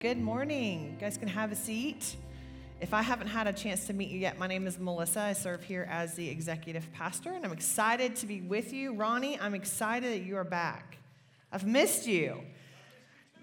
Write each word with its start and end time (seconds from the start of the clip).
Good 0.00 0.18
morning. 0.18 0.92
You 0.94 0.98
guys 0.98 1.18
can 1.18 1.28
have 1.28 1.52
a 1.52 1.54
seat. 1.54 2.16
If 2.80 2.94
I 2.94 3.02
haven't 3.02 3.26
had 3.26 3.46
a 3.46 3.52
chance 3.52 3.86
to 3.88 3.92
meet 3.92 4.08
you 4.08 4.18
yet, 4.18 4.38
my 4.38 4.46
name 4.46 4.66
is 4.66 4.78
Melissa. 4.78 5.20
I 5.20 5.34
serve 5.34 5.62
here 5.62 5.86
as 5.90 6.14
the 6.14 6.26
executive 6.26 6.90
pastor, 6.94 7.34
and 7.34 7.44
I'm 7.44 7.52
excited 7.52 8.16
to 8.16 8.26
be 8.26 8.40
with 8.40 8.72
you. 8.72 8.94
Ronnie, 8.94 9.38
I'm 9.38 9.54
excited 9.54 10.10
that 10.10 10.24
you 10.24 10.38
are 10.38 10.44
back. 10.44 10.96
I've 11.52 11.66
missed 11.66 12.06
you. 12.06 12.40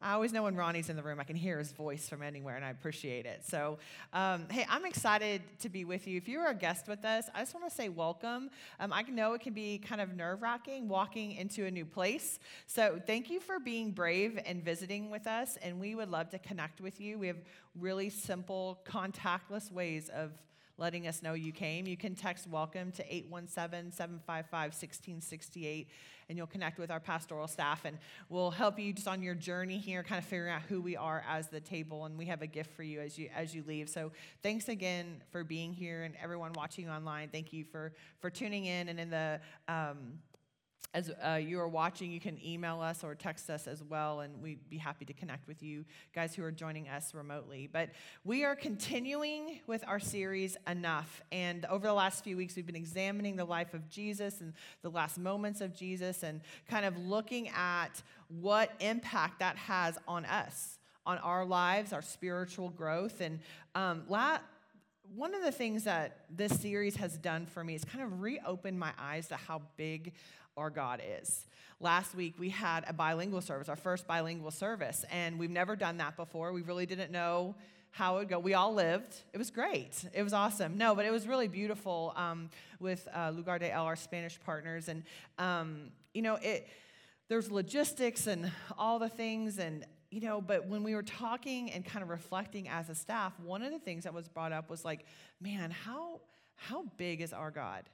I 0.00 0.12
always 0.12 0.32
know 0.32 0.44
when 0.44 0.54
Ronnie's 0.54 0.90
in 0.90 0.96
the 0.96 1.02
room, 1.02 1.18
I 1.18 1.24
can 1.24 1.34
hear 1.34 1.58
his 1.58 1.72
voice 1.72 2.08
from 2.08 2.22
anywhere, 2.22 2.54
and 2.54 2.64
I 2.64 2.70
appreciate 2.70 3.26
it. 3.26 3.44
So, 3.44 3.78
um, 4.12 4.46
hey, 4.48 4.64
I'm 4.68 4.86
excited 4.86 5.42
to 5.60 5.68
be 5.68 5.84
with 5.84 6.06
you. 6.06 6.16
If 6.16 6.28
you're 6.28 6.46
a 6.46 6.54
guest 6.54 6.86
with 6.86 7.04
us, 7.04 7.28
I 7.34 7.40
just 7.40 7.52
want 7.52 7.68
to 7.68 7.74
say 7.74 7.88
welcome. 7.88 8.50
Um, 8.78 8.92
I 8.92 9.02
know 9.02 9.34
it 9.34 9.40
can 9.40 9.54
be 9.54 9.78
kind 9.78 10.00
of 10.00 10.14
nerve 10.14 10.40
wracking 10.40 10.88
walking 10.88 11.32
into 11.32 11.66
a 11.66 11.70
new 11.70 11.84
place. 11.84 12.38
So, 12.68 13.00
thank 13.04 13.28
you 13.28 13.40
for 13.40 13.58
being 13.58 13.90
brave 13.90 14.38
and 14.46 14.64
visiting 14.64 15.10
with 15.10 15.26
us, 15.26 15.58
and 15.62 15.80
we 15.80 15.96
would 15.96 16.10
love 16.10 16.30
to 16.30 16.38
connect 16.38 16.80
with 16.80 17.00
you. 17.00 17.18
We 17.18 17.26
have 17.26 17.38
really 17.74 18.08
simple, 18.08 18.80
contactless 18.86 19.72
ways 19.72 20.10
of 20.10 20.30
letting 20.78 21.06
us 21.08 21.22
know 21.22 21.34
you 21.34 21.52
came. 21.52 21.86
You 21.86 21.96
can 21.96 22.14
text 22.14 22.48
welcome 22.48 22.92
to 22.92 23.14
817 23.14 23.92
755 23.92 24.72
1668 24.72 25.88
and 26.28 26.36
you'll 26.36 26.46
connect 26.46 26.78
with 26.78 26.90
our 26.90 27.00
pastoral 27.00 27.48
staff 27.48 27.84
and 27.84 27.98
we'll 28.28 28.50
help 28.50 28.78
you 28.78 28.92
just 28.92 29.08
on 29.08 29.22
your 29.22 29.34
journey 29.34 29.78
here, 29.78 30.02
kind 30.02 30.18
of 30.18 30.24
figuring 30.24 30.52
out 30.52 30.62
who 30.62 30.80
we 30.80 30.96
are 30.96 31.24
as 31.28 31.48
the 31.48 31.60
table. 31.60 32.04
And 32.04 32.18
we 32.18 32.26
have 32.26 32.42
a 32.42 32.46
gift 32.46 32.74
for 32.74 32.82
you 32.82 33.00
as 33.00 33.18
you 33.18 33.28
as 33.34 33.54
you 33.54 33.64
leave. 33.66 33.88
So 33.88 34.12
thanks 34.42 34.68
again 34.68 35.22
for 35.30 35.42
being 35.42 35.72
here 35.72 36.04
and 36.04 36.14
everyone 36.22 36.52
watching 36.54 36.88
online. 36.88 37.28
Thank 37.30 37.52
you 37.52 37.64
for 37.64 37.92
for 38.20 38.30
tuning 38.30 38.66
in 38.66 38.88
and 38.88 39.00
in 39.00 39.10
the 39.10 39.40
um, 39.68 40.18
as 40.94 41.10
uh, 41.22 41.34
you 41.34 41.60
are 41.60 41.68
watching, 41.68 42.10
you 42.10 42.20
can 42.20 42.38
email 42.44 42.80
us 42.80 43.04
or 43.04 43.14
text 43.14 43.50
us 43.50 43.66
as 43.66 43.82
well, 43.84 44.20
and 44.20 44.40
we'd 44.42 44.70
be 44.70 44.78
happy 44.78 45.04
to 45.04 45.12
connect 45.12 45.46
with 45.46 45.62
you 45.62 45.84
guys 46.14 46.34
who 46.34 46.42
are 46.42 46.50
joining 46.50 46.88
us 46.88 47.12
remotely. 47.12 47.68
But 47.70 47.90
we 48.24 48.44
are 48.44 48.56
continuing 48.56 49.60
with 49.66 49.84
our 49.86 50.00
series, 50.00 50.56
Enough. 50.66 51.22
And 51.30 51.66
over 51.66 51.86
the 51.86 51.92
last 51.92 52.24
few 52.24 52.36
weeks, 52.36 52.56
we've 52.56 52.66
been 52.66 52.76
examining 52.76 53.36
the 53.36 53.44
life 53.44 53.74
of 53.74 53.88
Jesus 53.90 54.40
and 54.40 54.54
the 54.82 54.90
last 54.90 55.18
moments 55.18 55.60
of 55.60 55.74
Jesus 55.74 56.22
and 56.22 56.40
kind 56.68 56.86
of 56.86 56.96
looking 56.96 57.48
at 57.50 58.02
what 58.28 58.72
impact 58.80 59.40
that 59.40 59.56
has 59.56 59.98
on 60.08 60.24
us, 60.24 60.78
on 61.04 61.18
our 61.18 61.44
lives, 61.44 61.92
our 61.92 62.02
spiritual 62.02 62.70
growth. 62.70 63.20
And 63.20 63.40
um, 63.74 64.04
one 65.14 65.34
of 65.34 65.42
the 65.42 65.52
things 65.52 65.84
that 65.84 66.24
this 66.30 66.60
series 66.60 66.96
has 66.96 67.16
done 67.16 67.46
for 67.46 67.64
me 67.64 67.74
is 67.74 67.84
kind 67.84 68.04
of 68.04 68.20
reopened 68.20 68.78
my 68.78 68.92
eyes 68.98 69.28
to 69.28 69.36
how 69.36 69.62
big 69.76 70.12
our 70.56 70.70
God 70.70 71.00
is. 71.20 71.46
Last 71.80 72.14
week 72.14 72.34
we 72.38 72.50
had 72.50 72.84
a 72.88 72.92
bilingual 72.92 73.40
service, 73.40 73.68
our 73.68 73.76
first 73.76 74.06
bilingual 74.06 74.50
service, 74.50 75.04
and 75.10 75.38
we've 75.38 75.50
never 75.50 75.76
done 75.76 75.98
that 75.98 76.16
before. 76.16 76.52
We 76.52 76.62
really 76.62 76.86
didn't 76.86 77.12
know 77.12 77.54
how 77.90 78.16
it 78.16 78.18
would 78.20 78.28
go. 78.28 78.38
We 78.38 78.54
all 78.54 78.74
lived. 78.74 79.22
It 79.32 79.38
was 79.38 79.50
great. 79.50 80.04
It 80.12 80.22
was 80.22 80.32
awesome. 80.32 80.76
No, 80.76 80.94
but 80.94 81.06
it 81.06 81.10
was 81.10 81.26
really 81.26 81.48
beautiful 81.48 82.12
um, 82.16 82.50
with 82.80 83.08
uh, 83.14 83.32
Lugar 83.34 83.58
de 83.58 83.72
El, 83.72 83.84
our 83.84 83.96
Spanish 83.96 84.38
partners, 84.44 84.88
and 84.88 85.04
um, 85.38 85.90
you 86.12 86.22
know 86.22 86.34
it. 86.36 86.68
There's 87.28 87.50
logistics 87.50 88.26
and 88.26 88.50
all 88.78 88.98
the 88.98 89.08
things, 89.08 89.58
and 89.58 89.84
you 90.10 90.20
know, 90.20 90.40
but 90.40 90.66
when 90.66 90.82
we 90.82 90.94
were 90.94 91.02
talking 91.02 91.70
and 91.70 91.84
kind 91.84 92.02
of 92.02 92.08
reflecting 92.08 92.68
as 92.68 92.88
a 92.88 92.94
staff, 92.94 93.32
one 93.40 93.62
of 93.62 93.72
the 93.72 93.78
things 93.78 94.04
that 94.04 94.14
was 94.14 94.28
brought 94.28 94.52
up 94.52 94.70
was 94.70 94.84
like, 94.84 95.04
man, 95.40 95.70
how 95.70 96.20
how 96.56 96.84
big 96.96 97.20
is 97.20 97.32
our 97.32 97.50
God? 97.50 97.84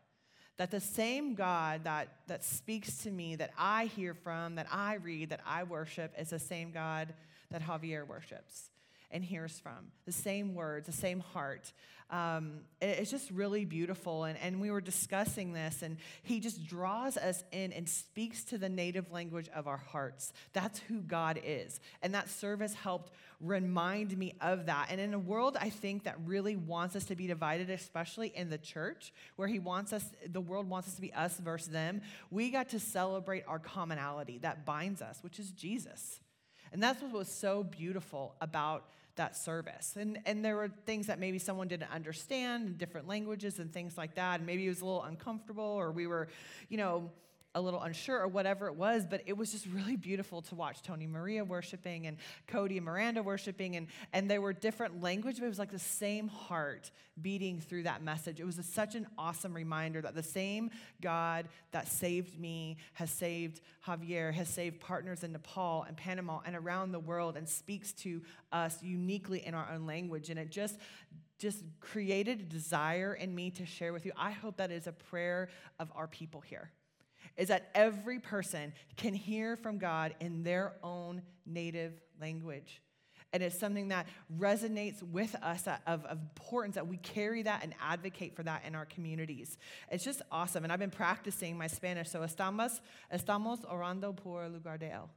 that 0.56 0.70
the 0.70 0.80
same 0.80 1.34
God 1.34 1.84
that, 1.84 2.08
that 2.28 2.44
speaks 2.44 2.98
to 2.98 3.10
me, 3.10 3.36
that 3.36 3.50
I 3.58 3.86
hear 3.86 4.14
from, 4.14 4.54
that 4.54 4.68
I 4.70 4.94
read, 4.94 5.30
that 5.30 5.40
I 5.46 5.64
worship, 5.64 6.14
is 6.18 6.30
the 6.30 6.38
same 6.38 6.70
God 6.70 7.12
that 7.50 7.62
Javier 7.62 8.06
worships 8.06 8.70
and 9.14 9.24
hears 9.24 9.58
from. 9.60 9.92
The 10.04 10.12
same 10.12 10.54
words, 10.54 10.86
the 10.86 10.92
same 10.92 11.20
heart. 11.20 11.72
Um, 12.10 12.60
it's 12.82 13.10
just 13.10 13.30
really 13.30 13.64
beautiful. 13.64 14.24
And, 14.24 14.36
and 14.38 14.60
we 14.60 14.70
were 14.70 14.80
discussing 14.80 15.52
this, 15.52 15.82
and 15.82 15.96
he 16.22 16.40
just 16.40 16.66
draws 16.66 17.16
us 17.16 17.42
in 17.52 17.72
and 17.72 17.88
speaks 17.88 18.44
to 18.44 18.58
the 18.58 18.68
native 18.68 19.10
language 19.12 19.48
of 19.54 19.66
our 19.68 19.78
hearts. 19.78 20.32
That's 20.52 20.80
who 20.80 21.00
God 21.00 21.40
is. 21.44 21.80
And 22.02 22.12
that 22.14 22.28
service 22.28 22.74
helped 22.74 23.12
remind 23.40 24.18
me 24.18 24.34
of 24.40 24.66
that. 24.66 24.88
And 24.90 25.00
in 25.00 25.14
a 25.14 25.18
world, 25.18 25.56
I 25.58 25.70
think, 25.70 26.04
that 26.04 26.16
really 26.26 26.56
wants 26.56 26.96
us 26.96 27.04
to 27.06 27.16
be 27.16 27.26
divided, 27.28 27.70
especially 27.70 28.32
in 28.34 28.50
the 28.50 28.58
church, 28.58 29.12
where 29.36 29.48
he 29.48 29.60
wants 29.60 29.92
us, 29.92 30.04
the 30.28 30.40
world 30.40 30.68
wants 30.68 30.88
us 30.88 30.96
to 30.96 31.00
be 31.00 31.12
us 31.14 31.38
versus 31.38 31.68
them, 31.68 32.02
we 32.30 32.50
got 32.50 32.68
to 32.70 32.80
celebrate 32.80 33.44
our 33.46 33.60
commonality 33.60 34.38
that 34.38 34.66
binds 34.66 35.00
us, 35.00 35.18
which 35.22 35.38
is 35.38 35.52
Jesus. 35.52 36.20
And 36.72 36.82
that's 36.82 37.00
what 37.00 37.12
was 37.12 37.28
so 37.28 37.62
beautiful 37.62 38.34
about 38.40 38.88
that 39.16 39.36
service. 39.36 39.96
And, 39.98 40.18
and 40.26 40.44
there 40.44 40.56
were 40.56 40.68
things 40.86 41.06
that 41.06 41.18
maybe 41.18 41.38
someone 41.38 41.68
didn't 41.68 41.90
understand 41.90 42.78
different 42.78 43.06
languages 43.06 43.58
and 43.58 43.72
things 43.72 43.96
like 43.96 44.14
that. 44.16 44.40
And 44.40 44.46
maybe 44.46 44.66
it 44.66 44.68
was 44.68 44.80
a 44.80 44.84
little 44.84 45.02
uncomfortable 45.02 45.64
or 45.64 45.92
we 45.92 46.06
were, 46.06 46.28
you 46.68 46.76
know, 46.76 47.10
a 47.54 47.60
little 47.60 47.80
unsure 47.80 48.20
or 48.20 48.28
whatever 48.28 48.66
it 48.66 48.74
was, 48.74 49.06
but 49.08 49.22
it 49.26 49.36
was 49.36 49.52
just 49.52 49.66
really 49.66 49.96
beautiful 49.96 50.42
to 50.42 50.54
watch 50.54 50.82
Tony 50.82 51.06
Maria 51.06 51.44
worshiping 51.44 52.06
and 52.06 52.16
Cody 52.48 52.78
and 52.78 52.84
Miranda 52.84 53.22
worshiping. 53.22 53.76
And, 53.76 53.86
and 54.12 54.30
there 54.30 54.40
were 54.40 54.52
different 54.52 55.02
language, 55.02 55.36
but 55.38 55.46
it 55.46 55.48
was 55.48 55.58
like 55.58 55.70
the 55.70 55.78
same 55.78 56.28
heart 56.28 56.90
beating 57.20 57.60
through 57.60 57.84
that 57.84 58.02
message. 58.02 58.40
It 58.40 58.44
was 58.44 58.58
a, 58.58 58.62
such 58.62 58.96
an 58.96 59.06
awesome 59.16 59.54
reminder 59.54 60.02
that 60.02 60.14
the 60.14 60.22
same 60.22 60.70
God 61.00 61.46
that 61.70 61.86
saved 61.88 62.38
me 62.38 62.78
has 62.94 63.10
saved 63.10 63.60
Javier, 63.86 64.32
has 64.32 64.48
saved 64.48 64.80
partners 64.80 65.22
in 65.22 65.32
Nepal 65.32 65.84
and 65.86 65.96
Panama 65.96 66.40
and 66.44 66.56
around 66.56 66.90
the 66.90 67.00
world 67.00 67.36
and 67.36 67.48
speaks 67.48 67.92
to 67.92 68.22
us 68.52 68.82
uniquely 68.82 69.46
in 69.46 69.54
our 69.54 69.68
own 69.72 69.86
language. 69.86 70.30
And 70.30 70.38
it 70.38 70.50
just 70.50 70.78
just 71.36 71.64
created 71.80 72.40
a 72.40 72.44
desire 72.44 73.12
in 73.12 73.34
me 73.34 73.50
to 73.50 73.66
share 73.66 73.92
with 73.92 74.06
you. 74.06 74.12
I 74.16 74.30
hope 74.30 74.56
that 74.58 74.70
is 74.70 74.86
a 74.86 74.92
prayer 74.92 75.48
of 75.80 75.90
our 75.94 76.06
people 76.06 76.40
here 76.40 76.70
is 77.36 77.48
that 77.48 77.70
every 77.74 78.18
person 78.18 78.72
can 78.96 79.14
hear 79.14 79.56
from 79.56 79.78
God 79.78 80.14
in 80.20 80.42
their 80.42 80.74
own 80.82 81.22
native 81.46 81.92
language. 82.20 82.80
And 83.32 83.42
it's 83.42 83.58
something 83.58 83.88
that 83.88 84.06
resonates 84.38 85.02
with 85.02 85.34
us 85.42 85.66
of, 85.88 86.06
importance 86.08 86.76
that 86.76 86.86
we 86.86 86.98
carry 86.98 87.42
that 87.42 87.64
and 87.64 87.74
advocate 87.82 88.36
for 88.36 88.44
that 88.44 88.62
in 88.64 88.76
our 88.76 88.84
communities. 88.84 89.58
It's 89.90 90.04
just 90.04 90.22
awesome. 90.30 90.62
And 90.62 90.72
I've 90.72 90.78
been 90.78 90.90
practicing 90.90 91.58
my 91.58 91.66
Spanish. 91.66 92.10
So 92.10 92.20
estamos, 92.20 92.80
estamos 93.12 93.64
orando 93.68 94.14
por 94.14 94.48
lugar 94.48 94.78
de 94.78 94.86
él. 94.86 95.08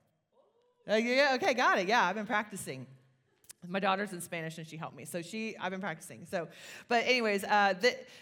Uh, 0.90 0.96
yeah, 0.96 1.34
okay, 1.36 1.54
got 1.54 1.78
it. 1.78 1.88
Yeah, 1.88 2.04
I've 2.04 2.16
been 2.16 2.26
practicing. 2.26 2.88
My 3.68 3.80
daughter's 3.80 4.14
in 4.14 4.22
Spanish 4.22 4.58
and 4.58 4.68
she 4.68 4.78
helped 4.78 4.96
me. 4.96 5.06
So 5.06 5.22
she, 5.22 5.56
I've 5.58 5.72
been 5.72 5.82
practicing. 5.82 6.26
So, 6.30 6.48
but 6.88 7.04
anyways, 7.06 7.44
uh, 7.44 7.74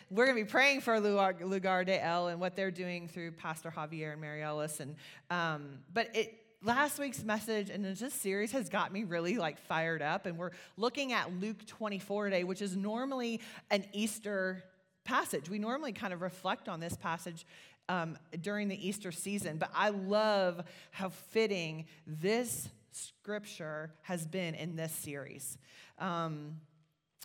we're 0.09 0.25
going 0.25 0.37
to 0.37 0.43
be 0.43 0.49
praying 0.49 0.81
for 0.81 0.99
Lugar, 0.99 1.37
Lugar 1.45 1.83
de 1.83 2.03
El 2.03 2.27
and 2.27 2.39
what 2.39 2.55
they're 2.55 2.71
doing 2.71 3.07
through 3.07 3.31
Pastor 3.31 3.73
Javier 3.75 4.13
and 4.13 4.21
Mary 4.21 4.41
Ellis. 4.41 4.79
And, 4.79 4.95
um, 5.29 5.79
but 5.93 6.15
it, 6.15 6.37
last 6.63 6.99
week's 6.99 7.23
message 7.23 7.69
and 7.69 7.85
this 7.85 8.13
series 8.13 8.51
has 8.51 8.69
got 8.69 8.91
me 8.91 9.03
really 9.03 9.37
like 9.37 9.59
fired 9.59 10.01
up. 10.01 10.25
And 10.25 10.37
we're 10.37 10.51
looking 10.77 11.13
at 11.13 11.31
Luke 11.39 11.65
24 11.65 12.25
today, 12.25 12.43
which 12.43 12.61
is 12.61 12.75
normally 12.75 13.41
an 13.69 13.85
Easter 13.93 14.63
passage. 15.03 15.49
We 15.49 15.59
normally 15.59 15.93
kind 15.93 16.13
of 16.13 16.21
reflect 16.21 16.67
on 16.67 16.79
this 16.79 16.97
passage 16.97 17.45
um, 17.87 18.17
during 18.41 18.67
the 18.67 18.87
Easter 18.87 19.11
season, 19.11 19.57
but 19.57 19.69
I 19.75 19.89
love 19.89 20.63
how 20.91 21.09
fitting 21.09 21.85
this 22.07 22.67
scripture 22.95 23.91
has 24.03 24.25
been 24.25 24.55
in 24.55 24.75
this 24.75 24.91
series. 24.91 25.57
Um, 25.99 26.61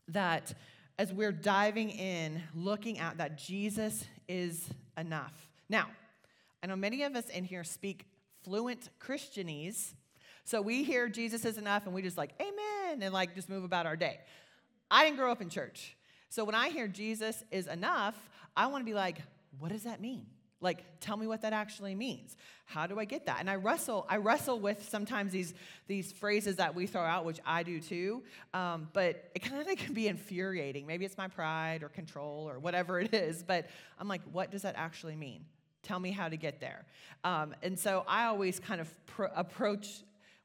that 0.09 0.53
as 0.99 1.13
we're 1.13 1.33
diving 1.33 1.91
in, 1.91 2.43
looking 2.55 2.99
at 2.99 3.19
that 3.19 3.39
Jesus 3.39 4.05
is 4.29 4.69
enough. 4.99 5.49
Now, 5.69 5.87
I 6.63 6.67
know 6.67 6.77
many 6.77 7.05
of 7.05 7.15
us 7.15 7.29
in 7.29 7.45
here 7.45 7.65
speak 7.65 8.07
fluent 8.43 8.91
Christianese, 9.01 9.95
so 10.45 10.61
we 10.61 10.83
hear 10.83 11.09
Jesus 11.09 11.45
is 11.45 11.59
enough 11.59 11.87
and 11.87 11.95
we 11.95 12.03
just 12.03 12.19
like, 12.19 12.33
amen, 12.41 13.03
and 13.03 13.15
like 13.15 13.35
just 13.35 13.49
move 13.49 13.65
about 13.65 13.87
our 13.87 13.97
day. 13.97 14.19
I 14.91 15.05
didn't 15.05 15.19
grow 15.19 15.31
up 15.31 15.41
in 15.41 15.49
church. 15.49 15.97
So 16.29 16.45
when 16.45 16.55
I 16.55 16.71
hear 16.71 16.89
Jesus 16.89 17.45
is 17.51 17.67
enough, 17.67 18.17
I 18.57 18.67
want 18.67 18.83
to 18.83 18.87
be 18.87 18.95
like, 18.95 19.19
what 19.59 19.71
does 19.71 19.85
that 19.85 20.01
mean? 20.01 20.27
Like, 20.61 20.85
tell 21.01 21.17
me 21.17 21.27
what 21.27 21.43
that 21.43 21.53
actually 21.53 21.95
means. 21.95 22.37
How 22.67 22.87
do 22.87 22.99
I 22.99 23.05
get 23.05 23.27
that? 23.27 23.41
And 23.41 23.49
I 23.49 23.57
wrestle, 23.57 24.07
I 24.09 24.19
wrestle 24.19 24.61
with 24.61 24.89
sometimes 24.89 25.33
these, 25.33 25.55
these 25.87 26.13
phrases 26.13 26.57
that 26.57 26.75
we 26.75 26.87
throw 26.87 27.03
out, 27.03 27.25
which 27.25 27.41
I 27.47 27.63
do 27.63 27.81
too. 27.81 28.23
Um, 28.53 28.89
but 28.93 29.31
it 29.35 29.41
kind 29.41 29.67
of 29.67 29.77
can 29.79 29.95
be 29.95 30.07
infuriating. 30.07 30.87
Maybe 30.87 31.05
it's 31.05 31.17
my 31.17 31.29
pride 31.29 31.83
or 31.83 31.89
control 31.89 32.49
or 32.49 32.59
whatever 32.59 33.01
it 33.01 33.15
is. 33.15 33.43
But 33.43 33.69
I'm 33.99 34.09
like, 34.09 34.23
what 34.33 34.51
does 34.51 34.63
that 34.63 34.75
actually 34.77 35.17
mean? 35.17 35.47
Tell 35.83 35.99
me 35.99 36.11
how 36.11 36.29
to 36.29 36.37
get 36.37 36.61
there. 36.61 36.85
Um, 37.25 37.55
and 37.63 37.79
so 37.79 38.05
I 38.07 38.27
always 38.27 38.61
kind 38.61 38.81
of 38.81 39.07
pro- 39.07 39.33
approach 39.35 39.89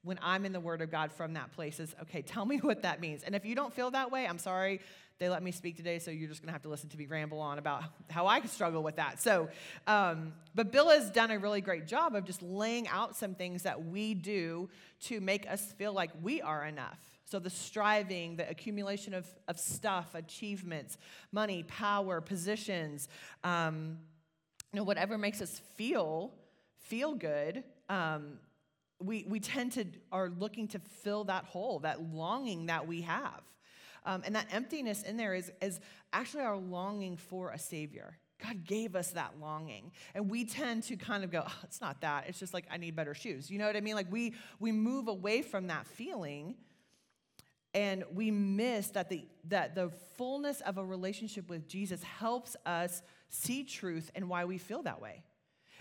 when 0.06 0.20
I'm 0.22 0.46
in 0.46 0.54
the 0.54 0.60
Word 0.60 0.82
of 0.82 0.92
God 0.92 1.12
from 1.12 1.34
that 1.34 1.52
place 1.52 1.80
is 1.80 1.94
okay, 2.04 2.22
tell 2.22 2.46
me 2.46 2.58
what 2.62 2.84
that 2.84 3.02
means. 3.02 3.24
And 3.24 3.36
if 3.36 3.44
you 3.44 3.56
don't 3.56 3.74
feel 3.74 3.92
that 3.92 4.12
way, 4.12 4.26
I'm 4.26 4.38
sorry, 4.38 4.80
they 5.18 5.30
let 5.30 5.42
me 5.42 5.52
speak 5.52 5.78
today, 5.78 6.00
so 6.00 6.12
you're 6.12 6.28
just 6.28 6.42
going 6.42 6.48
to 6.48 6.54
have 6.54 6.64
to 6.64 6.70
listen 6.70 6.90
to 6.90 6.98
me 6.98 7.06
ramble 7.06 7.40
on 7.40 7.58
about 7.58 7.84
how 8.10 8.28
I 8.28 8.42
struggle 8.42 8.84
with 8.84 8.98
that. 8.98 9.22
So, 9.22 9.48
um, 9.88 10.34
but 10.54 10.72
Bill 10.72 10.90
has 10.90 11.10
done 11.10 11.32
a 11.32 11.40
really 11.40 11.62
great 11.62 11.88
job 11.88 12.16
of 12.16 12.26
just 12.26 12.42
laying 12.42 12.88
out 12.90 13.16
some 13.16 13.34
things 13.34 13.64
that 13.64 13.86
we 13.86 14.14
do 14.14 14.70
to 15.04 15.22
make 15.22 15.50
us 15.50 15.74
feel 15.78 15.94
like 15.94 16.12
we 16.22 16.42
are 16.42 16.66
enough. 16.66 17.00
So, 17.24 17.40
the 17.40 17.50
striving, 17.50 18.36
the 18.36 18.50
accumulation 18.50 19.14
of, 19.14 19.26
of 19.48 19.58
stuff, 19.58 20.16
achievements, 20.16 20.98
money, 21.32 21.64
power, 21.64 22.20
positions, 22.20 23.08
um, 23.44 23.98
you 24.74 24.78
know, 24.78 24.84
whatever 24.84 25.18
makes 25.18 25.42
us 25.42 25.62
feel 25.76 26.34
feel 26.78 27.16
good, 27.16 27.64
um, 27.90 28.38
we, 29.00 29.26
we 29.28 29.40
tend 29.40 29.72
to 29.72 29.86
are 30.12 30.30
looking 30.30 30.68
to 30.70 30.80
fill 30.80 31.24
that 31.26 31.46
hole, 31.46 31.80
that 31.80 32.02
longing 32.14 32.68
that 32.68 32.88
we 32.88 33.02
have. 33.02 33.42
Um, 34.06 34.22
and 34.26 34.36
that 34.36 34.48
emptiness 34.52 35.04
in 35.04 35.18
there 35.18 35.34
is, 35.34 35.52
is 35.62 35.80
actually 36.14 36.44
our 36.44 36.58
longing 36.58 37.18
for 37.18 37.52
a 37.52 37.60
Savior. 37.60 38.18
God 38.44 38.66
gave 38.66 38.96
us 38.96 39.12
that 39.12 39.34
longing. 39.40 39.92
And 40.14 40.30
we 40.30 40.46
tend 40.46 40.84
to 40.84 40.98
kind 40.98 41.24
of 41.24 41.32
go, 41.32 41.44
oh, 41.48 41.60
it's 41.64 41.82
not 41.82 42.02
that. 42.02 42.26
It's 42.28 42.40
just 42.40 42.54
like, 42.54 42.66
I 42.70 42.78
need 42.78 42.96
better 42.96 43.14
shoes. 43.14 43.50
You 43.50 43.58
know 43.58 43.66
what 43.66 43.76
I 43.76 43.82
mean? 43.82 43.96
Like 43.96 44.12
we, 44.12 44.34
we 44.60 44.72
move 44.72 45.08
away 45.08 45.42
from 45.42 45.68
that 45.68 45.88
feeling 45.88 46.56
and 47.74 48.04
we 48.14 48.32
miss 48.32 48.88
that 48.90 49.10
the, 49.10 49.28
that 49.50 49.76
the 49.76 49.90
fullness 50.18 50.62
of 50.62 50.78
a 50.78 50.86
relationship 50.86 51.50
with 51.50 51.68
Jesus 51.68 52.02
helps 52.04 52.56
us 52.66 53.02
see 53.30 53.64
truth 53.64 54.12
and 54.16 54.30
why 54.30 54.46
we 54.46 54.58
feel 54.58 54.82
that 54.84 55.02
way. 55.02 55.24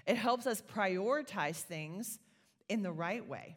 It 0.06 0.17
helps 0.17 0.47
us 0.47 0.61
prioritize 0.61 1.56
things 1.56 2.19
in 2.69 2.82
the 2.82 2.93
right 2.93 3.26
way. 3.26 3.56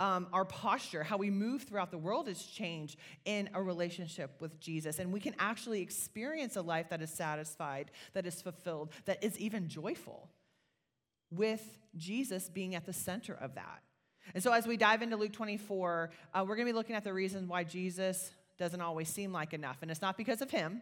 Um, 0.00 0.26
our 0.32 0.44
posture, 0.44 1.04
how 1.04 1.16
we 1.16 1.30
move 1.30 1.62
throughout 1.62 1.92
the 1.92 1.98
world 1.98 2.26
is 2.28 2.42
changed 2.42 2.98
in 3.24 3.48
a 3.54 3.62
relationship 3.62 4.40
with 4.40 4.58
Jesus. 4.58 4.98
And 4.98 5.12
we 5.12 5.20
can 5.20 5.34
actually 5.38 5.80
experience 5.80 6.56
a 6.56 6.62
life 6.62 6.88
that 6.90 7.02
is 7.02 7.10
satisfied, 7.10 7.92
that 8.14 8.26
is 8.26 8.42
fulfilled, 8.42 8.90
that 9.04 9.22
is 9.22 9.38
even 9.38 9.68
joyful 9.68 10.28
with 11.30 11.78
Jesus 11.96 12.48
being 12.48 12.74
at 12.74 12.84
the 12.84 12.92
center 12.92 13.34
of 13.34 13.54
that. 13.54 13.82
And 14.34 14.42
so, 14.42 14.52
as 14.52 14.66
we 14.66 14.76
dive 14.76 15.02
into 15.02 15.16
Luke 15.16 15.32
24, 15.32 16.10
uh, 16.34 16.44
we're 16.46 16.56
going 16.56 16.66
to 16.66 16.72
be 16.72 16.76
looking 16.76 16.96
at 16.96 17.04
the 17.04 17.12
reasons 17.12 17.48
why 17.48 17.64
Jesus 17.64 18.30
doesn't 18.58 18.80
always 18.80 19.08
seem 19.08 19.32
like 19.32 19.52
enough. 19.52 19.78
And 19.82 19.90
it's 19.90 20.02
not 20.02 20.16
because 20.16 20.42
of 20.42 20.50
him, 20.50 20.80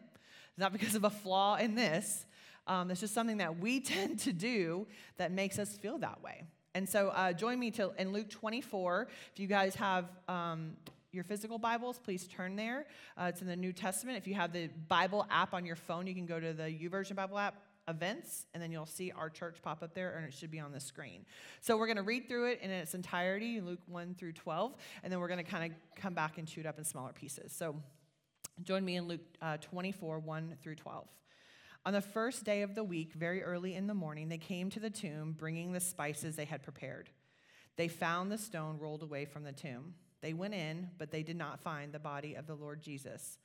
it's 0.50 0.58
not 0.58 0.72
because 0.72 0.94
of 0.94 1.04
a 1.04 1.10
flaw 1.10 1.56
in 1.56 1.74
this. 1.74 2.26
Um, 2.66 2.90
it's 2.90 3.00
just 3.00 3.14
something 3.14 3.38
that 3.38 3.58
we 3.58 3.80
tend 3.80 4.20
to 4.20 4.32
do 4.32 4.86
that 5.16 5.32
makes 5.32 5.58
us 5.58 5.76
feel 5.76 5.98
that 5.98 6.22
way. 6.22 6.44
And 6.74 6.88
so 6.88 7.08
uh, 7.08 7.32
join 7.32 7.58
me 7.58 7.70
to, 7.72 7.92
in 7.98 8.12
Luke 8.12 8.30
24. 8.30 9.08
If 9.32 9.40
you 9.40 9.48
guys 9.48 9.74
have 9.74 10.06
um, 10.28 10.76
your 11.10 11.24
physical 11.24 11.58
Bibles, 11.58 11.98
please 11.98 12.28
turn 12.28 12.54
there. 12.54 12.86
Uh, 13.18 13.24
it's 13.24 13.40
in 13.40 13.48
the 13.48 13.56
New 13.56 13.72
Testament. 13.72 14.18
If 14.18 14.28
you 14.28 14.34
have 14.34 14.52
the 14.52 14.68
Bible 14.88 15.26
app 15.30 15.52
on 15.52 15.66
your 15.66 15.74
phone, 15.74 16.06
you 16.06 16.14
can 16.14 16.26
go 16.26 16.38
to 16.38 16.52
the 16.52 16.64
YouVersion 16.64 17.16
Bible 17.16 17.38
app 17.38 17.56
events, 17.88 18.46
and 18.54 18.62
then 18.62 18.70
you'll 18.70 18.86
see 18.86 19.10
our 19.10 19.28
church 19.28 19.56
pop 19.62 19.82
up 19.82 19.94
there, 19.94 20.16
and 20.16 20.24
it 20.24 20.32
should 20.32 20.52
be 20.52 20.60
on 20.60 20.70
the 20.70 20.78
screen. 20.78 21.26
So 21.60 21.76
we're 21.76 21.86
going 21.86 21.96
to 21.96 22.04
read 22.04 22.28
through 22.28 22.52
it 22.52 22.60
in 22.62 22.70
its 22.70 22.94
entirety, 22.94 23.60
Luke 23.60 23.80
1 23.88 24.14
through 24.14 24.34
12, 24.34 24.76
and 25.02 25.12
then 25.12 25.18
we're 25.18 25.28
going 25.28 25.44
to 25.44 25.50
kind 25.50 25.72
of 25.72 26.00
come 26.00 26.14
back 26.14 26.38
and 26.38 26.46
chew 26.46 26.60
it 26.60 26.66
up 26.66 26.78
in 26.78 26.84
smaller 26.84 27.12
pieces. 27.12 27.52
So 27.52 27.74
join 28.62 28.84
me 28.84 28.94
in 28.94 29.08
Luke 29.08 29.22
uh, 29.42 29.56
24, 29.56 30.20
1 30.20 30.56
through 30.62 30.76
12. 30.76 31.08
On 31.86 31.94
the 31.94 32.00
first 32.02 32.44
day 32.44 32.60
of 32.62 32.74
the 32.74 32.84
week, 32.84 33.14
very 33.14 33.42
early 33.42 33.74
in 33.74 33.86
the 33.86 33.94
morning, 33.94 34.28
they 34.28 34.38
came 34.38 34.68
to 34.70 34.80
the 34.80 34.90
tomb 34.90 35.34
bringing 35.38 35.72
the 35.72 35.80
spices 35.80 36.36
they 36.36 36.44
had 36.44 36.62
prepared. 36.62 37.08
They 37.76 37.88
found 37.88 38.30
the 38.30 38.36
stone 38.36 38.78
rolled 38.78 39.02
away 39.02 39.24
from 39.24 39.44
the 39.44 39.52
tomb. 39.52 39.94
They 40.20 40.34
went 40.34 40.52
in, 40.52 40.90
but 40.98 41.10
they 41.10 41.22
did 41.22 41.36
not 41.36 41.60
find 41.60 41.92
the 41.92 41.98
body 41.98 42.34
of 42.34 42.46
the 42.46 42.54
Lord 42.54 42.82
Jesus. 42.82 43.38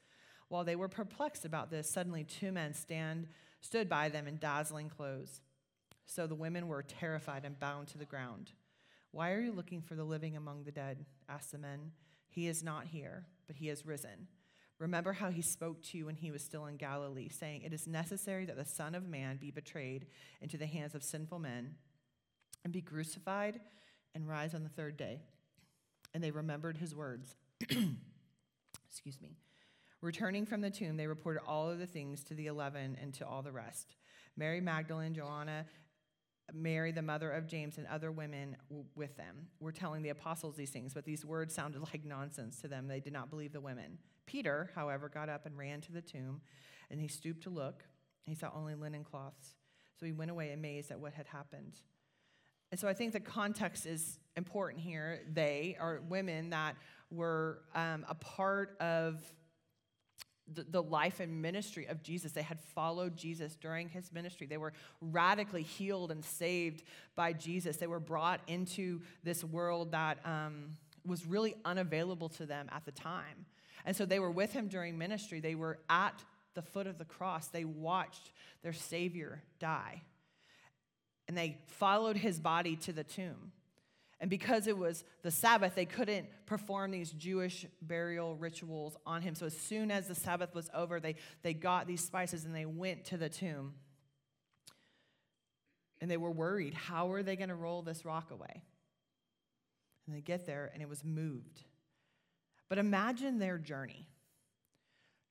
While 0.50 0.66
they 0.66 0.76
were 0.76 0.90
perplexed 0.90 1.46
about 1.46 1.72
this, 1.72 1.90
suddenly 1.90 2.26
two 2.26 2.52
men 2.52 2.74
stand, 2.74 3.28
stood 3.62 3.88
by 3.88 4.10
them 4.10 4.28
in 4.28 4.38
dazzling 4.38 4.90
clothes. 4.90 5.40
So 6.06 6.28
the 6.28 6.36
women 6.36 6.68
were 6.68 6.84
terrified 6.84 7.46
and 7.46 7.58
bound 7.58 7.88
to 7.90 7.98
the 7.98 8.06
ground. 8.06 8.52
Why 9.12 9.32
are 9.32 9.40
you 9.40 9.54
looking 9.54 9.82
for 9.82 9.96
the 9.96 10.04
living 10.04 10.36
among 10.36 10.66
the 10.66 10.72
dead? 10.72 11.06
asked 11.30 11.54
the 11.54 11.58
men. 11.58 11.94
He 12.28 12.48
is 12.48 12.62
not 12.62 12.88
here, 12.88 13.28
but 13.48 13.56
he 13.56 13.68
has 13.68 13.86
risen. 13.86 14.28
Remember 14.80 15.14
how 15.14 15.30
he 15.30 15.42
spoke 15.42 15.82
to 15.84 15.98
you 15.98 16.06
when 16.06 16.16
he 16.16 16.32
was 16.32 16.44
still 16.44 16.66
in 16.66 16.76
Galilee, 16.76 17.30
saying, 17.30 17.62
It 17.62 17.74
is 17.74 17.88
necessary 17.88 18.46
that 18.46 18.58
the 18.58 18.66
Son 18.66 18.94
of 18.94 19.08
Man 19.08 19.38
be 19.38 19.52
betrayed 19.52 20.08
into 20.42 20.58
the 20.58 20.66
hands 20.66 20.96
of 20.96 21.04
sinful 21.04 21.40
men 21.40 21.76
and 22.64 22.74
be 22.74 22.82
crucified 22.82 23.62
and 24.14 24.28
rise 24.28 24.54
on 24.54 24.64
the 24.64 24.70
third 24.70 24.98
day. 24.98 25.22
And 26.14 26.24
they 26.24 26.32
remembered 26.32 26.78
his 26.78 26.94
words. 26.94 27.36
Excuse 27.62 29.22
me. 29.22 29.38
Returning 30.02 30.46
from 30.46 30.62
the 30.62 30.70
tomb, 30.70 30.98
they 30.98 31.08
reported 31.08 31.42
all 31.48 31.70
of 31.70 31.80
the 31.80 31.88
things 31.88 32.24
to 32.26 32.34
the 32.34 32.48
eleven 32.48 32.98
and 33.02 33.14
to 33.16 33.26
all 33.26 33.42
the 33.42 33.52
rest. 33.52 33.96
Mary 34.38 34.60
Magdalene, 34.60 35.14
Joanna, 35.14 35.66
Mary, 36.54 36.92
the 36.92 37.02
mother 37.02 37.32
of 37.32 37.48
James, 37.48 37.78
and 37.78 37.88
other 37.88 38.12
women 38.12 38.56
with 38.96 39.18
them 39.18 39.48
were 39.60 39.72
telling 39.72 40.04
the 40.04 40.10
apostles 40.10 40.56
these 40.56 40.70
things, 40.70 40.94
but 40.94 41.04
these 41.04 41.26
words 41.26 41.54
sounded 41.54 41.82
like 41.82 42.06
nonsense 42.06 42.62
to 42.62 42.68
them. 42.68 42.88
They 42.88 43.00
did 43.00 43.14
not 43.14 43.30
believe 43.30 43.52
the 43.52 43.62
women. 43.62 43.98
Peter, 44.26 44.72
however, 44.76 45.10
got 45.10 45.30
up 45.30 45.46
and 45.46 45.58
ran 45.58 45.82
to 45.82 45.92
the 45.92 46.02
tomb, 46.02 46.42
and 46.92 47.00
he 47.00 47.08
stooped 47.08 47.44
to 47.44 47.50
look. 47.50 47.84
He 48.26 48.36
saw 48.36 48.52
only 48.56 48.76
linen 48.76 49.04
cloths. 49.04 49.56
So 50.00 50.06
he 50.06 50.12
went 50.12 50.32
away 50.32 50.52
amazed 50.52 50.92
at 50.92 51.00
what 51.00 51.14
had 51.14 51.28
happened. 51.28 51.80
And 52.72 52.80
so 52.80 52.88
I 52.88 52.94
think 52.94 53.14
the 53.14 53.20
context 53.20 53.86
is 53.86 54.20
important 54.36 54.84
here. 54.84 55.22
They 55.32 55.78
are 55.80 56.02
women 56.10 56.50
that 56.50 56.76
were 57.10 57.62
um, 57.74 58.06
a 58.10 58.16
part 58.16 58.76
of 58.80 59.22
the, 60.54 60.64
the 60.64 60.84
life 60.84 61.20
and 61.20 61.42
ministry 61.42 61.86
of 61.88 62.04
Jesus. 62.04 62.32
They 62.32 62.42
had 62.42 62.60
followed 62.60 63.18
Jesus 63.18 63.56
during 63.56 63.90
his 63.90 64.12
ministry. 64.12 64.48
They 64.48 64.58
were 64.58 64.74
radically 65.02 65.64
healed 65.64 66.12
and 66.12 66.24
saved 66.24 66.84
by 67.16 67.34
Jesus. 67.34 67.78
They 67.78 67.88
were 67.88 68.00
brought 68.00 68.42
into 68.48 69.02
this 69.24 69.44
world 69.44 69.92
that 69.92 70.20
um, 70.26 70.72
was 71.06 71.26
really 71.26 71.56
unavailable 71.66 72.30
to 72.30 72.46
them 72.46 72.70
at 72.72 72.86
the 72.86 72.92
time. 72.92 73.46
And 73.86 73.96
so 73.96 74.06
they 74.06 74.20
were 74.20 74.32
with 74.32 74.54
him 74.54 74.68
during 74.68 74.98
ministry. 74.98 75.40
They 75.40 75.56
were 75.56 75.80
at 75.90 76.24
the 76.54 76.62
foot 76.62 76.88
of 76.88 76.98
the 76.98 77.06
cross. 77.06 77.48
They 77.48 77.66
watched 77.66 78.32
their 78.64 78.74
Savior 78.74 79.44
die. 79.60 80.02
And 81.28 81.38
they 81.38 81.58
followed 81.68 82.18
his 82.18 82.40
body 82.40 82.76
to 82.78 82.94
the 82.94 83.04
tomb. 83.04 83.52
And 84.26 84.30
because 84.32 84.66
it 84.66 84.76
was 84.76 85.04
the 85.22 85.30
Sabbath, 85.30 85.76
they 85.76 85.86
couldn't 85.86 86.26
perform 86.48 86.90
these 86.90 87.12
Jewish 87.12 87.64
burial 87.80 88.36
rituals 88.36 88.98
on 89.06 89.22
him. 89.22 89.36
So 89.36 89.46
as 89.46 89.56
soon 89.56 89.92
as 89.92 90.08
the 90.08 90.16
Sabbath 90.16 90.56
was 90.56 90.68
over, 90.74 91.00
they, 91.00 91.18
they 91.44 91.54
got 91.54 91.86
these 91.86 92.04
spices 92.04 92.44
and 92.44 92.56
they 92.56 92.66
went 92.66 93.06
to 93.06 93.18
the 93.18 93.30
tomb. 93.30 93.76
And 96.02 96.10
they 96.10 96.18
were 96.18 96.32
worried 96.32 96.74
how 96.74 97.12
are 97.12 97.22
they 97.22 97.36
going 97.36 97.50
to 97.50 97.56
roll 97.56 97.84
this 97.84 98.04
rock 98.04 98.32
away? 98.32 98.64
And 100.08 100.16
they 100.16 100.22
get 100.22 100.48
there 100.48 100.72
and 100.74 100.82
it 100.82 100.90
was 100.90 101.04
moved. 101.04 101.62
But 102.68 102.80
imagine 102.80 103.38
their 103.38 103.60
journey. 103.60 104.08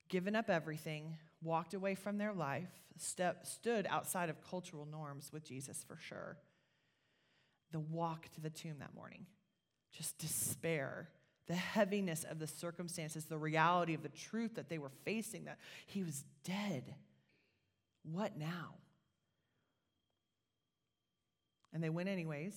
Given 0.09 0.37
up 0.37 0.49
everything, 0.49 1.17
walked 1.43 1.75
away 1.75 1.97
from 1.97 2.19
their 2.19 2.33
life, 2.33 2.71
step, 2.97 3.45
stood 3.45 3.89
outside 3.91 4.29
of 4.31 4.41
cultural 4.49 4.87
norms 4.87 5.33
with 5.33 5.43
Jesus 5.43 5.83
for 5.83 5.97
sure. 5.97 6.37
The 7.75 7.81
walk 7.81 8.31
to 8.35 8.41
the 8.41 8.49
tomb 8.49 8.77
that 8.79 8.95
morning, 8.95 9.27
just 9.93 10.17
despair, 10.19 11.11
the 11.47 11.55
heaviness 11.55 12.25
of 12.25 12.39
the 12.39 12.47
circumstances, 12.47 13.27
the 13.27 13.37
reality 13.37 13.93
of 13.93 14.03
the 14.03 14.09
truth 14.09 14.55
that 14.55 14.71
they 14.71 14.79
were 14.79 14.93
facing 15.05 15.45
that 15.45 15.59
he 15.87 16.03
was 16.03 16.25
dead. 16.45 16.95
What 18.11 18.39
now? 18.39 18.77
And 21.75 21.83
they 21.83 21.91
went 21.91 22.09
anyways, 22.09 22.55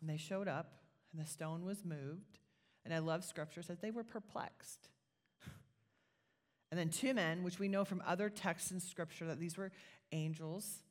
and 0.00 0.10
they 0.10 0.18
showed 0.18 0.48
up, 0.48 0.74
and 1.12 1.24
the 1.24 1.30
stone 1.30 1.64
was 1.64 1.84
moved 1.84 2.40
and 2.84 2.92
I 2.92 2.98
love 2.98 3.24
scripture, 3.24 3.62
says 3.62 3.78
they 3.78 3.90
were 3.90 4.04
perplexed. 4.04 4.88
And 6.70 6.80
then 6.80 6.88
two 6.88 7.14
men, 7.14 7.44
which 7.44 7.60
we 7.60 7.68
know 7.68 7.84
from 7.84 8.02
other 8.04 8.28
texts 8.28 8.72
in 8.72 8.80
scripture 8.80 9.26
that 9.26 9.38
these 9.38 9.56
were 9.56 9.70
angels, 10.10 10.82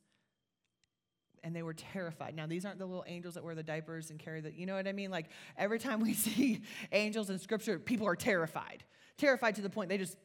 and 1.44 1.54
they 1.54 1.62
were 1.62 1.74
terrified. 1.74 2.34
Now, 2.34 2.46
these 2.46 2.64
aren't 2.64 2.78
the 2.78 2.86
little 2.86 3.04
angels 3.06 3.34
that 3.34 3.44
wear 3.44 3.54
the 3.54 3.62
diapers 3.62 4.10
and 4.10 4.18
carry 4.18 4.40
the, 4.40 4.52
you 4.52 4.66
know 4.66 4.74
what 4.74 4.88
I 4.88 4.92
mean? 4.92 5.10
Like 5.10 5.26
every 5.56 5.78
time 5.78 6.00
we 6.00 6.14
see 6.14 6.62
angels 6.90 7.30
in 7.30 7.38
scripture, 7.38 7.78
people 7.78 8.08
are 8.08 8.16
terrified. 8.16 8.82
Terrified 9.18 9.54
to 9.56 9.62
the 9.62 9.70
point 9.70 9.90
they 9.90 9.98
just 9.98 10.16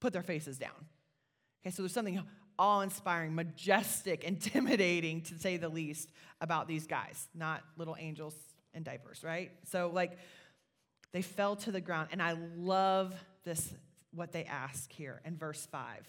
put 0.00 0.12
their 0.12 0.22
faces 0.22 0.58
down. 0.58 0.86
Okay, 1.62 1.70
so 1.70 1.82
there's 1.82 1.92
something 1.92 2.20
awe 2.58 2.80
inspiring, 2.80 3.34
majestic, 3.34 4.24
intimidating, 4.24 5.20
to 5.20 5.38
say 5.38 5.58
the 5.58 5.68
least, 5.68 6.10
about 6.40 6.66
these 6.66 6.86
guys, 6.86 7.28
not 7.34 7.62
little 7.76 7.96
angels 7.98 8.34
in 8.72 8.82
diapers, 8.82 9.22
right? 9.22 9.52
So, 9.64 9.90
like, 9.92 10.18
they 11.12 11.22
fell 11.22 11.56
to 11.56 11.72
the 11.72 11.80
ground. 11.80 12.08
And 12.12 12.22
I 12.22 12.36
love 12.56 13.14
this, 13.44 13.74
what 14.12 14.32
they 14.32 14.44
ask 14.44 14.90
here 14.92 15.20
in 15.24 15.36
verse 15.36 15.66
5. 15.70 16.06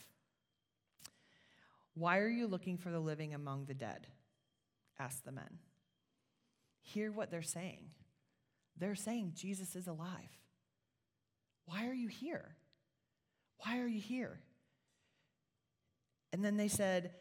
Why 1.95 2.19
are 2.19 2.29
you 2.29 2.47
looking 2.47 2.77
for 2.77 2.91
the 2.91 2.99
living 2.99 3.33
among 3.33 3.65
the 3.65 3.73
dead? 3.73 4.07
Asked 4.99 5.25
the 5.25 5.31
men. 5.31 5.59
Hear 6.81 7.11
what 7.11 7.31
they're 7.31 7.41
saying. 7.41 7.89
They're 8.77 8.95
saying 8.95 9.33
Jesus 9.35 9.75
is 9.75 9.87
alive. 9.87 10.37
Why 11.65 11.87
are 11.87 11.93
you 11.93 12.07
here? 12.07 12.55
Why 13.59 13.79
are 13.79 13.87
you 13.87 13.99
here? 13.99 14.39
And 16.31 16.43
then 16.43 16.57
they 16.57 16.67
said, 16.67 17.11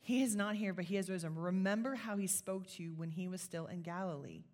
He 0.00 0.22
is 0.22 0.36
not 0.36 0.54
here, 0.54 0.72
but 0.72 0.86
he 0.86 0.96
has 0.96 1.10
risen. 1.10 1.34
Remember 1.34 1.94
how 1.94 2.16
he 2.16 2.26
spoke 2.26 2.66
to 2.68 2.82
you 2.82 2.94
when 2.94 3.10
he 3.10 3.28
was 3.28 3.40
still 3.40 3.66
in 3.66 3.82
Galilee. 3.82 4.44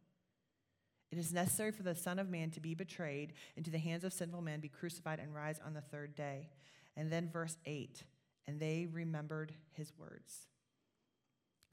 It 1.12 1.18
is 1.18 1.32
necessary 1.32 1.70
for 1.70 1.84
the 1.84 1.94
Son 1.94 2.18
of 2.18 2.28
Man 2.28 2.50
to 2.52 2.60
be 2.60 2.74
betrayed 2.74 3.34
into 3.56 3.70
the 3.70 3.78
hands 3.78 4.02
of 4.02 4.12
sinful 4.12 4.42
men, 4.42 4.58
be 4.58 4.68
crucified, 4.68 5.20
and 5.20 5.32
rise 5.32 5.60
on 5.64 5.74
the 5.74 5.80
third 5.80 6.16
day. 6.16 6.48
And 6.96 7.10
then 7.10 7.28
verse 7.28 7.56
8, 7.66 8.02
and 8.48 8.58
they 8.58 8.88
remembered 8.90 9.52
his 9.72 9.92
words. 9.96 10.48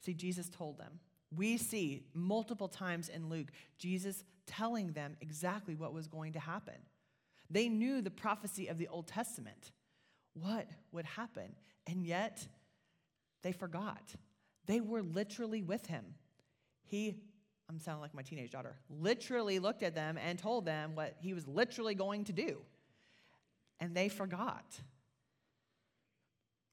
See, 0.04 0.14
Jesus 0.14 0.48
told 0.48 0.78
them. 0.78 1.00
We 1.34 1.56
see 1.56 2.04
multiple 2.12 2.68
times 2.68 3.08
in 3.08 3.28
Luke 3.28 3.50
Jesus 3.78 4.24
telling 4.46 4.92
them 4.92 5.16
exactly 5.20 5.74
what 5.74 5.94
was 5.94 6.08
going 6.08 6.34
to 6.34 6.40
happen. 6.40 6.74
They 7.48 7.68
knew 7.68 8.02
the 8.02 8.10
prophecy 8.10 8.68
of 8.68 8.78
the 8.78 8.88
Old 8.88 9.06
Testament, 9.06 9.72
what 10.34 10.68
would 10.90 11.04
happen, 11.04 11.54
and 11.86 12.04
yet 12.04 12.46
they 13.42 13.52
forgot. 13.52 14.14
They 14.66 14.80
were 14.80 15.02
literally 15.02 15.62
with 15.62 15.86
him. 15.86 16.04
He 16.84 17.16
I'm 17.68 17.78
sounding 17.78 18.02
like 18.02 18.12
my 18.12 18.22
teenage 18.22 18.50
daughter, 18.50 18.76
literally 18.90 19.58
looked 19.58 19.82
at 19.82 19.94
them 19.94 20.18
and 20.18 20.38
told 20.38 20.66
them 20.66 20.94
what 20.94 21.16
he 21.20 21.32
was 21.32 21.48
literally 21.48 21.94
going 21.94 22.24
to 22.24 22.32
do. 22.32 22.58
And 23.80 23.94
they 23.94 24.10
forgot. 24.10 24.64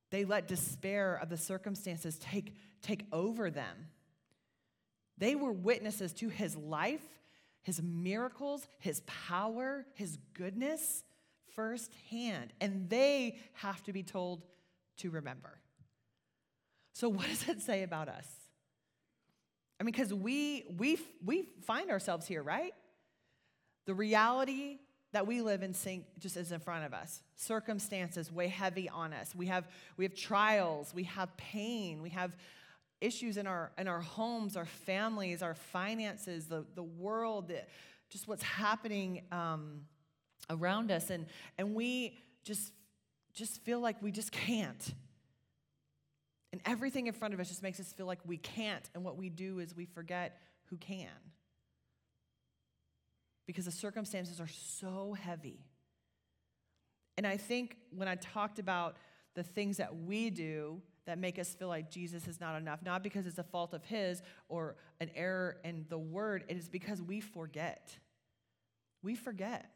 They 0.10 0.26
let 0.26 0.48
despair 0.48 1.20
of 1.22 1.30
the 1.30 1.38
circumstances 1.38 2.18
take, 2.18 2.56
take 2.82 3.06
over 3.12 3.50
them. 3.50 3.88
They 5.18 5.36
were 5.36 5.52
witnesses 5.52 6.14
to 6.14 6.30
his 6.30 6.56
life, 6.56 7.04
his 7.62 7.82
miracles, 7.82 8.68
his 8.80 9.02
power, 9.02 9.86
his 9.94 10.18
goodness 10.34 11.04
firsthand. 11.54 12.54
And 12.62 12.90
they 12.90 13.38
have 13.54 13.84
to 13.84 13.94
be 13.94 14.02
told 14.02 14.44
to 14.98 15.10
remember. 15.10 15.60
So, 16.94 17.10
what 17.10 17.28
does 17.28 17.48
it 17.48 17.62
say 17.62 17.84
about 17.84 18.10
us? 18.10 18.28
I 19.80 19.84
mean, 19.84 19.94
because 19.94 20.14
we, 20.14 20.66
we, 20.78 20.98
we 21.24 21.48
find 21.66 21.90
ourselves 21.90 22.28
here, 22.28 22.44
right? 22.44 22.74
The 23.86 23.94
reality 23.94 24.80
that 25.12 25.26
we 25.26 25.42
live 25.42 25.64
in 25.64 25.74
sync 25.74 26.06
just 26.20 26.38
is 26.38 26.52
in 26.52 26.60
front 26.60 26.86
of 26.86 26.94
us. 26.94 27.24
Circumstances 27.36 28.32
weigh 28.32 28.48
heavy 28.48 28.88
on 28.90 29.14
us. 29.14 29.34
We 29.36 29.48
have, 29.48 29.68
we 29.98 30.06
have 30.06 30.14
trials, 30.14 30.94
we 30.94 31.04
have 31.04 31.36
pain, 31.38 32.02
we 32.02 32.10
have 32.10 32.36
issues 33.02 33.38
in 33.38 33.48
our, 33.48 33.72
in 33.78 33.88
our 33.88 34.02
homes, 34.02 34.56
our 34.56 34.66
families, 34.66 35.42
our 35.42 35.56
finances, 35.56 36.46
the, 36.46 36.66
the 36.76 36.84
world, 36.84 37.48
the, 37.48 37.62
just 38.10 38.28
what's 38.28 38.44
happening 38.44 39.24
um, 39.32 39.82
around 40.50 40.92
us. 40.92 41.10
And, 41.10 41.26
and 41.58 41.74
we 41.74 42.18
just, 42.44 42.72
just 43.34 43.64
feel 43.64 43.80
like 43.80 44.02
we 44.02 44.12
just 44.12 44.32
can't. 44.32 44.94
And 46.52 46.62
everything 46.66 47.08
in 47.08 47.14
front 47.14 47.34
of 47.34 47.40
us 47.40 47.48
just 47.48 47.64
makes 47.64 47.80
us 47.80 47.94
feel 47.94 48.06
like 48.06 48.20
we 48.26 48.38
can't. 48.38 48.88
And 48.96 49.04
what 49.04 49.18
we 49.18 49.30
do 49.30 49.60
is 49.60 49.76
we 49.76 49.86
forget 49.86 50.42
who 50.66 50.78
can. 50.78 51.08
Because 53.50 53.66
the 53.66 53.72
circumstances 53.72 54.40
are 54.40 54.48
so 54.48 55.18
heavy. 55.20 55.66
And 57.18 57.26
I 57.26 57.36
think 57.36 57.78
when 57.90 58.08
I 58.08 58.14
talked 58.14 58.60
about 58.60 58.98
the 59.34 59.42
things 59.42 59.78
that 59.78 60.04
we 60.04 60.30
do 60.30 60.84
that 61.08 61.18
make 61.18 61.40
us 61.40 61.56
feel 61.56 61.68
like 61.68 61.90
Jesus 61.90 62.28
is 62.28 62.40
not 62.40 62.62
enough, 62.62 62.84
not 62.86 63.02
because 63.02 63.26
it's 63.26 63.40
a 63.40 63.44
fault 63.44 63.74
of 63.74 63.84
His 63.84 64.22
or 64.50 64.76
an 65.00 65.10
error 65.16 65.58
in 65.64 65.88
the 65.90 65.98
Word, 65.98 66.44
it 66.48 66.58
is 66.58 66.70
because 66.70 67.02
we 67.02 67.22
forget. 67.22 67.98
We 69.02 69.16
forget. 69.16 69.72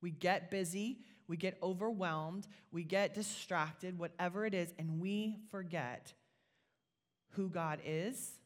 We 0.00 0.12
get 0.12 0.52
busy, 0.52 1.00
we 1.26 1.36
get 1.36 1.58
overwhelmed, 1.64 2.46
we 2.70 2.84
get 2.84 3.12
distracted, 3.12 3.98
whatever 3.98 4.46
it 4.46 4.54
is, 4.54 4.72
and 4.78 5.00
we 5.00 5.38
forget 5.50 6.12
who 7.30 7.48
God 7.48 7.80
is, 7.84 8.38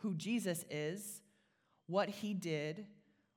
who 0.00 0.12
Jesus 0.12 0.66
is, 0.68 1.22
what 1.86 2.10
he 2.10 2.34
did, 2.34 2.84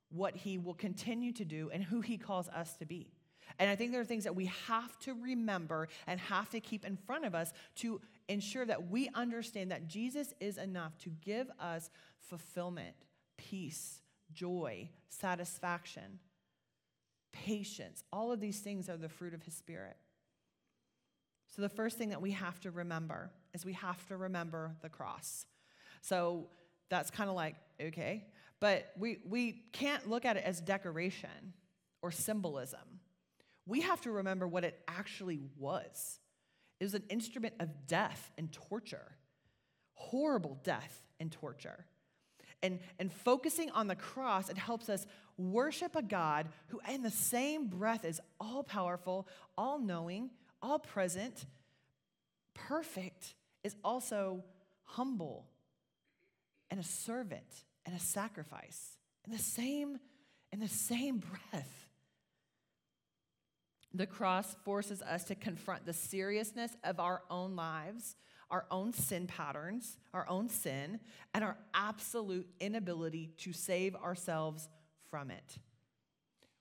what 0.10 0.36
he 0.36 0.58
will 0.58 0.74
continue 0.74 1.32
to 1.34 1.46
do, 1.46 1.70
and 1.74 1.84
who 1.84 2.02
he 2.02 2.18
calls 2.18 2.48
us 2.50 2.76
to 2.78 2.86
be. 2.86 3.12
And 3.60 3.70
I 3.70 3.76
think 3.76 3.92
there 3.92 4.02
are 4.02 4.06
things 4.06 4.26
that 4.26 4.36
we 4.36 4.46
have 4.68 4.98
to 5.00 5.14
remember 5.14 5.88
and 6.06 6.20
have 6.20 6.50
to 6.52 6.60
keep 6.60 6.86
in 6.86 6.98
front 6.98 7.26
of 7.26 7.34
us 7.34 7.54
to 7.76 8.02
ensure 8.28 8.66
that 8.66 8.90
we 8.90 9.10
understand 9.14 9.72
that 9.72 9.88
Jesus 9.88 10.34
is 10.40 10.58
enough 10.58 10.98
to 11.00 11.10
give 11.22 11.50
us 11.60 11.90
fulfillment, 12.20 12.96
peace, 13.38 14.02
joy, 14.34 14.90
satisfaction 15.10 16.20
patience. 17.46 18.04
All 18.12 18.32
of 18.32 18.40
these 18.40 18.60
things 18.60 18.90
are 18.90 18.98
the 18.98 19.10
fruit 19.10 19.34
of 19.34 19.44
his 19.44 19.54
spirit. 19.54 19.98
So, 21.56 21.62
the 21.62 21.70
first 21.70 21.98
thing 21.98 22.10
that 22.10 22.22
we 22.22 22.32
have 22.32 22.60
to 22.62 22.72
remember 22.72 23.32
is 23.54 23.66
we 23.66 23.74
have 23.74 24.06
to 24.08 24.18
remember 24.18 24.76
the 24.82 24.90
cross. 24.90 25.46
So, 26.02 26.48
that's 26.90 27.10
kind 27.10 27.30
of 27.30 27.36
like, 27.36 27.56
okay, 27.82 28.28
but 28.60 28.92
we, 28.98 29.20
we 29.26 29.64
can't 29.72 30.10
look 30.10 30.26
at 30.26 30.38
it 30.38 30.44
as 30.44 30.60
decoration 30.62 31.54
or 32.02 32.12
symbolism. 32.12 33.00
We 33.66 33.82
have 33.82 34.02
to 34.02 34.12
remember 34.12 34.48
what 34.48 34.64
it 34.64 34.80
actually 34.88 35.42
was. 35.58 36.20
It 36.80 36.86
was 36.86 36.94
an 36.94 37.04
instrument 37.10 37.56
of 37.60 37.88
death 37.88 38.32
and 38.38 38.52
torture, 38.52 39.18
horrible 39.94 40.60
death 40.64 41.04
and 41.20 41.32
torture. 41.32 41.86
And, 42.64 42.80
and 42.98 43.12
focusing 43.12 43.70
on 43.72 43.88
the 43.88 43.96
cross, 43.96 44.50
it 44.50 44.58
helps 44.58 44.90
us 44.90 45.06
worship 45.38 45.96
a 45.96 46.02
God 46.02 46.48
who, 46.70 46.80
in 46.92 47.04
the 47.04 47.12
same 47.12 47.68
breath, 47.68 48.04
is 48.04 48.20
all 48.40 48.64
powerful, 48.64 49.28
all 49.58 49.78
knowing, 49.78 50.32
all 50.62 50.80
present, 50.80 51.46
perfect, 52.56 53.36
is 53.64 53.76
also 53.84 54.44
humble 54.84 55.46
and 56.72 56.80
a 56.80 56.84
servant 56.84 57.66
and 57.88 57.96
a 57.96 58.00
sacrifice 58.00 58.98
in 59.26 59.32
the 59.32 59.40
same 59.40 59.98
in 60.54 60.60
the 60.60 60.68
same 60.68 61.18
breath 61.18 61.90
the 63.94 64.06
cross 64.06 64.56
forces 64.64 65.02
us 65.02 65.24
to 65.24 65.34
confront 65.34 65.88
the 65.88 65.94
seriousness 65.94 66.78
of 66.84 67.00
our 67.00 67.24
own 67.32 67.56
lives 67.56 68.16
our 68.50 68.66
own 68.72 68.94
sin 68.94 69.28
patterns, 69.28 69.98
our 70.14 70.28
own 70.30 70.50
sin, 70.50 71.00
and 71.34 71.44
our 71.44 71.58
absolute 71.74 72.48
inability 72.60 73.32
to 73.38 73.54
save 73.54 73.96
ourselves 73.96 74.70
from 75.10 75.32
it. 75.32 75.58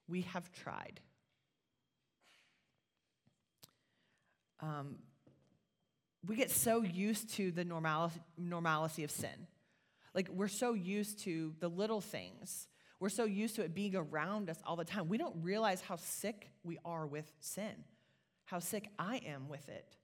We 0.09 0.23
have 0.23 0.50
tried. 0.52 1.00
Um, 4.61 4.97
we 6.26 6.37
get 6.37 6.50
so 6.50 6.83
used 6.83 7.35
to 7.35 7.52
the 7.52 7.64
normality, 7.64 8.21
normalcy 8.37 9.04
of 9.04 9.11
sin. 9.11 9.47
Like, 10.16 10.28
we're 10.30 10.49
so 10.49 10.75
used 10.75 11.20
to 11.20 11.54
the 11.61 11.68
little 11.68 12.00
things. 12.00 12.66
We're 12.99 13.11
so 13.11 13.25
used 13.25 13.54
to 13.56 13.62
it 13.62 13.75
being 13.75 13.94
around 13.94 14.50
us 14.50 14.58
all 14.66 14.75
the 14.75 14.85
time. 14.85 15.08
We 15.08 15.18
don't 15.18 15.37
realize 15.42 15.80
how 15.80 15.96
sick 15.96 16.50
we 16.64 16.78
are 16.85 17.06
with 17.06 17.30
sin, 17.38 17.85
how 18.46 18.58
sick 18.58 18.88
I 18.99 19.18
am 19.18 19.49
with 19.49 19.68
it 19.68 19.96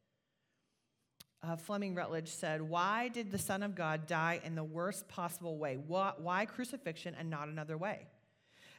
uh, 1.42 1.56
Fleming 1.56 1.94
Rutledge 1.94 2.28
said, 2.28 2.62
Why 2.62 3.08
did 3.08 3.30
the 3.30 3.38
Son 3.38 3.62
of 3.62 3.74
God 3.74 4.06
die 4.06 4.40
in 4.44 4.54
the 4.54 4.64
worst 4.64 5.08
possible 5.08 5.58
way? 5.58 5.76
Why, 5.86 6.12
why 6.16 6.46
crucifixion 6.46 7.14
and 7.18 7.30
not 7.30 7.48
another 7.48 7.76
way? 7.76 8.06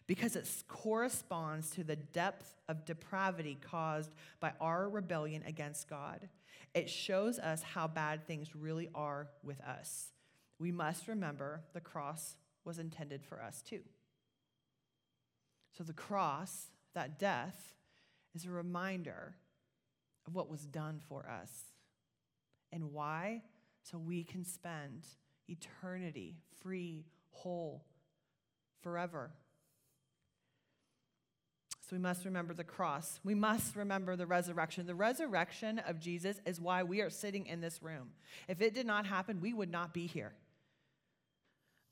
Because 0.07 0.35
it 0.35 0.49
corresponds 0.67 1.69
to 1.71 1.83
the 1.83 1.95
depth 1.95 2.55
of 2.67 2.85
depravity 2.85 3.57
caused 3.61 4.13
by 4.39 4.53
our 4.59 4.89
rebellion 4.89 5.43
against 5.45 5.89
God. 5.89 6.29
It 6.73 6.89
shows 6.89 7.39
us 7.39 7.61
how 7.61 7.87
bad 7.87 8.25
things 8.25 8.55
really 8.55 8.89
are 8.95 9.27
with 9.43 9.61
us. 9.61 10.07
We 10.59 10.71
must 10.71 11.07
remember 11.07 11.61
the 11.73 11.81
cross 11.81 12.35
was 12.65 12.79
intended 12.79 13.23
for 13.23 13.41
us 13.41 13.61
too. 13.61 13.81
So 15.77 15.83
the 15.83 15.93
cross, 15.93 16.67
that 16.93 17.19
death, 17.19 17.73
is 18.35 18.45
a 18.45 18.51
reminder 18.51 19.35
of 20.27 20.35
what 20.35 20.49
was 20.49 20.65
done 20.65 20.99
for 21.07 21.27
us. 21.29 21.51
And 22.71 22.93
why? 22.93 23.43
So 23.83 23.97
we 23.97 24.23
can 24.23 24.45
spend 24.45 25.05
eternity 25.47 26.37
free, 26.61 27.05
whole, 27.31 27.83
forever. 28.81 29.31
So 31.81 31.95
we 31.95 32.01
must 32.01 32.23
remember 32.23 32.53
the 32.53 32.63
cross. 32.63 33.19
We 33.23 33.35
must 33.35 33.75
remember 33.75 34.15
the 34.15 34.25
resurrection. 34.25 34.87
The 34.87 34.95
resurrection 34.95 35.79
of 35.79 35.99
Jesus 35.99 36.39
is 36.45 36.61
why 36.61 36.83
we 36.83 37.01
are 37.01 37.09
sitting 37.09 37.45
in 37.45 37.59
this 37.59 37.83
room. 37.83 38.11
If 38.47 38.61
it 38.61 38.73
did 38.73 38.87
not 38.87 39.05
happen, 39.05 39.41
we 39.41 39.53
would 39.53 39.69
not 39.69 39.93
be 39.93 40.07
here. 40.07 40.33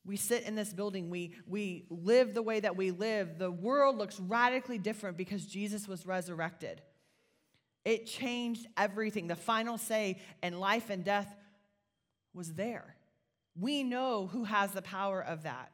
We 0.03 0.17
sit 0.17 0.43
in 0.43 0.55
this 0.55 0.73
building, 0.73 1.09
we, 1.09 1.35
we 1.45 1.85
live 1.89 2.33
the 2.33 2.41
way 2.41 2.59
that 2.59 2.75
we 2.75 2.91
live. 2.91 3.37
The 3.37 3.51
world 3.51 3.97
looks 3.97 4.19
radically 4.19 4.79
different 4.79 5.15
because 5.15 5.45
Jesus 5.45 5.87
was 5.87 6.05
resurrected. 6.05 6.81
It 7.85 8.07
changed 8.07 8.67
everything. 8.77 9.27
The 9.27 9.35
final 9.35 9.77
say 9.77 10.19
in 10.41 10.59
life 10.59 10.89
and 10.89 11.03
death 11.03 11.35
was 12.33 12.53
there. 12.53 12.95
We 13.59 13.83
know 13.83 14.27
who 14.27 14.43
has 14.43 14.71
the 14.71 14.81
power 14.81 15.21
of 15.21 15.43
that. 15.43 15.71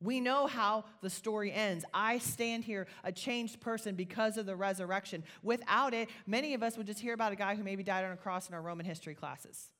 We 0.00 0.20
know 0.20 0.46
how 0.46 0.84
the 1.00 1.08
story 1.08 1.50
ends. 1.52 1.84
I 1.94 2.18
stand 2.18 2.64
here 2.64 2.86
a 3.04 3.12
changed 3.12 3.60
person 3.60 3.94
because 3.94 4.36
of 4.36 4.44
the 4.44 4.56
resurrection. 4.56 5.24
Without 5.42 5.94
it, 5.94 6.10
many 6.26 6.52
of 6.52 6.62
us 6.62 6.76
would 6.76 6.86
just 6.86 7.00
hear 7.00 7.14
about 7.14 7.32
a 7.32 7.36
guy 7.36 7.54
who 7.54 7.62
maybe 7.62 7.82
died 7.82 8.04
on 8.04 8.12
a 8.12 8.16
cross 8.16 8.48
in 8.48 8.54
our 8.54 8.60
Roman 8.60 8.84
history 8.84 9.14
classes. 9.14 9.70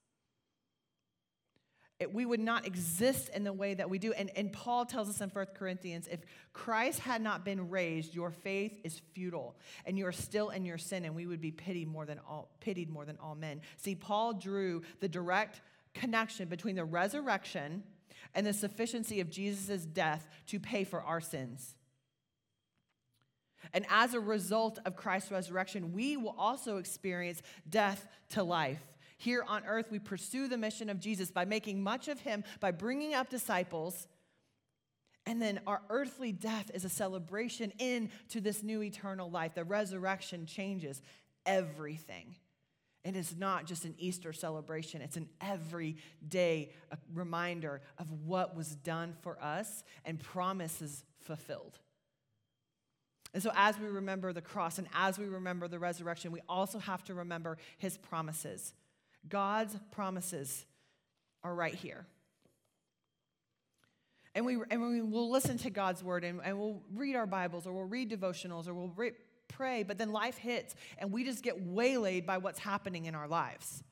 We 2.13 2.27
would 2.27 2.41
not 2.41 2.67
exist 2.67 3.31
in 3.35 3.45
the 3.45 3.53
way 3.53 3.75
that 3.75 3.89
we 3.89 3.99
do. 3.99 4.13
And, 4.13 4.31
and 4.35 4.53
Paul 4.53 4.85
tells 4.85 5.09
us 5.09 5.21
in 5.21 5.31
1 5.31 5.47
Corinthians 5.55 6.09
if 6.11 6.21
Christ 6.53 6.99
had 6.99 7.23
not 7.23 7.45
been 7.45 7.71
raised, 7.71 8.15
your 8.15 8.31
faith 8.31 8.81
is 8.83 9.01
futile 9.13 9.57
and 9.87 9.97
you 9.97 10.07
are 10.07 10.13
still 10.13 10.51
in 10.51 10.65
your 10.65 10.79
sin, 10.79 11.05
and 11.05 11.15
we 11.15 11.27
would 11.27 11.41
be 11.41 11.53
pitied 11.53 11.87
more 11.89 12.05
than 12.05 12.19
all, 12.29 12.51
pitied 12.61 12.91
more 12.91 13.05
than 13.05 13.17
all 13.19 13.37
men. 13.37 13.61
See, 13.77 13.95
Paul 13.95 14.35
drew 14.35 14.83
the 15.01 15.09
direct 15.09 15.61
connection 15.95 16.49
between 16.49 16.75
the 16.75 16.85
resurrection 16.85 17.85
and 18.35 18.45
the 18.45 18.53
sufficiency 18.53 19.21
of 19.21 19.31
Jesus' 19.31 19.85
death 19.85 20.29
to 20.49 20.59
pay 20.59 20.83
for 20.83 21.01
our 21.01 21.21
sins. 21.21 21.77
And 23.73 23.87
as 23.89 24.15
a 24.15 24.21
result 24.21 24.79
of 24.85 24.97
Christ's 24.97 25.31
resurrection, 25.31 25.93
we 25.93 26.17
will 26.17 26.35
also 26.37 26.77
experience 26.77 27.41
death 27.69 28.07
to 28.31 28.43
life. 28.43 28.83
Here 29.17 29.45
on 29.47 29.65
earth, 29.67 29.91
we 29.91 29.99
pursue 29.99 30.49
the 30.49 30.59
mission 30.59 30.91
of 30.91 30.99
Jesus 30.99 31.31
by 31.31 31.45
making 31.45 31.83
much 31.83 32.09
of 32.09 32.21
him, 32.21 32.45
by 32.61 32.71
bringing 32.71 33.15
up 33.15 33.31
disciples. 33.31 34.09
And 35.27 35.41
then 35.41 35.61
our 35.67 35.81
earthly 35.89 36.33
death 36.33 36.71
is 36.75 36.85
a 36.85 36.89
celebration 36.89 37.73
into 37.79 38.41
this 38.41 38.63
new 38.63 38.83
eternal 38.83 39.31
life. 39.31 39.55
The 39.55 39.65
resurrection 39.65 40.47
changes 40.47 41.01
everything. 41.47 42.37
It 43.05 43.17
is 43.17 43.37
not 43.37 43.67
just 43.67 43.85
an 43.85 43.95
Easter 43.99 44.33
celebration, 44.33 45.03
it's 45.03 45.19
an 45.19 45.29
everyday 45.41 46.71
uh, 46.91 46.97
reminder 47.13 47.83
of 47.99 48.11
what 48.25 48.57
was 48.57 48.75
done 48.77 49.15
for 49.21 49.43
us 49.43 49.85
and 50.07 50.19
promises 50.19 51.05
fulfilled. 51.21 51.79
And 53.35 53.43
so, 53.43 53.51
as 53.55 53.79
we 53.79 53.89
remember 53.89 54.33
the 54.33 54.41
cross 54.41 54.79
and 54.79 54.89
as 54.95 55.19
we 55.19 55.27
remember 55.27 55.69
the 55.69 55.79
resurrection, 55.79 56.33
we 56.33 56.41
also 56.49 56.79
have 56.79 57.05
to 57.05 57.15
remember 57.15 57.59
his 57.77 57.99
promises. 57.99 58.73
God's 59.29 59.77
promises 59.91 60.65
are 61.43 61.55
right 61.55 61.75
here. 61.75 62.07
And, 64.35 64.45
we, 64.45 64.59
and 64.71 64.83
we 64.83 65.01
will 65.01 65.31
listen 65.31 65.59
to 65.59 65.71
God's 65.71 66.03
word 66.03 66.25
and, 66.25 66.41
and 66.43 66.59
we'll 66.59 66.83
read 66.93 67.15
our 67.15 67.27
Bibles 67.27 67.67
or 67.67 67.73
we'll 67.73 67.85
read 67.85 68.11
devotionals 68.11 68.67
or 68.67 68.75
we'll 68.75 68.93
re- 68.97 69.13
pray, 69.47 69.85
but 69.85 69.97
then 69.97 70.11
life 70.11 70.37
hits 70.37 70.75
and 70.99 71.13
we 71.13 71.23
just 71.25 71.43
get 71.43 71.63
waylaid 71.63 72.27
by 72.27 72.39
what's 72.39 72.59
happening 72.59 73.05
in 73.05 73.15
our 73.15 73.29
lives. 73.29 73.85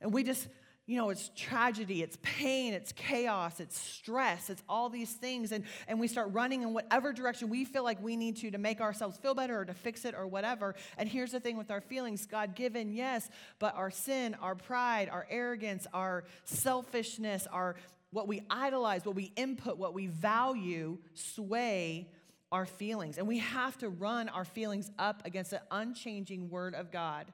And 0.00 0.12
we 0.12 0.22
just 0.22 0.48
you 0.86 0.96
know, 0.96 1.10
it's 1.10 1.30
tragedy, 1.36 2.02
it's 2.02 2.18
pain, 2.22 2.74
it's 2.74 2.90
chaos, 2.92 3.60
it's 3.60 3.78
stress, 3.78 4.50
it's 4.50 4.62
all 4.68 4.88
these 4.88 5.12
things. 5.12 5.52
And, 5.52 5.64
and 5.86 6.00
we 6.00 6.08
start 6.08 6.32
running 6.32 6.62
in 6.62 6.72
whatever 6.72 7.12
direction 7.12 7.48
we 7.48 7.64
feel 7.64 7.84
like 7.84 8.02
we 8.02 8.16
need 8.16 8.36
to 8.38 8.50
to 8.50 8.58
make 8.58 8.80
ourselves 8.80 9.16
feel 9.16 9.34
better 9.34 9.60
or 9.60 9.64
to 9.64 9.74
fix 9.74 10.04
it 10.04 10.14
or 10.16 10.26
whatever. 10.26 10.74
And 10.98 11.08
here's 11.08 11.30
the 11.30 11.38
thing 11.38 11.56
with 11.56 11.70
our 11.70 11.80
feelings 11.80 12.26
God 12.26 12.56
given, 12.56 12.92
yes, 12.92 13.30
but 13.60 13.76
our 13.76 13.90
sin, 13.90 14.34
our 14.42 14.56
pride, 14.56 15.08
our 15.08 15.26
arrogance, 15.30 15.86
our 15.94 16.24
selfishness, 16.44 17.46
our 17.52 17.76
what 18.12 18.26
we 18.26 18.42
idolize, 18.50 19.04
what 19.04 19.14
we 19.14 19.32
input, 19.36 19.78
what 19.78 19.94
we 19.94 20.08
value 20.08 20.98
sway 21.14 22.08
our 22.52 22.66
feelings. 22.66 23.18
And 23.18 23.28
we 23.28 23.38
have 23.38 23.78
to 23.78 23.88
run 23.88 24.28
our 24.28 24.44
feelings 24.44 24.90
up 24.98 25.24
against 25.24 25.52
the 25.52 25.62
unchanging 25.70 26.50
word 26.50 26.74
of 26.74 26.90
God. 26.90 27.26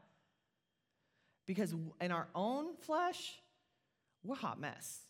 Because 1.47 1.75
in 2.01 2.11
our 2.11 2.29
own 2.35 2.75
flesh, 2.77 3.41
we're 4.25 4.35
a 4.35 4.39
hot 4.39 4.61
mess. 4.61 5.01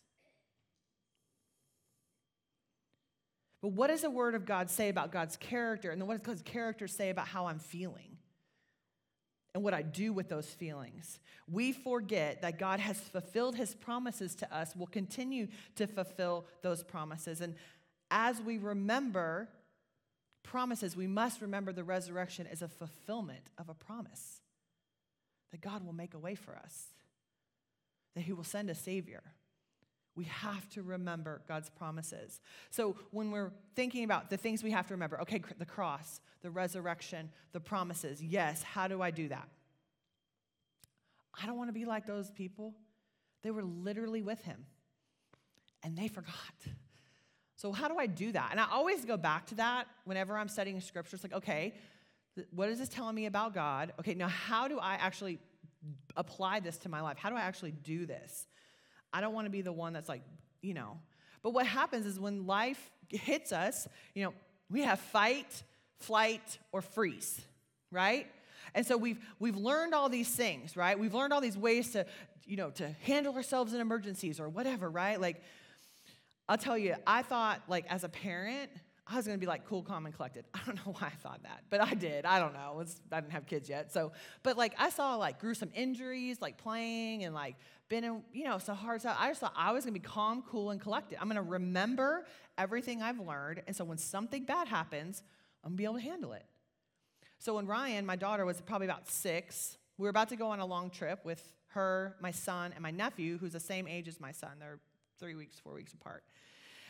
But 3.61 3.69
what 3.69 3.87
does 3.87 4.01
the 4.01 4.11
Word 4.11 4.35
of 4.35 4.45
God 4.45 4.69
say 4.69 4.89
about 4.89 5.11
God's 5.11 5.35
character? 5.35 5.89
And 5.89 5.99
then 5.99 6.07
what 6.07 6.19
does 6.19 6.25
God's 6.25 6.41
character 6.43 6.87
say 6.87 7.09
about 7.09 7.27
how 7.27 7.47
I'm 7.47 7.59
feeling? 7.59 8.17
And 9.55 9.63
what 9.63 9.73
I 9.73 9.81
do 9.81 10.13
with 10.13 10.29
those 10.29 10.45
feelings. 10.45 11.19
We 11.51 11.71
forget 11.71 12.43
that 12.43 12.59
God 12.59 12.79
has 12.79 12.99
fulfilled 12.99 13.55
his 13.55 13.73
promises 13.73 14.35
to 14.35 14.55
us, 14.55 14.75
will 14.75 14.85
continue 14.85 15.47
to 15.75 15.87
fulfill 15.87 16.45
those 16.61 16.83
promises. 16.83 17.41
And 17.41 17.55
as 18.11 18.39
we 18.39 18.59
remember 18.59 19.49
promises, 20.43 20.95
we 20.95 21.07
must 21.07 21.41
remember 21.41 21.73
the 21.73 21.83
resurrection 21.83 22.45
as 22.51 22.61
a 22.61 22.67
fulfillment 22.67 23.49
of 23.57 23.69
a 23.69 23.73
promise 23.73 24.41
that 25.51 25.61
God 25.61 25.85
will 25.85 25.93
make 25.93 26.13
a 26.13 26.19
way 26.19 26.35
for 26.35 26.55
us 26.55 26.87
that 28.17 28.23
He 28.23 28.33
will 28.33 28.43
send 28.43 28.71
a 28.71 28.75
Savior. 28.75 29.21
We 30.15 30.23
have 30.23 30.67
to 30.69 30.81
remember 30.81 31.43
God's 31.47 31.69
promises. 31.69 32.41
So 32.71 32.95
when 33.11 33.29
we're 33.29 33.51
thinking 33.75 34.03
about 34.03 34.31
the 34.31 34.37
things 34.37 34.63
we 34.63 34.71
have 34.71 34.87
to 34.87 34.95
remember, 34.95 35.21
okay, 35.21 35.43
the 35.59 35.65
cross, 35.67 36.19
the 36.41 36.49
resurrection, 36.49 37.29
the 37.51 37.59
promises, 37.59 38.23
yes, 38.23 38.63
how 38.63 38.87
do 38.87 39.03
I 39.03 39.11
do 39.11 39.27
that? 39.27 39.47
I 41.39 41.45
don't 41.45 41.57
want 41.57 41.69
to 41.69 41.73
be 41.73 41.85
like 41.85 42.07
those 42.07 42.31
people. 42.31 42.73
They 43.43 43.51
were 43.51 43.63
literally 43.63 44.23
with 44.23 44.41
Him 44.41 44.65
and 45.83 45.95
they 45.95 46.07
forgot. 46.07 46.33
So, 47.55 47.71
how 47.71 47.87
do 47.87 47.97
I 47.97 48.07
do 48.07 48.31
that? 48.31 48.49
And 48.49 48.59
I 48.59 48.65
always 48.71 49.05
go 49.05 49.17
back 49.17 49.45
to 49.47 49.55
that 49.55 49.87
whenever 50.05 50.35
I'm 50.35 50.47
studying 50.47 50.81
scripture. 50.81 51.15
It's 51.15 51.23
like, 51.23 51.33
okay, 51.33 51.75
what 52.51 52.69
is 52.69 52.79
this 52.79 52.89
telling 52.89 53.15
me 53.15 53.25
about 53.25 53.53
God? 53.53 53.93
Okay, 53.99 54.13
now 54.13 54.27
how 54.27 54.67
do 54.67 54.79
I 54.79 54.93
actually 54.95 55.39
apply 56.15 56.59
this 56.59 56.77
to 56.79 56.89
my 56.89 57.01
life? 57.01 57.17
How 57.17 57.29
do 57.29 57.35
I 57.35 57.41
actually 57.41 57.71
do 57.71 58.05
this? 58.05 58.47
I 59.13 59.21
don't 59.21 59.33
want 59.33 59.45
to 59.45 59.51
be 59.51 59.61
the 59.61 59.71
one 59.71 59.93
that's 59.93 60.09
like, 60.09 60.23
you 60.61 60.73
know. 60.73 60.99
But 61.43 61.51
what 61.51 61.65
happens 61.65 62.05
is 62.05 62.19
when 62.19 62.45
life 62.45 62.91
hits 63.09 63.51
us, 63.51 63.87
you 64.13 64.23
know, 64.23 64.33
we 64.69 64.81
have 64.81 64.99
fight, 64.99 65.63
flight, 65.99 66.59
or 66.71 66.81
freeze, 66.81 67.39
right? 67.91 68.27
And 68.75 68.85
so 68.85 68.97
we've 68.97 69.19
we've 69.39 69.55
learned 69.55 69.93
all 69.93 70.09
these 70.09 70.29
things, 70.29 70.75
right? 70.75 70.97
We've 70.99 71.13
learned 71.13 71.33
all 71.33 71.41
these 71.41 71.57
ways 71.57 71.91
to, 71.91 72.05
you 72.45 72.57
know, 72.57 72.69
to 72.71 72.89
handle 73.03 73.33
ourselves 73.35 73.73
in 73.73 73.79
emergencies 73.79 74.39
or 74.39 74.49
whatever, 74.49 74.89
right? 74.89 75.19
Like 75.19 75.41
I'll 76.49 76.57
tell 76.57 76.77
you, 76.77 76.95
I 77.05 77.21
thought 77.21 77.61
like 77.67 77.85
as 77.89 78.03
a 78.03 78.09
parent, 78.09 78.71
I 79.09 79.15
was 79.15 79.25
going 79.25 79.37
to 79.37 79.39
be 79.39 79.47
like 79.47 79.65
cool, 79.65 79.83
calm, 79.83 80.05
and 80.05 80.13
collected. 80.13 80.45
I 80.53 80.59
don't 80.65 80.75
know 80.75 80.93
why 80.93 81.07
I 81.07 81.15
thought 81.21 81.43
that, 81.43 81.63
but 81.69 81.81
I 81.81 81.93
did. 81.93 82.25
I 82.25 82.39
don't 82.39 82.53
know. 82.53 82.73
Was, 82.75 82.99
I 83.11 83.21
didn't 83.21 83.33
have 83.33 83.45
kids 83.45 83.69
yet. 83.69 83.91
So, 83.91 84.11
but 84.43 84.57
like 84.57 84.73
I 84.77 84.89
saw 84.89 85.15
like 85.15 85.39
gruesome 85.39 85.71
injuries, 85.73 86.41
like 86.41 86.57
playing 86.57 87.23
and 87.23 87.33
like 87.33 87.55
been 87.89 88.03
in, 88.03 88.21
you 88.33 88.43
know, 88.43 88.57
so 88.57 88.73
hard 88.73 89.01
stuff. 89.01 89.15
I 89.19 89.29
just 89.29 89.39
thought 89.39 89.53
I 89.55 89.71
was 89.71 89.85
going 89.85 89.93
to 89.93 89.99
be 89.99 90.05
calm, 90.05 90.43
cool, 90.49 90.71
and 90.71 90.81
collected. 90.81 91.17
I'm 91.21 91.27
going 91.27 91.37
to 91.37 91.49
remember 91.49 92.25
everything 92.57 93.01
I've 93.01 93.19
learned. 93.19 93.61
And 93.65 93.75
so 93.75 93.85
when 93.85 93.97
something 93.97 94.43
bad 94.43 94.67
happens, 94.67 95.23
I'm 95.63 95.69
going 95.69 95.77
to 95.77 95.77
be 95.77 95.83
able 95.85 95.95
to 95.95 96.01
handle 96.01 96.33
it. 96.33 96.45
So 97.39 97.55
when 97.55 97.67
Ryan, 97.67 98.05
my 98.05 98.15
daughter, 98.15 98.45
was 98.45 98.59
probably 98.61 98.87
about 98.87 99.09
six, 99.09 99.77
we 99.97 100.03
were 100.03 100.09
about 100.09 100.29
to 100.29 100.35
go 100.35 100.49
on 100.49 100.59
a 100.59 100.65
long 100.65 100.89
trip 100.89 101.23
with 101.23 101.41
her, 101.69 102.15
my 102.19 102.31
son, 102.31 102.71
and 102.73 102.81
my 102.81 102.91
nephew, 102.91 103.37
who's 103.37 103.53
the 103.53 103.59
same 103.59 103.87
age 103.87 104.07
as 104.07 104.19
my 104.19 104.31
son. 104.31 104.51
They're 104.59 104.79
three 105.19 105.35
weeks, 105.35 105.59
four 105.59 105.73
weeks 105.73 105.93
apart. 105.93 106.23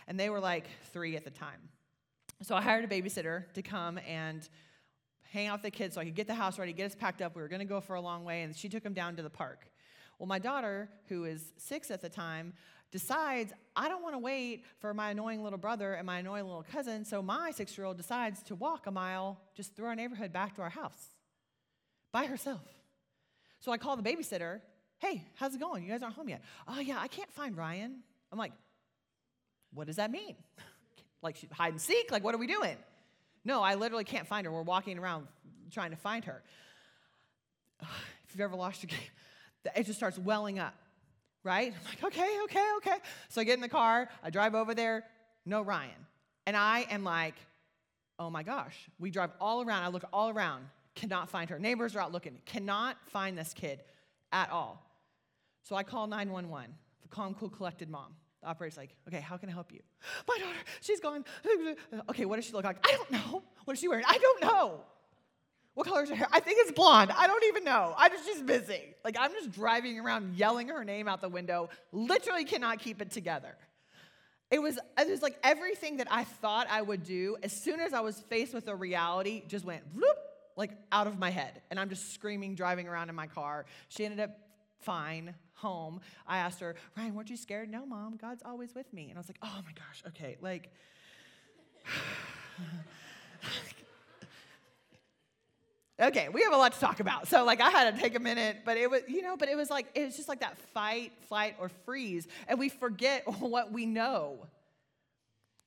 And 0.07 0.19
they 0.19 0.29
were 0.29 0.39
like 0.39 0.67
three 0.93 1.15
at 1.15 1.25
the 1.25 1.31
time. 1.31 1.69
So 2.43 2.55
I 2.55 2.61
hired 2.61 2.83
a 2.83 2.87
babysitter 2.87 3.51
to 3.53 3.61
come 3.61 3.99
and 4.07 4.47
hang 5.31 5.47
out 5.47 5.55
with 5.55 5.63
the 5.63 5.71
kids 5.71 5.95
so 5.95 6.01
I 6.01 6.05
could 6.05 6.15
get 6.15 6.27
the 6.27 6.35
house 6.35 6.59
ready, 6.59 6.71
get 6.71 6.85
us 6.85 6.95
packed 6.95 7.21
up. 7.21 7.35
We 7.35 7.41
were 7.41 7.47
going 7.47 7.59
to 7.59 7.65
go 7.65 7.81
for 7.81 7.95
a 7.95 8.01
long 8.01 8.23
way, 8.23 8.43
and 8.43 8.55
she 8.55 8.69
took 8.69 8.83
them 8.83 8.93
down 8.93 9.15
to 9.15 9.23
the 9.23 9.29
park. 9.29 9.67
Well, 10.19 10.27
my 10.27 10.39
daughter, 10.39 10.89
who 11.07 11.25
is 11.25 11.53
six 11.57 11.91
at 11.91 12.01
the 12.01 12.09
time, 12.09 12.53
decides, 12.91 13.53
I 13.75 13.89
don't 13.89 14.01
want 14.01 14.15
to 14.15 14.19
wait 14.19 14.63
for 14.79 14.93
my 14.93 15.11
annoying 15.11 15.43
little 15.43 15.59
brother 15.59 15.93
and 15.93 16.05
my 16.05 16.19
annoying 16.19 16.45
little 16.45 16.63
cousin. 16.63 17.05
So 17.05 17.21
my 17.21 17.51
six 17.51 17.77
year 17.77 17.85
old 17.85 17.97
decides 17.97 18.41
to 18.43 18.55
walk 18.55 18.87
a 18.87 18.91
mile 18.91 19.39
just 19.55 19.75
through 19.75 19.87
our 19.87 19.95
neighborhood 19.95 20.31
back 20.31 20.55
to 20.55 20.61
our 20.61 20.69
house 20.69 21.11
by 22.11 22.25
herself. 22.25 22.61
So 23.59 23.71
I 23.71 23.77
call 23.77 23.97
the 23.97 24.03
babysitter, 24.03 24.61
Hey, 24.99 25.23
how's 25.35 25.53
it 25.53 25.59
going? 25.59 25.83
You 25.83 25.89
guys 25.91 26.01
aren't 26.01 26.15
home 26.15 26.29
yet. 26.29 26.41
Oh, 26.67 26.79
yeah, 26.79 26.97
I 26.99 27.07
can't 27.07 27.31
find 27.31 27.55
Ryan. 27.55 27.99
I'm 28.31 28.39
like, 28.39 28.53
What 29.73 29.87
does 29.87 29.97
that 29.97 30.09
mean? 30.09 30.35
Like 31.21 31.37
hide 31.51 31.73
and 31.73 31.81
seek? 31.81 32.11
Like, 32.11 32.23
what 32.23 32.35
are 32.35 32.37
we 32.37 32.47
doing? 32.47 32.77
No, 33.43 33.61
I 33.61 33.75
literally 33.75 34.03
can't 34.03 34.27
find 34.27 34.45
her. 34.45 34.51
We're 34.51 34.61
walking 34.61 34.99
around 34.99 35.27
trying 35.71 35.91
to 35.91 35.97
find 35.97 36.25
her. 36.25 36.43
If 38.27 38.33
you've 38.33 38.41
ever 38.41 38.57
lost 38.57 38.83
your 38.83 38.89
game, 38.89 38.99
it 39.73 39.85
just 39.85 39.97
starts 39.97 40.19
welling 40.19 40.59
up, 40.59 40.73
right? 41.45 41.73
I'm 41.73 41.85
like, 41.85 42.03
okay, 42.03 42.39
okay, 42.43 42.65
okay. 42.79 42.97
So 43.29 43.39
I 43.39 43.45
get 43.45 43.53
in 43.53 43.61
the 43.61 43.69
car, 43.69 44.09
I 44.21 44.29
drive 44.29 44.53
over 44.53 44.75
there, 44.75 45.05
no 45.45 45.61
Ryan. 45.61 46.05
And 46.45 46.57
I 46.57 46.85
am 46.89 47.05
like, 47.05 47.35
oh 48.19 48.29
my 48.29 48.43
gosh. 48.43 48.75
We 48.99 49.11
drive 49.11 49.31
all 49.39 49.61
around, 49.61 49.83
I 49.83 49.87
look 49.87 50.03
all 50.11 50.29
around, 50.29 50.65
cannot 50.93 51.29
find 51.29 51.49
her. 51.49 51.57
Neighbors 51.57 51.95
are 51.95 51.99
out 51.99 52.11
looking, 52.11 52.37
cannot 52.45 52.97
find 53.05 53.37
this 53.37 53.53
kid 53.53 53.81
at 54.33 54.49
all. 54.51 54.85
So 55.63 55.77
I 55.77 55.83
call 55.83 56.05
911, 56.07 56.75
the 57.01 57.07
calm, 57.07 57.33
cool, 57.33 57.49
collected 57.49 57.89
mom. 57.89 58.13
The 58.41 58.47
operator's 58.47 58.77
like, 58.77 58.95
okay, 59.07 59.19
how 59.19 59.37
can 59.37 59.49
I 59.49 59.51
help 59.51 59.71
you? 59.71 59.79
My 60.27 60.37
daughter, 60.37 60.57
she's 60.81 60.99
gone. 60.99 61.25
Okay, 62.09 62.25
what 62.25 62.35
does 62.35 62.45
she 62.45 62.53
look 62.53 62.63
like? 62.63 62.85
I 62.87 62.91
don't 62.91 63.11
know. 63.11 63.43
What 63.65 63.73
is 63.73 63.79
she 63.79 63.87
wearing? 63.87 64.05
I 64.07 64.17
don't 64.17 64.41
know. 64.41 64.81
What 65.73 65.85
color 65.85 66.01
is 66.01 66.09
her 66.09 66.15
hair? 66.15 66.27
I 66.31 66.39
think 66.39 66.57
it's 66.61 66.71
blonde. 66.71 67.11
I 67.15 67.27
don't 67.27 67.43
even 67.45 67.63
know. 67.63 67.93
I 67.97 68.09
just 68.09 68.45
busy. 68.47 68.95
Like 69.05 69.15
I'm 69.19 69.31
just 69.31 69.51
driving 69.51 69.99
around 69.99 70.35
yelling 70.35 70.69
her 70.69 70.83
name 70.83 71.07
out 71.07 71.21
the 71.21 71.29
window. 71.29 71.69
Literally 71.91 72.45
cannot 72.45 72.79
keep 72.79 73.01
it 73.01 73.11
together. 73.11 73.55
It 74.49 74.59
was, 74.59 74.79
it 74.97 75.07
was 75.07 75.21
like 75.21 75.37
everything 75.43 75.97
that 75.97 76.07
I 76.09 76.23
thought 76.23 76.67
I 76.69 76.81
would 76.81 77.03
do, 77.03 77.37
as 77.43 77.51
soon 77.51 77.79
as 77.79 77.93
I 77.93 77.99
was 77.99 78.19
faced 78.21 78.53
with 78.53 78.67
a 78.69 78.75
reality, 78.75 79.43
just 79.47 79.65
went 79.65 79.83
whoop, 79.93 80.17
like 80.55 80.71
out 80.91 81.05
of 81.05 81.19
my 81.19 81.29
head. 81.29 81.61
And 81.69 81.79
I'm 81.79 81.89
just 81.89 82.13
screaming, 82.13 82.55
driving 82.55 82.87
around 82.87 83.09
in 83.09 83.15
my 83.15 83.27
car. 83.27 83.65
She 83.89 84.05
ended 84.05 84.19
up 84.19 84.31
fine 84.79 85.35
home. 85.57 85.99
I 86.25 86.37
asked 86.37 86.59
her, 86.61 86.75
Ryan, 86.95 87.13
weren't 87.13 87.29
you 87.29 87.37
scared? 87.37 87.69
No, 87.69 87.85
mom, 87.85 88.15
God's 88.15 88.41
always 88.43 88.73
with 88.73 88.91
me. 88.93 89.09
And 89.09 89.17
I 89.17 89.19
was 89.19 89.27
like, 89.27 89.39
oh 89.41 89.61
my 89.65 89.73
gosh, 89.73 90.03
okay, 90.07 90.37
like, 90.41 90.71
okay, 95.99 96.29
we 96.29 96.43
have 96.43 96.53
a 96.53 96.57
lot 96.57 96.73
to 96.73 96.79
talk 96.79 96.99
about. 96.99 97.27
So 97.27 97.43
like 97.43 97.59
I 97.59 97.69
had 97.69 97.95
to 97.95 98.01
take 98.01 98.15
a 98.15 98.19
minute, 98.19 98.59
but 98.65 98.77
it 98.77 98.89
was, 98.89 99.01
you 99.07 99.21
know, 99.21 99.35
but 99.35 99.49
it 99.49 99.57
was 99.57 99.69
like, 99.69 99.87
it 99.95 100.05
was 100.05 100.15
just 100.15 100.29
like 100.29 100.39
that 100.41 100.57
fight, 100.73 101.11
flight, 101.27 101.55
or 101.59 101.69
freeze. 101.85 102.27
And 102.47 102.59
we 102.59 102.69
forget 102.69 103.23
what 103.39 103.71
we 103.71 103.85
know. 103.85 104.45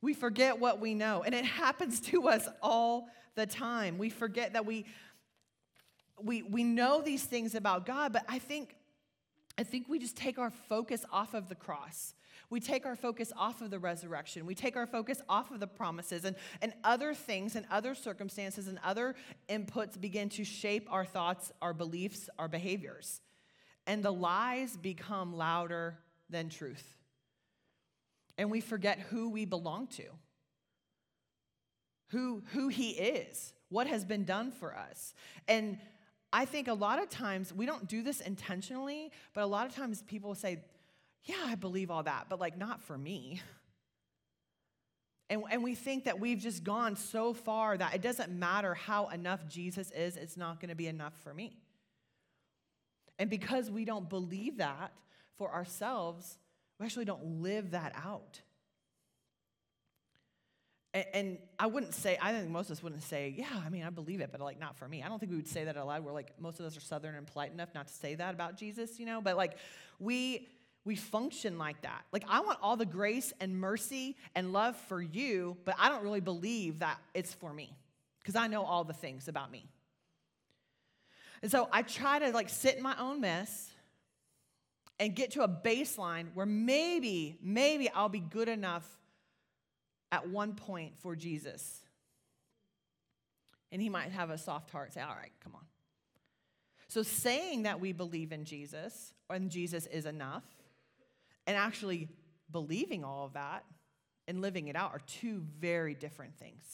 We 0.02 0.14
forget 0.14 0.58
what 0.58 0.80
we 0.80 0.94
know. 0.94 1.22
And 1.24 1.34
it 1.34 1.44
happens 1.44 2.00
to 2.00 2.28
us 2.28 2.48
all 2.62 3.08
the 3.34 3.46
time. 3.46 3.98
We 3.98 4.08
forget 4.08 4.54
that 4.54 4.64
we 4.64 4.86
we 6.22 6.42
we 6.42 6.64
know 6.64 7.00
these 7.00 7.24
things 7.24 7.54
about 7.54 7.86
God, 7.86 8.12
but 8.12 8.24
I 8.28 8.38
think 8.38 8.74
I 9.58 9.62
think 9.62 9.88
we 9.88 9.98
just 9.98 10.16
take 10.16 10.38
our 10.38 10.50
focus 10.50 11.04
off 11.12 11.34
of 11.34 11.48
the 11.48 11.54
cross. 11.54 12.14
We 12.50 12.60
take 12.60 12.84
our 12.84 12.96
focus 12.96 13.32
off 13.36 13.60
of 13.60 13.70
the 13.70 13.78
resurrection. 13.78 14.44
We 14.44 14.54
take 14.54 14.76
our 14.76 14.86
focus 14.86 15.22
off 15.28 15.50
of 15.50 15.60
the 15.60 15.66
promises, 15.66 16.24
and, 16.24 16.34
and 16.60 16.72
other 16.82 17.14
things 17.14 17.54
and 17.54 17.64
other 17.70 17.94
circumstances 17.94 18.66
and 18.66 18.78
other 18.82 19.14
inputs 19.48 20.00
begin 20.00 20.28
to 20.30 20.44
shape 20.44 20.88
our 20.90 21.04
thoughts, 21.04 21.52
our 21.62 21.72
beliefs, 21.72 22.28
our 22.38 22.48
behaviors. 22.48 23.20
And 23.86 24.02
the 24.02 24.12
lies 24.12 24.76
become 24.76 25.36
louder 25.36 25.98
than 26.28 26.48
truth. 26.48 26.96
And 28.36 28.50
we 28.50 28.60
forget 28.60 28.98
who 28.98 29.30
we 29.30 29.44
belong 29.44 29.86
to, 29.88 30.04
who, 32.08 32.42
who 32.52 32.68
He 32.68 32.90
is, 32.90 33.52
what 33.68 33.86
has 33.86 34.04
been 34.04 34.24
done 34.24 34.50
for 34.50 34.76
us. 34.76 35.14
And 35.46 35.78
I 36.32 36.44
think 36.44 36.68
a 36.68 36.74
lot 36.74 37.02
of 37.02 37.08
times, 37.08 37.52
we 37.52 37.66
don't 37.66 37.88
do 37.88 38.02
this 38.02 38.20
intentionally, 38.20 39.10
but 39.34 39.42
a 39.42 39.46
lot 39.46 39.66
of 39.66 39.74
times 39.74 40.02
people 40.02 40.34
say, 40.34 40.60
yeah, 41.24 41.42
I 41.44 41.54
believe 41.54 41.90
all 41.90 42.04
that, 42.04 42.26
but 42.28 42.40
like 42.40 42.56
not 42.56 42.82
for 42.82 42.96
me. 42.96 43.40
And, 45.30 45.44
and 45.48 45.62
we 45.62 45.76
think 45.76 46.06
that 46.06 46.18
we've 46.18 46.40
just 46.40 46.64
gone 46.64 46.96
so 46.96 47.32
far 47.32 47.78
that 47.78 47.94
it 47.94 48.02
doesn't 48.02 48.32
matter 48.32 48.74
how 48.74 49.06
enough 49.10 49.46
Jesus 49.48 49.92
is, 49.92 50.16
it's 50.16 50.36
not 50.36 50.60
going 50.60 50.70
to 50.70 50.74
be 50.74 50.88
enough 50.88 51.14
for 51.22 51.32
me. 51.32 51.56
And 53.16 53.30
because 53.30 53.70
we 53.70 53.84
don't 53.84 54.08
believe 54.08 54.56
that 54.56 54.92
for 55.38 55.54
ourselves, 55.54 56.36
we 56.80 56.86
actually 56.86 57.04
don't 57.04 57.42
live 57.42 57.70
that 57.70 57.92
out. 57.94 58.40
And, 60.92 61.04
and, 61.12 61.38
I 61.58 61.66
wouldn't 61.66 61.94
say, 61.94 62.18
I 62.20 62.32
think 62.32 62.50
most 62.50 62.66
of 62.66 62.78
us 62.78 62.82
wouldn't 62.82 63.04
say, 63.04 63.32
yeah, 63.36 63.46
I 63.64 63.68
mean, 63.68 63.84
I 63.84 63.90
believe 63.90 64.20
it, 64.20 64.30
but 64.32 64.40
like 64.40 64.58
not 64.58 64.76
for 64.76 64.88
me. 64.88 65.04
I 65.04 65.08
don't 65.08 65.20
think 65.20 65.30
we 65.30 65.36
would 65.36 65.46
say 65.46 65.64
that 65.64 65.76
aloud. 65.76 66.04
We're 66.04 66.12
like, 66.12 66.32
most 66.40 66.58
of 66.58 66.66
us 66.66 66.76
are 66.76 66.80
Southern 66.80 67.14
and 67.14 67.26
polite 67.26 67.52
enough 67.52 67.68
not 67.74 67.86
to 67.86 67.94
say 67.94 68.16
that 68.16 68.34
about 68.34 68.56
Jesus, 68.56 68.98
you 68.98 69.06
know, 69.06 69.20
but 69.20 69.36
like 69.36 69.52
we 70.00 70.48
we 70.84 70.96
function 70.96 71.58
like 71.58 71.82
that. 71.82 72.04
Like, 72.12 72.24
I 72.28 72.40
want 72.40 72.58
all 72.62 72.76
the 72.76 72.86
grace 72.86 73.32
and 73.40 73.60
mercy 73.60 74.16
and 74.34 74.52
love 74.52 74.76
for 74.76 75.00
you, 75.00 75.56
but 75.64 75.74
I 75.78 75.88
don't 75.88 76.02
really 76.02 76.20
believe 76.20 76.78
that 76.78 76.98
it's 77.12 77.34
for 77.34 77.52
me 77.52 77.76
because 78.20 78.34
I 78.34 78.46
know 78.46 78.64
all 78.64 78.84
the 78.84 78.94
things 78.94 79.28
about 79.28 79.50
me. 79.50 79.66
And 81.42 81.50
so 81.50 81.68
I 81.72 81.82
try 81.82 82.18
to 82.18 82.30
like 82.30 82.48
sit 82.48 82.76
in 82.76 82.82
my 82.82 82.96
own 82.98 83.20
mess 83.20 83.70
and 84.98 85.14
get 85.14 85.32
to 85.32 85.42
a 85.42 85.48
baseline 85.48 86.26
where 86.34 86.46
maybe, 86.46 87.36
maybe 87.42 87.88
I'll 87.90 88.08
be 88.08 88.20
good 88.20 88.48
enough 88.48 88.86
at 90.12 90.28
one 90.28 90.54
point 90.54 90.98
for 90.98 91.14
Jesus. 91.16 91.80
And 93.72 93.80
he 93.80 93.88
might 93.88 94.10
have 94.10 94.30
a 94.30 94.38
soft 94.38 94.70
heart, 94.70 94.92
say, 94.92 95.00
All 95.00 95.14
right, 95.14 95.32
come 95.42 95.54
on. 95.54 95.64
So 96.88 97.02
saying 97.02 97.62
that 97.62 97.80
we 97.80 97.92
believe 97.92 98.32
in 98.32 98.44
Jesus 98.44 99.12
and 99.28 99.48
Jesus 99.48 99.86
is 99.86 100.06
enough 100.06 100.44
and 101.46 101.56
actually 101.56 102.08
believing 102.50 103.04
all 103.04 103.26
of 103.26 103.34
that 103.34 103.64
and 104.26 104.40
living 104.40 104.68
it 104.68 104.76
out 104.76 104.92
are 104.92 105.00
two 105.06 105.44
very 105.60 105.94
different 105.94 106.36
things. 106.36 106.64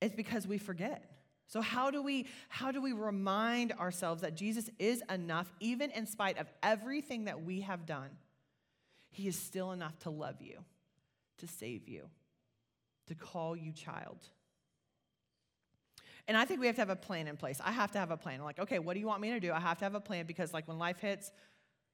It's 0.00 0.14
because 0.14 0.48
we 0.48 0.58
forget. 0.58 1.12
So 1.46 1.60
how 1.60 1.90
do 1.90 2.02
we 2.02 2.26
how 2.48 2.72
do 2.72 2.80
we 2.80 2.92
remind 2.92 3.72
ourselves 3.72 4.22
that 4.22 4.34
Jesus 4.34 4.70
is 4.78 5.02
enough 5.10 5.52
even 5.60 5.90
in 5.90 6.06
spite 6.06 6.38
of 6.38 6.48
everything 6.62 7.24
that 7.24 7.44
we 7.44 7.60
have 7.60 7.86
done? 7.86 8.10
He 9.10 9.28
is 9.28 9.38
still 9.38 9.72
enough 9.72 9.98
to 10.00 10.10
love 10.10 10.40
you, 10.40 10.58
to 11.38 11.46
save 11.46 11.88
you, 11.88 12.08
to 13.06 13.14
call 13.14 13.56
you 13.56 13.72
child. 13.72 14.18
And 16.28 16.36
I 16.36 16.44
think 16.44 16.60
we 16.60 16.66
have 16.66 16.76
to 16.76 16.80
have 16.80 16.90
a 16.90 16.96
plan 16.96 17.26
in 17.26 17.36
place. 17.36 17.60
I 17.64 17.72
have 17.72 17.90
to 17.92 17.98
have 17.98 18.10
a 18.10 18.16
plan. 18.16 18.38
I'm 18.38 18.44
like, 18.44 18.60
okay, 18.60 18.78
what 18.78 18.94
do 18.94 19.00
you 19.00 19.06
want 19.06 19.20
me 19.20 19.30
to 19.30 19.40
do? 19.40 19.52
I 19.52 19.60
have 19.60 19.78
to 19.78 19.84
have 19.84 19.94
a 19.94 20.00
plan 20.00 20.24
because, 20.26 20.54
like, 20.54 20.68
when 20.68 20.78
life 20.78 21.00
hits, 21.00 21.32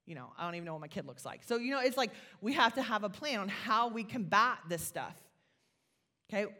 you 0.05 0.14
know, 0.14 0.33
I 0.38 0.44
don't 0.44 0.55
even 0.55 0.66
know 0.66 0.72
what 0.72 0.81
my 0.81 0.88
kid 0.88 1.07
looks 1.07 1.24
like. 1.24 1.42
So, 1.44 1.57
you 1.57 1.70
know, 1.70 1.81
it's 1.81 1.96
like 1.96 2.11
we 2.40 2.53
have 2.55 2.74
to 2.74 2.83
have 2.83 3.05
a 3.05 3.09
plan 3.09 3.40
on 3.40 3.48
how 3.48 3.88
we 3.88 4.05
combat 4.05 4.59
this 4.68 4.83
stuff. 4.83 5.16
Okay? 6.31 6.51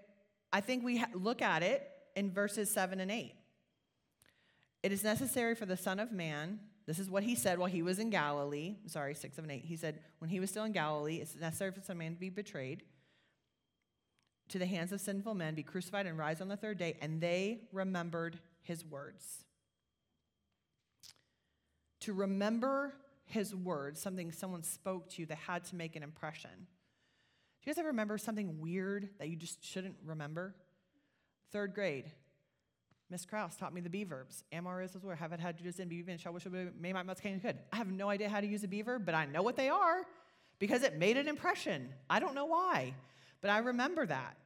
I 0.52 0.60
think 0.60 0.84
we 0.84 0.98
ha- 0.98 1.08
look 1.14 1.42
at 1.42 1.62
it 1.62 1.86
in 2.16 2.30
verses 2.30 2.70
7 2.70 3.00
and 3.00 3.10
8. 3.10 3.34
It 4.82 4.92
is 4.92 5.02
necessary 5.02 5.54
for 5.54 5.66
the 5.66 5.76
Son 5.76 5.98
of 5.98 6.12
Man, 6.12 6.60
this 6.88 6.98
is 6.98 7.11
what 7.11 7.22
he 7.22 7.35
said 7.35 7.59
while 7.59 7.68
he 7.68 7.83
was 7.83 7.98
in 7.98 8.09
Galilee. 8.09 8.77
Sorry, 8.87 9.14
6, 9.14 9.37
7, 9.37 9.51
8. 9.51 9.62
He 9.62 9.77
said, 9.77 10.01
when 10.20 10.31
he 10.31 10.40
was 10.40 10.48
still 10.48 10.64
in 10.64 10.72
Galilee, 10.72 11.16
it's 11.16 11.37
necessary 11.37 11.70
for 11.70 11.83
some 11.83 11.98
Man 11.98 12.14
to 12.14 12.18
be 12.18 12.31
betrayed 12.31 12.83
to 14.48 14.59
the 14.59 14.64
hands 14.64 14.90
of 14.92 15.01
sinful 15.03 15.35
men, 15.35 15.55
be 15.55 15.62
crucified, 15.62 16.07
and 16.07 16.16
rise 16.16 16.40
on 16.40 16.48
the 16.48 16.57
third 16.57 16.79
day. 16.79 16.96
And 17.03 17.20
they 17.20 17.68
remembered 17.74 18.38
his 18.62 18.87
words. 18.87 19.44
To 22.01 22.14
remember 22.14 22.94
his 23.27 23.55
words, 23.55 24.01
something 24.01 24.33
someone 24.33 24.62
spoke 24.62 25.11
to 25.11 25.20
you 25.20 25.27
that 25.27 25.37
had 25.37 25.64
to 25.66 25.77
make 25.77 25.94
an 25.94 26.03
impression. 26.03 26.51
Do 26.57 27.68
you 27.68 27.74
guys 27.74 27.79
ever 27.79 27.88
remember 27.88 28.16
something 28.16 28.61
weird 28.61 29.11
that 29.18 29.29
you 29.29 29.37
just 29.37 29.62
shouldn't 29.62 29.96
remember? 30.07 30.55
Third 31.53 31.74
grade, 31.74 32.07
Miss 33.11 33.25
Krause 33.25 33.57
taught 33.57 33.73
me 33.73 33.81
the 33.81 33.88
be 33.88 34.05
verbs. 34.05 34.44
Am, 34.53 34.66
are, 34.66 34.83
is, 34.83 34.92
was, 34.92 35.03
were, 35.03 35.14
have 35.14 35.33
it, 35.33 35.40
had, 35.40 35.57
you 35.59 35.64
just, 35.64 35.81
in, 35.81 35.88
be, 35.88 36.03
been, 36.03 36.18
shall, 36.18 36.33
wish, 36.33 36.47
may, 36.79 36.92
might, 36.92 37.07
must, 37.07 37.23
could. 37.23 37.59
I 37.73 37.77
have 37.77 37.90
no 37.90 38.11
idea 38.11 38.29
how 38.29 38.40
to 38.40 38.47
use 38.47 38.64
a 38.64 38.68
be 38.68 38.83
verb, 38.83 39.07
but 39.07 39.14
I 39.14 39.25
know 39.25 39.42
what 39.42 39.57
they 39.57 39.71
are 39.71 40.05
because 40.59 40.83
it 40.83 40.99
made 40.99 41.16
an 41.16 41.27
impression. 41.27 41.88
I 42.11 42.21
don't 42.21 42.35
know 42.35 42.47
why, 42.47 42.94
but 43.40 43.51
I 43.51 43.59
remember 43.59 44.05
that. 44.05 44.37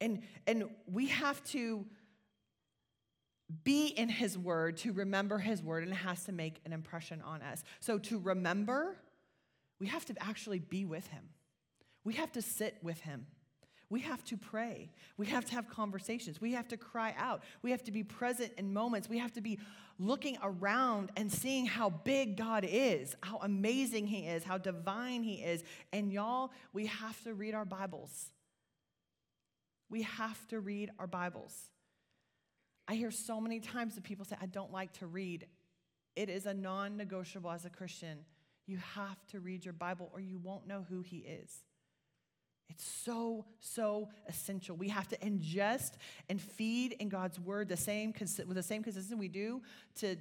And, 0.00 0.22
and 0.46 0.70
we 0.86 1.08
have 1.08 1.42
to 1.46 1.84
be 3.64 3.86
in 3.88 4.08
his 4.08 4.38
word, 4.38 4.76
to 4.78 4.92
remember 4.92 5.38
his 5.38 5.62
word, 5.62 5.82
and 5.82 5.92
it 5.92 5.96
has 5.96 6.24
to 6.24 6.32
make 6.32 6.60
an 6.64 6.72
impression 6.72 7.20
on 7.22 7.42
us. 7.42 7.64
So 7.80 7.98
to 7.98 8.18
remember, 8.18 8.96
we 9.80 9.86
have 9.88 10.04
to 10.06 10.14
actually 10.20 10.58
be 10.58 10.84
with 10.84 11.06
him. 11.08 11.24
We 12.04 12.14
have 12.14 12.30
to 12.32 12.42
sit 12.42 12.76
with 12.82 13.00
him. 13.00 13.26
We 13.90 14.00
have 14.00 14.22
to 14.24 14.36
pray. 14.36 14.90
We 15.16 15.26
have 15.26 15.46
to 15.46 15.54
have 15.54 15.68
conversations. 15.68 16.40
We 16.40 16.52
have 16.52 16.68
to 16.68 16.76
cry 16.76 17.14
out. 17.16 17.42
We 17.62 17.70
have 17.70 17.82
to 17.84 17.92
be 17.92 18.04
present 18.04 18.52
in 18.58 18.72
moments. 18.72 19.08
We 19.08 19.18
have 19.18 19.32
to 19.32 19.40
be 19.40 19.58
looking 19.98 20.36
around 20.42 21.10
and 21.16 21.32
seeing 21.32 21.64
how 21.64 21.90
big 21.90 22.36
God 22.36 22.66
is, 22.68 23.16
how 23.22 23.38
amazing 23.38 24.06
He 24.06 24.26
is, 24.26 24.44
how 24.44 24.58
divine 24.58 25.22
He 25.22 25.36
is. 25.36 25.64
And 25.92 26.12
y'all, 26.12 26.52
we 26.74 26.86
have 26.86 27.22
to 27.24 27.32
read 27.32 27.54
our 27.54 27.64
Bibles. 27.64 28.30
We 29.90 30.02
have 30.02 30.46
to 30.48 30.60
read 30.60 30.90
our 30.98 31.06
Bibles. 31.06 31.54
I 32.86 32.94
hear 32.94 33.10
so 33.10 33.40
many 33.40 33.58
times 33.58 33.94
that 33.94 34.04
people 34.04 34.26
say, 34.26 34.36
I 34.40 34.46
don't 34.46 34.72
like 34.72 34.92
to 34.94 35.06
read. 35.06 35.46
It 36.14 36.28
is 36.28 36.44
a 36.44 36.54
non 36.54 36.96
negotiable 36.96 37.50
as 37.50 37.64
a 37.64 37.70
Christian. 37.70 38.18
You 38.66 38.76
have 38.94 39.26
to 39.28 39.40
read 39.40 39.64
your 39.64 39.72
Bible 39.72 40.10
or 40.12 40.20
you 40.20 40.38
won't 40.38 40.66
know 40.66 40.84
who 40.90 41.00
He 41.00 41.18
is. 41.18 41.62
It's 42.68 42.84
so, 42.84 43.46
so 43.60 44.08
essential. 44.28 44.76
We 44.76 44.88
have 44.88 45.08
to 45.08 45.16
ingest 45.18 45.92
and 46.28 46.40
feed 46.40 46.92
in 46.92 47.08
God's 47.08 47.40
word 47.40 47.68
the 47.68 47.76
same, 47.76 48.12
with 48.18 48.54
the 48.54 48.62
same 48.62 48.82
consistency 48.82 49.14
we 49.14 49.28
do 49.28 49.62
to 50.00 50.16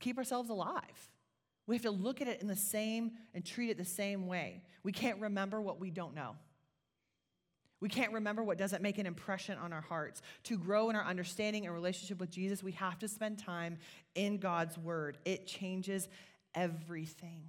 keep 0.00 0.18
ourselves 0.18 0.50
alive. 0.50 1.10
We 1.66 1.74
have 1.74 1.82
to 1.82 1.90
look 1.90 2.20
at 2.20 2.28
it 2.28 2.40
in 2.40 2.46
the 2.46 2.56
same 2.56 3.12
and 3.34 3.44
treat 3.44 3.70
it 3.70 3.78
the 3.78 3.84
same 3.84 4.26
way. 4.26 4.62
We 4.82 4.92
can't 4.92 5.20
remember 5.20 5.60
what 5.60 5.80
we 5.80 5.90
don't 5.90 6.14
know. 6.14 6.36
We 7.80 7.88
can't 7.88 8.12
remember 8.12 8.42
what 8.42 8.56
doesn't 8.56 8.82
make 8.82 8.98
an 8.98 9.06
impression 9.06 9.58
on 9.58 9.72
our 9.72 9.82
hearts. 9.82 10.22
To 10.44 10.56
grow 10.56 10.88
in 10.90 10.96
our 10.96 11.04
understanding 11.04 11.66
and 11.66 11.74
relationship 11.74 12.18
with 12.18 12.30
Jesus, 12.30 12.62
we 12.62 12.72
have 12.72 12.98
to 13.00 13.08
spend 13.08 13.38
time 13.38 13.78
in 14.14 14.38
God's 14.38 14.78
word. 14.78 15.18
It 15.24 15.46
changes 15.46 16.08
everything. 16.54 17.42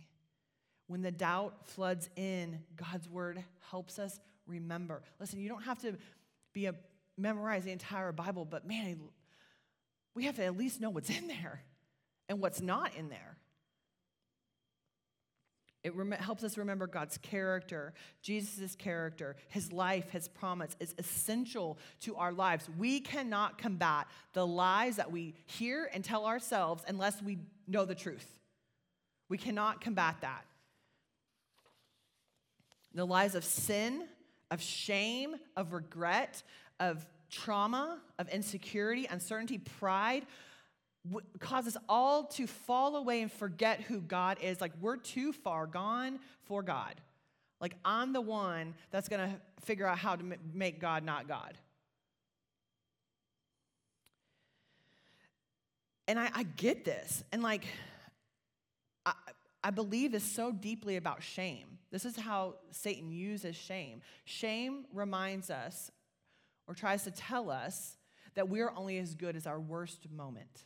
When 0.88 1.02
the 1.02 1.12
doubt 1.12 1.68
floods 1.68 2.10
in, 2.16 2.60
God's 2.76 3.10
word 3.10 3.44
helps 3.70 4.00
us 4.00 4.20
remember. 4.48 5.02
Listen, 5.20 5.40
you 5.40 5.50
don't 5.50 5.64
have 5.64 5.80
to 5.80 5.98
be 6.54 6.66
a 6.66 6.76
memorize 7.18 7.66
the 7.66 7.72
entire 7.72 8.12
Bible, 8.12 8.46
but 8.46 8.66
man, 8.68 9.00
we 10.16 10.26
have 10.26 10.36
to 10.38 10.46
at 10.46 10.58
least 10.58 10.80
know 10.80 10.90
what's 10.90 11.10
in 11.10 11.28
there 11.28 11.62
and 12.30 12.40
what's 12.40 12.62
not 12.62 12.96
in 12.96 13.10
there. 13.10 13.38
It 15.84 15.96
rem- 15.96 16.12
helps 16.12 16.44
us 16.44 16.58
remember 16.58 16.88
God's 16.88 17.18
character, 17.18 17.94
Jesus' 18.22 18.76
character, 18.76 19.36
his 19.48 19.72
life, 19.72 20.10
his 20.10 20.28
promise 20.28 20.76
is 20.80 20.94
essential 20.98 21.78
to 22.02 22.16
our 22.16 22.34
lives. 22.34 22.68
We 22.78 23.00
cannot 23.00 23.58
combat 23.58 24.08
the 24.34 24.46
lies 24.46 24.98
that 24.98 25.12
we 25.12 25.36
hear 25.46 25.90
and 25.94 26.04
tell 26.04 26.26
ourselves 26.26 26.84
unless 26.88 27.22
we 27.22 27.38
know 27.68 27.86
the 27.86 27.96
truth. 27.96 28.28
We 29.30 29.38
cannot 29.38 29.82
combat 29.82 30.18
that. 30.22 30.46
The 32.98 33.06
lies 33.06 33.36
of 33.36 33.46
sin, 33.46 34.06
of 34.50 34.60
shame, 34.62 35.36
of 35.56 35.72
regret, 35.72 36.42
of 36.80 37.06
trauma, 37.30 38.00
of 38.18 38.28
insecurity, 38.30 39.06
uncertainty, 39.10 39.60
pride 39.60 40.26
cause 41.40 41.68
us 41.68 41.78
all 41.88 42.26
to 42.26 42.48
fall 42.48 42.96
away 42.96 43.22
and 43.22 43.32
forget 43.32 43.82
who 43.82 44.02
God 44.02 44.38
is. 44.42 44.60
Like 44.60 44.74
we're 44.82 44.98
too 44.98 45.32
far 45.32 45.68
gone 45.68 46.20
for 46.44 46.62
God. 46.64 46.96
Like 47.62 47.76
I'm 47.86 48.14
the 48.14 48.22
one 48.22 48.74
that's 48.92 49.08
going 49.08 49.30
to 49.30 49.36
figure 49.66 49.86
out 49.88 49.98
how 49.98 50.16
to 50.16 50.24
make 50.54 50.80
God 50.80 51.04
not 51.04 51.28
God. 51.28 51.58
And 56.08 56.20
I, 56.20 56.30
I 56.34 56.44
get 56.44 56.86
this. 56.86 57.24
And 57.32 57.44
like, 57.44 57.66
I, 59.06 59.14
I 59.68 59.70
believe 59.70 60.16
is 60.16 60.24
so 60.24 60.54
deeply 60.54 60.96
about 60.96 61.22
shame. 61.22 61.80
This 61.92 62.06
is 62.06 62.16
how 62.16 62.56
Satan 62.72 63.12
uses 63.12 63.54
shame. 63.54 64.02
Shame 64.24 64.86
reminds 64.94 65.50
us 65.50 65.92
or 66.70 66.74
tries 66.74 67.04
to 67.04 67.12
tell 67.12 67.50
us 67.50 67.98
that 68.36 68.48
we're 68.48 68.72
only 68.78 68.98
as 68.98 69.14
good 69.14 69.36
as 69.36 69.46
our 69.46 69.60
worst 69.60 70.10
moment. 70.10 70.64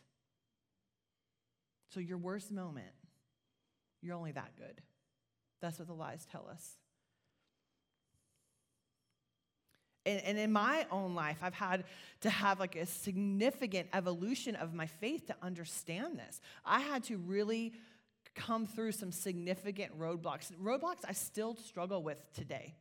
So, 1.92 1.98
your 1.98 2.16
worst 2.16 2.52
moment, 2.52 2.94
you're 4.02 4.14
only 4.14 4.30
that 4.30 4.52
good. 4.56 4.80
That's 5.60 5.80
what 5.80 5.88
the 5.88 5.94
lies 5.94 6.24
tell 6.30 6.46
us. 6.48 6.76
And, 10.06 10.22
and, 10.22 10.38
in 10.38 10.52
my 10.52 10.86
own 10.92 11.16
life, 11.16 11.38
I've 11.42 11.54
had 11.54 11.84
to 12.20 12.30
have 12.30 12.60
like 12.60 12.76
a 12.76 12.86
significant 12.86 13.88
evolution 13.92 14.54
of 14.54 14.74
my 14.74 14.86
faith 14.86 15.26
to 15.26 15.36
understand 15.42 16.20
this. 16.20 16.40
I 16.64 16.80
had 16.80 17.02
to 17.04 17.16
really 17.16 17.72
come 18.34 18.66
through 18.66 18.92
some 18.92 19.12
significant 19.12 19.98
roadblocks, 19.98 20.52
roadblocks 20.60 21.04
I 21.06 21.12
still 21.12 21.56
struggle 21.56 22.02
with 22.02 22.18
today, 22.34 22.74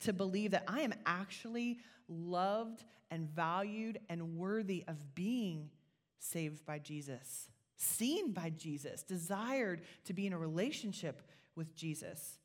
to 0.00 0.12
believe 0.12 0.52
that 0.52 0.64
I 0.68 0.80
am 0.80 0.94
actually 1.06 1.78
loved 2.08 2.84
and 3.10 3.28
valued 3.28 3.98
and 4.08 4.36
worthy 4.36 4.84
of 4.86 5.14
being 5.14 5.70
saved 6.18 6.64
by 6.66 6.78
Jesus 6.78 7.48
seen 7.76 8.32
by 8.32 8.50
Jesus, 8.50 9.02
desired 9.02 9.82
to 10.04 10.14
be 10.14 10.26
in 10.26 10.32
a 10.32 10.38
relationship 10.38 11.22
with 11.56 11.74
Jesus. 11.74 12.38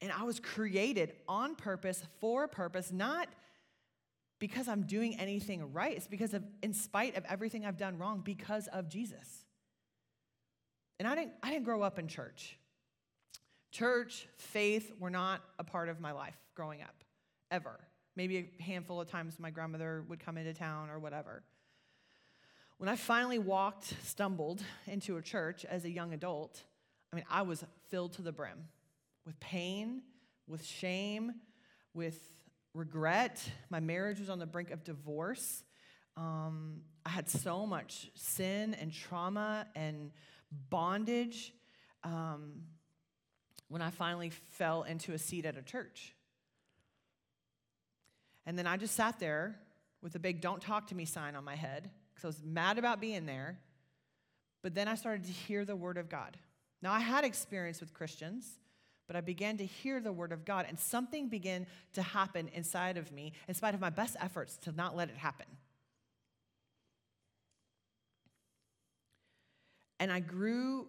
And 0.00 0.12
I 0.12 0.22
was 0.22 0.38
created 0.38 1.12
on 1.28 1.56
purpose, 1.56 2.02
for 2.20 2.44
a 2.44 2.48
purpose, 2.48 2.92
not 2.92 3.28
because 4.38 4.68
I'm 4.68 4.82
doing 4.82 5.18
anything 5.18 5.72
right. 5.72 5.96
It's 5.96 6.06
because 6.06 6.34
of, 6.34 6.44
in 6.62 6.72
spite 6.72 7.16
of 7.16 7.24
everything 7.28 7.66
I've 7.66 7.78
done 7.78 7.98
wrong, 7.98 8.22
because 8.24 8.68
of 8.68 8.88
Jesus. 8.88 9.44
And 10.98 11.06
I 11.06 11.14
didn't, 11.14 11.32
I 11.42 11.50
didn't 11.50 11.64
grow 11.64 11.82
up 11.82 11.98
in 11.98 12.08
church. 12.08 12.58
Church, 13.70 14.26
faith 14.36 14.92
were 14.98 15.10
not 15.10 15.42
a 15.58 15.64
part 15.64 15.88
of 15.88 16.00
my 16.00 16.12
life 16.12 16.36
growing 16.54 16.82
up, 16.82 17.04
ever. 17.50 17.78
Maybe 18.16 18.50
a 18.58 18.62
handful 18.62 19.00
of 19.00 19.08
times 19.08 19.38
my 19.38 19.50
grandmother 19.50 20.04
would 20.08 20.18
come 20.18 20.38
into 20.38 20.54
town 20.54 20.90
or 20.90 20.98
whatever. 20.98 21.44
When 22.78 22.88
I 22.88 22.96
finally 22.96 23.38
walked, 23.38 23.94
stumbled 24.04 24.62
into 24.86 25.16
a 25.16 25.22
church 25.22 25.64
as 25.64 25.84
a 25.84 25.90
young 25.90 26.12
adult, 26.14 26.62
I 27.12 27.16
mean, 27.16 27.24
I 27.30 27.42
was 27.42 27.64
filled 27.88 28.14
to 28.14 28.22
the 28.22 28.32
brim 28.32 28.68
with 29.26 29.38
pain, 29.40 30.02
with 30.46 30.64
shame, 30.64 31.34
with 31.94 32.20
regret. 32.74 33.42
My 33.70 33.80
marriage 33.80 34.20
was 34.20 34.30
on 34.30 34.38
the 34.38 34.46
brink 34.46 34.70
of 34.70 34.84
divorce. 34.84 35.64
Um, 36.16 36.82
I 37.04 37.10
had 37.10 37.28
so 37.28 37.66
much 37.66 38.10
sin 38.14 38.74
and 38.74 38.92
trauma 38.92 39.66
and 39.74 40.10
bondage 40.70 41.52
um, 42.04 42.62
when 43.68 43.82
I 43.82 43.90
finally 43.90 44.30
fell 44.50 44.82
into 44.82 45.12
a 45.12 45.18
seat 45.18 45.44
at 45.44 45.56
a 45.56 45.62
church. 45.62 46.14
And 48.46 48.58
then 48.58 48.66
I 48.66 48.76
just 48.76 48.94
sat 48.94 49.18
there 49.18 49.58
with 50.00 50.14
a 50.14 50.18
big 50.18 50.40
don't 50.40 50.62
talk 50.62 50.86
to 50.88 50.94
me 50.94 51.04
sign 51.04 51.36
on 51.36 51.44
my 51.44 51.54
head 51.54 51.90
because 52.14 52.24
I 52.24 52.28
was 52.28 52.42
mad 52.42 52.78
about 52.78 53.00
being 53.00 53.26
there. 53.26 53.58
But 54.62 54.74
then 54.74 54.88
I 54.88 54.94
started 54.94 55.24
to 55.26 55.32
hear 55.32 55.64
the 55.64 55.76
word 55.76 55.98
of 55.98 56.08
God. 56.08 56.36
Now, 56.82 56.92
I 56.92 57.00
had 57.00 57.24
experience 57.24 57.80
with 57.80 57.92
Christians, 57.92 58.58
but 59.06 59.16
I 59.16 59.20
began 59.20 59.56
to 59.58 59.66
hear 59.66 60.00
the 60.00 60.12
word 60.12 60.32
of 60.32 60.44
God, 60.44 60.66
and 60.68 60.78
something 60.78 61.28
began 61.28 61.66
to 61.94 62.02
happen 62.02 62.48
inside 62.54 62.96
of 62.96 63.12
me, 63.12 63.32
in 63.48 63.54
spite 63.54 63.74
of 63.74 63.80
my 63.80 63.90
best 63.90 64.16
efforts 64.20 64.56
to 64.58 64.72
not 64.72 64.96
let 64.96 65.08
it 65.08 65.16
happen. 65.16 65.46
And 70.00 70.12
I 70.12 70.20
grew, 70.20 70.86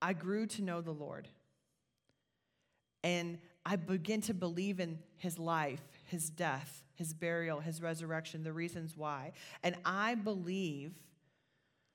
I 0.00 0.12
grew 0.12 0.46
to 0.46 0.62
know 0.62 0.80
the 0.80 0.92
Lord. 0.92 1.28
And 3.02 3.38
I 3.66 3.76
began 3.76 4.20
to 4.22 4.34
believe 4.34 4.80
in 4.80 4.98
his 5.16 5.38
life, 5.38 5.82
his 6.06 6.30
death, 6.30 6.82
his 6.94 7.12
burial, 7.12 7.60
his 7.60 7.82
resurrection, 7.82 8.42
the 8.42 8.52
reasons 8.52 8.96
why. 8.96 9.32
And 9.62 9.76
I 9.84 10.14
believe 10.14 10.92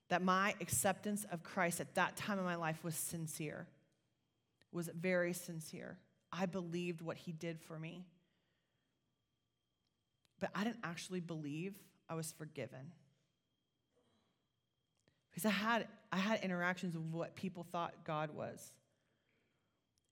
that 0.09 0.21
my 0.21 0.55
acceptance 0.59 1.25
of 1.31 1.43
Christ 1.43 1.79
at 1.79 1.95
that 1.95 2.17
time 2.17 2.39
in 2.39 2.45
my 2.45 2.55
life 2.55 2.83
was 2.83 2.95
sincere, 2.95 3.67
was 4.71 4.89
very 4.99 5.33
sincere. 5.33 5.97
I 6.31 6.45
believed 6.45 7.01
what 7.01 7.17
he 7.17 7.31
did 7.31 7.59
for 7.59 7.79
me. 7.79 8.05
But 10.39 10.51
I 10.55 10.63
didn't 10.63 10.79
actually 10.83 11.19
believe 11.19 11.75
I 12.07 12.15
was 12.15 12.33
forgiven. 12.37 12.91
Because 15.29 15.45
I 15.45 15.51
had, 15.51 15.87
I 16.11 16.17
had 16.17 16.43
interactions 16.43 16.95
with 16.95 17.05
what 17.05 17.35
people 17.35 17.65
thought 17.71 17.93
God 18.05 18.31
was. 18.35 18.71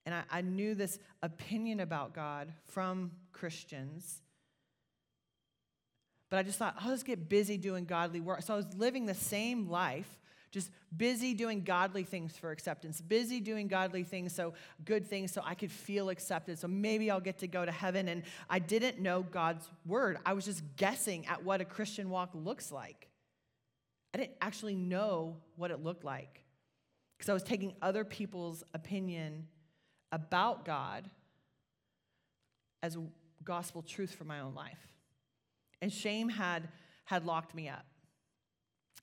And 0.05 0.15
I, 0.15 0.23
I 0.29 0.41
knew 0.41 0.75
this 0.75 0.99
opinion 1.21 1.79
about 1.79 2.13
God 2.13 2.53
from 2.65 3.11
Christians 3.33 4.21
but 6.29 6.37
I 6.37 6.43
just 6.43 6.59
thought, 6.59 6.75
oh, 6.79 6.85
I'll 6.85 6.91
just 6.91 7.05
get 7.05 7.29
busy 7.29 7.57
doing 7.57 7.85
godly 7.85 8.19
work. 8.19 8.41
So 8.41 8.53
I 8.53 8.57
was 8.57 8.67
living 8.75 9.05
the 9.05 9.13
same 9.13 9.69
life, 9.69 10.19
just 10.51 10.69
busy 10.95 11.33
doing 11.33 11.63
godly 11.63 12.03
things 12.03 12.35
for 12.37 12.51
acceptance, 12.51 12.99
busy 12.99 13.39
doing 13.39 13.67
godly 13.67 14.03
things, 14.03 14.33
so 14.33 14.53
good 14.83 15.05
things, 15.07 15.31
so 15.31 15.41
I 15.45 15.55
could 15.55 15.71
feel 15.71 16.09
accepted. 16.09 16.59
So 16.59 16.67
maybe 16.67 17.09
I'll 17.09 17.21
get 17.21 17.39
to 17.39 17.47
go 17.47 17.65
to 17.65 17.71
heaven. 17.71 18.09
And 18.09 18.23
I 18.49 18.59
didn't 18.59 18.99
know 18.99 19.23
God's 19.23 19.69
word. 19.85 20.17
I 20.25 20.33
was 20.33 20.45
just 20.45 20.63
guessing 20.75 21.25
at 21.27 21.43
what 21.43 21.61
a 21.61 21.65
Christian 21.65 22.09
walk 22.09 22.31
looks 22.33 22.71
like. 22.71 23.06
I 24.13 24.17
didn't 24.17 24.35
actually 24.41 24.75
know 24.75 25.37
what 25.55 25.71
it 25.71 25.83
looked 25.83 26.03
like 26.03 26.43
because 27.17 27.29
I 27.29 27.33
was 27.33 27.43
taking 27.43 27.73
other 27.81 28.03
people's 28.03 28.63
opinion 28.73 29.47
about 30.11 30.65
God 30.65 31.09
as 32.83 32.97
gospel 33.43 33.81
truth 33.81 34.13
for 34.13 34.23
my 34.23 34.39
own 34.39 34.53
life. 34.53 34.79
And 35.81 35.91
shame 35.91 36.29
had, 36.29 36.69
had 37.05 37.25
locked 37.25 37.53
me 37.53 37.69
up, 37.69 37.85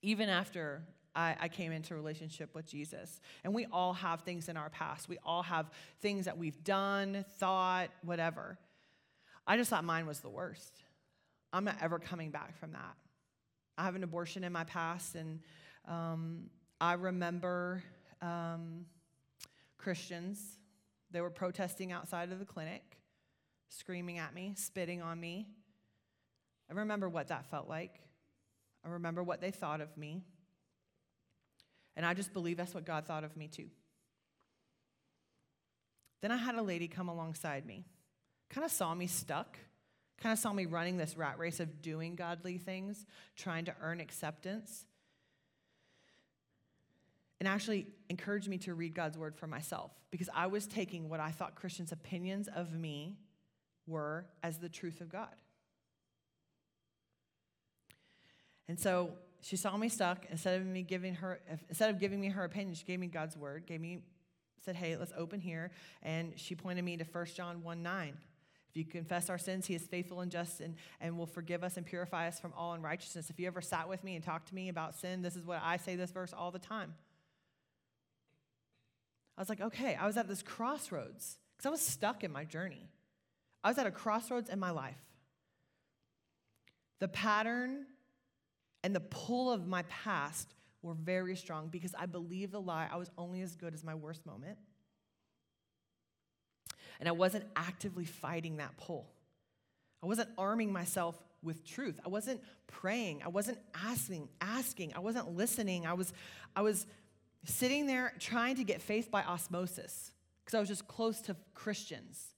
even 0.03 0.29
after 0.29 0.83
I, 1.15 1.37
I, 1.41 1.49
came 1.49 1.71
into 1.71 1.95
relationship 1.95 2.55
with 2.55 2.67
Jesus. 2.67 3.21
And 3.45 3.55
we 3.55 3.67
all 3.67 3.93
have 3.93 4.23
things 4.23 4.49
in 4.49 4.57
our 4.57 4.71
past. 4.71 5.09
We 5.09 5.19
all 5.25 5.45
have 5.45 5.71
things 6.01 6.25
that 6.25 6.37
we've 6.37 6.63
done, 6.65 7.25
thought, 7.39 7.91
whatever. 8.03 8.59
I 9.47 9.57
just 9.57 9.71
thought 9.71 9.85
mine 9.85 10.07
was 10.07 10.21
the 10.21 10.31
worst. 10.31 10.83
I'm 11.53 11.65
not 11.65 11.77
ever 11.81 12.01
coming 12.01 12.31
back 12.31 12.59
from 12.59 12.73
that. 12.73 12.97
I 13.77 13.85
have 13.85 13.97
an 13.97 14.05
abortion 14.05 14.45
in 14.45 14.53
my 14.53 14.65
past, 14.65 15.15
and 15.15 15.41
um, 15.89 16.51
I 16.81 16.93
remember 16.95 17.83
um, 18.23 18.87
Christians. 19.79 20.59
They 21.11 21.21
were 21.21 21.31
protesting 21.31 21.93
outside 21.93 22.33
of 22.33 22.39
the 22.39 22.45
clinic, 22.45 22.99
screaming 23.69 24.19
at 24.19 24.35
me, 24.35 24.53
spitting 24.57 25.03
on 25.03 25.21
me. 25.21 25.49
I 26.71 26.75
remember 26.75 27.09
what 27.09 27.29
that 27.29 27.47
felt 27.47 27.69
like. 27.69 28.01
I 28.85 28.91
remember 28.91 29.23
what 29.23 29.41
they 29.41 29.51
thought 29.51 29.81
of 29.81 29.97
me. 29.97 30.23
And 31.97 32.05
I 32.05 32.15
just 32.15 32.33
believe 32.33 32.57
that's 32.57 32.75
what 32.75 32.85
God 32.85 33.07
thought 33.07 33.25
of 33.25 33.37
me 33.37 33.49
too. 33.49 33.69
Then 36.21 36.33
I 36.33 36.37
had 36.37 36.55
a 36.55 36.63
lady 36.63 36.89
come 36.89 37.09
alongside 37.09 37.67
me, 37.67 37.85
kind 38.49 38.65
of 38.65 38.71
saw 38.71 38.95
me 38.95 39.07
stuck, 39.07 39.59
kind 40.21 40.33
of 40.33 40.39
saw 40.39 40.53
me 40.53 40.67
running 40.67 40.97
this 40.97 41.17
rat 41.17 41.39
race 41.39 41.61
of 41.61 41.83
doing 41.83 42.15
godly 42.15 42.59
things, 42.59 43.07
trying 43.37 43.65
to 43.67 43.75
earn 43.81 44.01
acceptance, 44.01 44.87
and 47.41 47.49
actually 47.49 47.87
encouraged 48.09 48.49
me 48.49 48.59
to 48.59 48.75
read 48.75 48.95
God's 48.95 49.19
word 49.19 49.37
for 49.37 49.47
myself 49.47 49.91
because 50.11 50.29
I 50.35 50.47
was 50.47 50.67
taking 50.67 51.09
what 51.09 51.21
I 51.21 51.31
thought 51.31 51.57
Christians' 51.57 51.93
opinions 51.93 52.49
of 52.55 52.73
me 52.73 53.19
were 53.87 54.27
as 54.43 54.59
the 54.59 54.69
truth 54.69 55.01
of 55.01 55.11
God. 55.11 55.35
And 58.69 58.79
so 58.79 59.11
she 59.43 59.57
saw 59.57 59.77
me 59.77 59.89
stuck. 59.91 60.25
Instead 60.31 60.61
of 60.61 60.67
me 60.67 60.83
giving 60.83 61.15
her, 61.17 61.41
instead 61.69 61.91
of 61.91 61.99
giving 61.99 62.21
me 62.21 62.29
her 62.29 62.45
opinion, 62.45 62.75
she 62.75 62.85
gave 62.85 62.99
me 62.99 63.09
God's 63.09 63.37
word, 63.37 63.67
gave 63.67 63.81
me 63.81 64.01
said, 64.65 64.77
Hey, 64.77 64.97
let's 64.97 65.13
open 65.17 65.41
here. 65.41 65.71
And 66.03 66.33
she 66.37 66.55
pointed 66.55 66.85
me 66.85 66.97
to 66.97 67.05
1 67.05 67.27
John 67.35 67.63
1 67.63 67.83
9. 67.83 68.17
If 68.75 68.79
you 68.79 68.85
confess 68.87 69.31
our 69.31 69.39
sins, 69.39 69.67
he 69.67 69.77
is 69.77 69.83
faithful 69.83 70.21
and 70.21 70.33
just 70.33 70.61
and, 70.61 70.75
and 71.01 71.17
will 71.17 71.29
forgive 71.29 71.63
us 71.63 71.77
and 71.77 71.87
purify 71.87 72.27
us 72.27 72.41
from 72.41 72.53
all 72.57 72.73
unrighteousness. 72.73 73.31
If 73.31 73.39
you 73.39 73.47
ever 73.47 73.61
sat 73.61 73.89
with 73.89 74.03
me 74.03 74.17
and 74.17 74.25
talked 74.25 74.49
to 74.49 74.55
me 74.55 74.69
about 74.69 74.97
sin, 74.97 75.23
this 75.23 75.37
is 75.37 75.47
what 75.47 75.61
I 75.63 75.77
say 75.77 75.95
this 75.95 76.11
verse 76.11 76.35
all 76.37 76.51
the 76.51 76.59
time. 76.59 76.95
I 79.39 79.41
was 79.41 79.49
like, 79.49 79.61
okay, 79.61 79.95
I 79.95 80.07
was 80.09 80.17
at 80.17 80.27
this 80.27 80.43
crossroads 80.43 81.39
because 81.57 81.67
I 81.67 81.71
was 81.71 81.83
stuck 81.83 82.25
in 82.25 82.33
my 82.33 82.45
journey. 82.45 82.89
I 83.63 83.69
was 83.69 83.79
at 83.79 83.87
a 83.87 83.93
crossroads 83.93 84.51
in 84.51 84.59
my 84.59 84.71
life. 84.71 84.99
The 86.99 87.07
pattern 87.07 87.87
and 88.83 88.93
the 88.93 89.01
pull 89.01 89.53
of 89.53 89.69
my 89.69 89.83
past 89.83 90.53
were 90.83 90.95
very 90.95 91.37
strong 91.37 91.69
because 91.69 91.95
I 91.97 92.07
believed 92.07 92.51
the 92.51 92.61
lie 92.61 92.89
I 92.91 92.97
was 92.97 93.11
only 93.17 93.41
as 93.41 93.55
good 93.55 93.73
as 93.73 93.85
my 93.85 93.95
worst 93.95 94.27
moment. 94.27 94.59
And 97.01 97.09
I 97.09 97.13
wasn't 97.13 97.45
actively 97.57 98.05
fighting 98.05 98.59
that 98.59 98.77
pull. 98.77 99.07
I 100.03 100.07
wasn't 100.07 100.29
arming 100.37 100.73
myself 100.73 101.17
with 101.43 101.65
truth. 101.65 101.99
I 102.05 102.09
wasn't 102.09 102.43
praying. 102.67 103.23
I 103.25 103.29
wasn't 103.29 103.59
asking, 103.75 104.29
asking. 104.41 104.93
I 104.95 105.01
wasn't 105.01 105.37
listening. 105.37 105.87
I 105.87 105.95
was, 105.95 106.13
I 106.55 106.63
was 106.63 106.87
sitting 107.45 107.87
there 107.87 108.13
trying 108.19 108.57
to 108.57 108.65
get 108.65 108.81
faith 108.81 109.11
by 109.11 109.23
osmosis 109.23 110.13
because 110.45 110.55
I 110.55 110.61
was 110.61 110.69
just 110.69 110.87
close 110.87 111.21
to 111.23 111.37
Christians. 111.55 112.29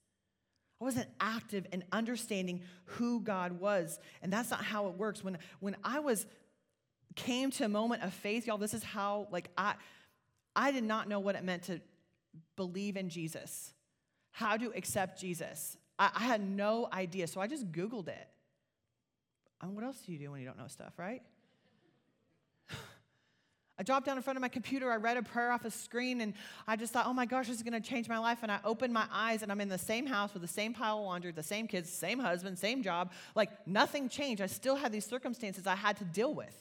I 0.79 0.83
wasn't 0.83 1.07
active 1.19 1.65
in 1.71 1.83
understanding 1.91 2.61
who 2.85 3.21
God 3.21 3.53
was. 3.59 3.99
And 4.21 4.31
that's 4.31 4.51
not 4.51 4.63
how 4.63 4.87
it 4.87 4.93
works. 4.93 5.23
When, 5.23 5.37
when 5.59 5.75
I 5.83 5.99
was 5.99 6.25
came 7.15 7.49
to 7.49 7.65
a 7.65 7.69
moment 7.69 8.03
of 8.03 8.13
faith, 8.13 8.45
y'all, 8.45 8.59
this 8.59 8.73
is 8.73 8.83
how, 8.83 9.27
like, 9.31 9.49
I 9.57 9.73
I 10.57 10.71
did 10.71 10.83
not 10.83 11.07
know 11.07 11.19
what 11.19 11.35
it 11.35 11.43
meant 11.43 11.63
to 11.63 11.79
believe 12.55 12.97
in 12.97 13.09
Jesus, 13.09 13.73
how 14.37 14.55
to 14.55 14.71
accept 14.75 15.19
Jesus. 15.19 15.77
I, 15.97 16.11
I 16.13 16.19
had 16.19 16.47
no 16.47 16.87
idea. 16.93 17.25
So 17.25 17.41
I 17.41 17.47
just 17.47 17.71
Googled 17.71 18.07
it. 18.07 18.27
I 19.59 19.65
mean, 19.65 19.73
what 19.73 19.83
else 19.83 19.97
do 20.05 20.11
you 20.11 20.19
do 20.19 20.29
when 20.29 20.39
you 20.41 20.45
don't 20.45 20.59
know 20.59 20.67
stuff, 20.67 20.93
right? 20.97 21.23
I 23.79 23.83
dropped 23.83 24.05
down 24.05 24.15
in 24.15 24.21
front 24.21 24.37
of 24.37 24.41
my 24.41 24.47
computer, 24.47 24.91
I 24.91 24.97
read 24.97 25.17
a 25.17 25.23
prayer 25.23 25.51
off 25.51 25.65
a 25.65 25.71
screen, 25.71 26.21
and 26.21 26.35
I 26.67 26.75
just 26.75 26.93
thought, 26.93 27.07
oh 27.07 27.13
my 27.13 27.25
gosh, 27.25 27.47
this 27.47 27.57
is 27.57 27.63
gonna 27.63 27.81
change 27.81 28.07
my 28.07 28.19
life. 28.19 28.37
And 28.43 28.51
I 28.51 28.59
opened 28.63 28.93
my 28.93 29.07
eyes, 29.11 29.41
and 29.41 29.51
I'm 29.51 29.59
in 29.59 29.69
the 29.69 29.77
same 29.79 30.05
house 30.05 30.33
with 30.33 30.43
the 30.43 30.47
same 30.47 30.71
pile 30.71 30.99
of 30.99 31.05
laundry, 31.05 31.31
the 31.31 31.41
same 31.41 31.67
kids, 31.67 31.89
same 31.89 32.19
husband, 32.19 32.59
same 32.59 32.83
job. 32.83 33.13
Like 33.33 33.65
nothing 33.65 34.07
changed. 34.07 34.43
I 34.43 34.45
still 34.45 34.75
had 34.75 34.91
these 34.91 35.07
circumstances 35.07 35.65
I 35.65 35.73
had 35.73 35.97
to 35.97 36.03
deal 36.05 36.35
with. 36.35 36.55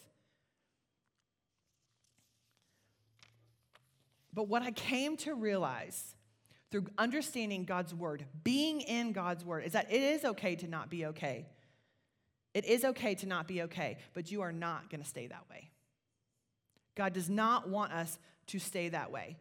But 4.33 4.49
what 4.49 4.62
I 4.62 4.71
came 4.71 5.19
to 5.19 5.35
realize 5.35 6.15
through 6.70 6.87
understanding 6.98 7.64
God's 7.64 7.94
word, 7.94 8.24
being 8.44 8.81
in 8.81 9.12
God's 9.12 9.44
word, 9.44 9.64
is 9.64 9.72
that 9.72 9.90
it 9.90 10.02
is 10.02 10.24
okay 10.24 10.57
to 10.57 10.68
not 10.68 10.90
be 10.90 11.07
okay. 11.07 11.46
It 12.55 12.64
is 12.64 12.85
okay 12.85 13.14
to 13.16 13.26
not 13.26 13.46
be 13.46 13.62
okay, 13.62 13.98
but 14.14 14.31
you 14.31 14.42
are 14.42 14.52
not 14.52 14.90
gonna 14.90 15.05
stay 15.05 15.26
that 15.26 15.44
way. 15.50 15.70
God 16.96 17.12
does 17.12 17.29
not 17.29 17.68
want 17.68 17.92
us 17.92 18.18
to 18.48 18.59
stay 18.59 18.88
that 18.88 19.12
way. 19.12 19.37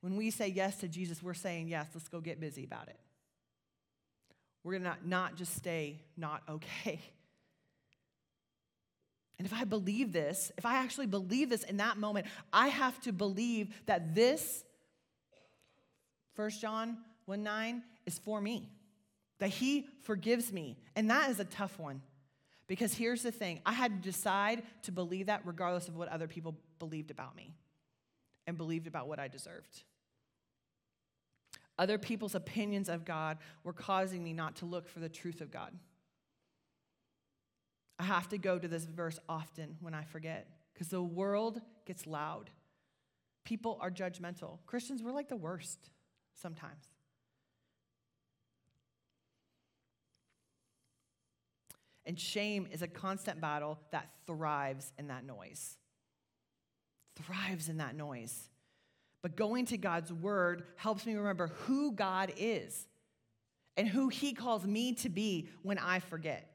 When 0.00 0.16
we 0.16 0.30
say 0.30 0.48
yes 0.48 0.78
to 0.78 0.88
Jesus, 0.88 1.22
we're 1.22 1.34
saying, 1.34 1.68
yes, 1.68 1.88
let's 1.94 2.08
go 2.08 2.20
get 2.20 2.40
busy 2.40 2.64
about 2.64 2.88
it. 2.88 2.98
We're 4.62 4.72
going 4.72 4.82
to 4.82 4.88
not, 4.88 5.06
not 5.06 5.36
just 5.36 5.54
stay 5.54 6.00
not 6.16 6.42
okay. 6.48 7.00
And 9.38 9.46
if 9.46 9.52
I 9.52 9.64
believe 9.64 10.12
this, 10.12 10.50
if 10.56 10.64
I 10.64 10.76
actually 10.78 11.06
believe 11.06 11.50
this 11.50 11.62
in 11.62 11.76
that 11.76 11.98
moment, 11.98 12.26
I 12.52 12.68
have 12.68 12.98
to 13.02 13.12
believe 13.12 13.68
that 13.86 14.14
this, 14.14 14.64
1 16.36 16.50
John 16.50 16.98
1 17.24 17.42
9, 17.42 17.82
is 18.06 18.18
for 18.18 18.40
me, 18.40 18.70
that 19.38 19.48
he 19.48 19.88
forgives 20.02 20.52
me. 20.52 20.78
And 20.94 21.10
that 21.10 21.30
is 21.30 21.40
a 21.40 21.44
tough 21.44 21.78
one. 21.78 22.02
Because 22.68 22.94
here's 22.94 23.22
the 23.22 23.32
thing 23.32 23.60
I 23.64 23.72
had 23.72 24.02
to 24.02 24.10
decide 24.10 24.62
to 24.82 24.92
believe 24.92 25.26
that 25.26 25.42
regardless 25.44 25.88
of 25.88 25.96
what 25.96 26.08
other 26.08 26.26
people 26.26 26.56
believed 26.78 27.10
about 27.10 27.36
me 27.36 27.54
and 28.46 28.56
believed 28.56 28.86
about 28.86 29.08
what 29.08 29.18
I 29.18 29.28
deserved. 29.28 29.82
Other 31.78 31.98
people's 31.98 32.34
opinions 32.34 32.88
of 32.88 33.04
God 33.04 33.38
were 33.62 33.72
causing 33.72 34.24
me 34.24 34.32
not 34.32 34.56
to 34.56 34.66
look 34.66 34.88
for 34.88 35.00
the 35.00 35.08
truth 35.08 35.40
of 35.40 35.50
God. 35.50 35.72
I 37.98 38.04
have 38.04 38.28
to 38.30 38.38
go 38.38 38.58
to 38.58 38.68
this 38.68 38.84
verse 38.84 39.18
often 39.28 39.76
when 39.80 39.94
I 39.94 40.04
forget 40.04 40.48
because 40.72 40.88
the 40.88 41.02
world 41.02 41.60
gets 41.86 42.06
loud. 42.06 42.50
People 43.44 43.78
are 43.80 43.90
judgmental. 43.90 44.58
Christians, 44.66 45.02
we're 45.02 45.12
like 45.12 45.28
the 45.28 45.36
worst 45.36 45.90
sometimes. 46.36 46.84
And 52.04 52.18
shame 52.18 52.68
is 52.70 52.82
a 52.82 52.88
constant 52.88 53.40
battle 53.40 53.80
that 53.90 54.08
thrives 54.26 54.92
in 54.96 55.08
that 55.08 55.24
noise. 55.24 55.76
Thrives 57.16 57.68
in 57.68 57.78
that 57.78 57.96
noise. 57.96 58.48
But 59.22 59.34
going 59.34 59.66
to 59.66 59.76
God's 59.76 60.12
word 60.12 60.64
helps 60.76 61.04
me 61.04 61.16
remember 61.16 61.48
who 61.64 61.90
God 61.92 62.32
is 62.36 62.86
and 63.76 63.88
who 63.88 64.08
he 64.08 64.32
calls 64.32 64.64
me 64.64 64.94
to 64.94 65.08
be 65.08 65.48
when 65.62 65.78
I 65.78 65.98
forget. 65.98 66.52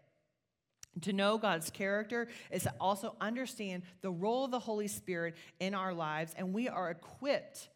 To 1.02 1.14
know 1.14 1.38
God's 1.38 1.70
character 1.70 2.28
is 2.50 2.64
to 2.64 2.74
also 2.80 3.16
understand 3.20 3.84
the 4.02 4.12
role 4.12 4.46
of 4.46 4.52
the 4.52 4.60
Holy 4.60 4.88
Spirit 4.88 5.36
in 5.60 5.74
our 5.74 5.94
lives, 5.94 6.34
and 6.38 6.54
we 6.54 6.68
are 6.68 6.92
equipped, 6.92 7.70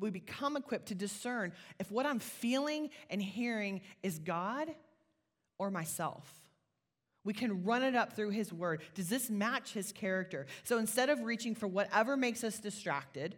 we 0.00 0.10
become 0.10 0.56
equipped 0.56 0.86
to 0.88 0.94
discern 0.94 1.52
if 1.78 1.90
what 1.90 2.06
I'm 2.06 2.18
feeling 2.18 2.90
and 3.08 3.22
hearing 3.22 3.82
is 4.02 4.18
God 4.18 4.68
or 5.58 5.70
myself. 5.70 6.26
We 7.22 7.34
can 7.34 7.64
run 7.64 7.82
it 7.82 7.94
up 7.94 8.14
through 8.14 8.30
his 8.30 8.52
word. 8.52 8.82
Does 8.94 9.08
this 9.08 9.28
match 9.28 9.72
his 9.72 9.92
character? 9.92 10.46
So 10.64 10.78
instead 10.78 11.10
of 11.10 11.20
reaching 11.20 11.54
for 11.54 11.66
whatever 11.66 12.16
makes 12.16 12.42
us 12.42 12.58
distracted, 12.58 13.36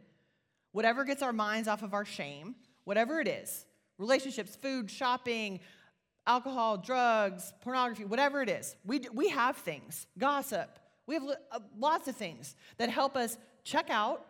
whatever 0.71 1.05
gets 1.05 1.23
our 1.23 1.33
minds 1.33 1.67
off 1.67 1.83
of 1.83 1.93
our 1.93 2.05
shame, 2.05 2.55
whatever 2.85 3.21
it 3.21 3.29
is 3.29 3.67
relationships, 3.99 4.57
food, 4.57 4.91
shopping, 4.91 5.61
alcohol, 6.27 6.77
drugs, 6.77 7.53
pornography, 7.61 8.05
whatever 8.05 8.41
it 8.43 8.49
is 8.49 8.77
we, 8.85 9.01
we 9.13 9.29
have 9.29 9.57
things, 9.57 10.07
gossip, 10.19 10.79
we 11.07 11.15
have 11.15 11.25
uh, 11.25 11.59
lots 11.79 12.09
of 12.09 12.17
things 12.17 12.55
that 12.79 12.89
help 12.89 13.17
us 13.17 13.37
check 13.65 13.91
out 13.91 14.25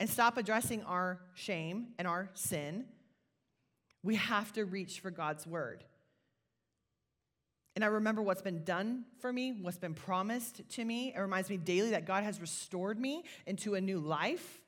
and 0.00 0.08
stop 0.08 0.36
addressing 0.36 0.82
our 0.82 1.20
shame 1.34 1.88
and 1.98 2.08
our 2.08 2.30
sin. 2.34 2.84
We 4.02 4.16
have 4.16 4.52
to 4.54 4.64
reach 4.64 5.00
for 5.00 5.10
God's 5.10 5.46
word. 5.46 5.84
And 7.76 7.84
I 7.84 7.88
remember 7.88 8.22
what's 8.22 8.42
been 8.42 8.62
done 8.64 9.04
for 9.18 9.32
me, 9.32 9.52
what's 9.60 9.78
been 9.78 9.94
promised 9.94 10.62
to 10.70 10.84
me. 10.84 11.12
It 11.14 11.18
reminds 11.18 11.50
me 11.50 11.56
daily 11.56 11.90
that 11.90 12.06
God 12.06 12.22
has 12.22 12.40
restored 12.40 13.00
me 13.00 13.24
into 13.46 13.74
a 13.74 13.80
new 13.80 13.98
life. 13.98 14.62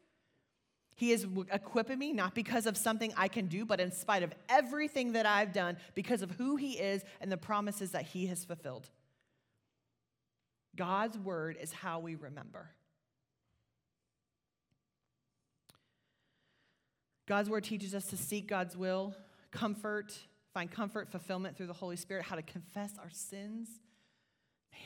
He 0.96 1.12
is 1.12 1.26
equipping 1.52 1.98
me 1.98 2.12
not 2.12 2.34
because 2.34 2.66
of 2.66 2.76
something 2.76 3.12
I 3.16 3.28
can 3.28 3.46
do, 3.46 3.64
but 3.64 3.80
in 3.80 3.92
spite 3.92 4.22
of 4.22 4.32
everything 4.48 5.12
that 5.12 5.26
I've 5.26 5.52
done, 5.52 5.76
because 5.94 6.22
of 6.22 6.30
who 6.32 6.56
He 6.56 6.72
is 6.72 7.04
and 7.20 7.30
the 7.30 7.36
promises 7.36 7.92
that 7.92 8.06
He 8.06 8.26
has 8.26 8.44
fulfilled. 8.44 8.88
God's 10.74 11.18
word 11.18 11.58
is 11.60 11.72
how 11.72 12.00
we 12.00 12.14
remember. 12.14 12.70
God's 17.26 17.50
word 17.50 17.64
teaches 17.64 17.94
us 17.94 18.06
to 18.06 18.16
seek 18.16 18.46
God's 18.46 18.76
will, 18.76 19.14
comfort, 19.50 20.16
find 20.54 20.70
comfort, 20.70 21.10
fulfillment 21.10 21.56
through 21.56 21.66
the 21.66 21.72
Holy 21.72 21.96
Spirit, 21.96 22.24
how 22.24 22.36
to 22.36 22.42
confess 22.42 22.92
our 23.02 23.10
sins. 23.10 23.68
Man, 24.72 24.80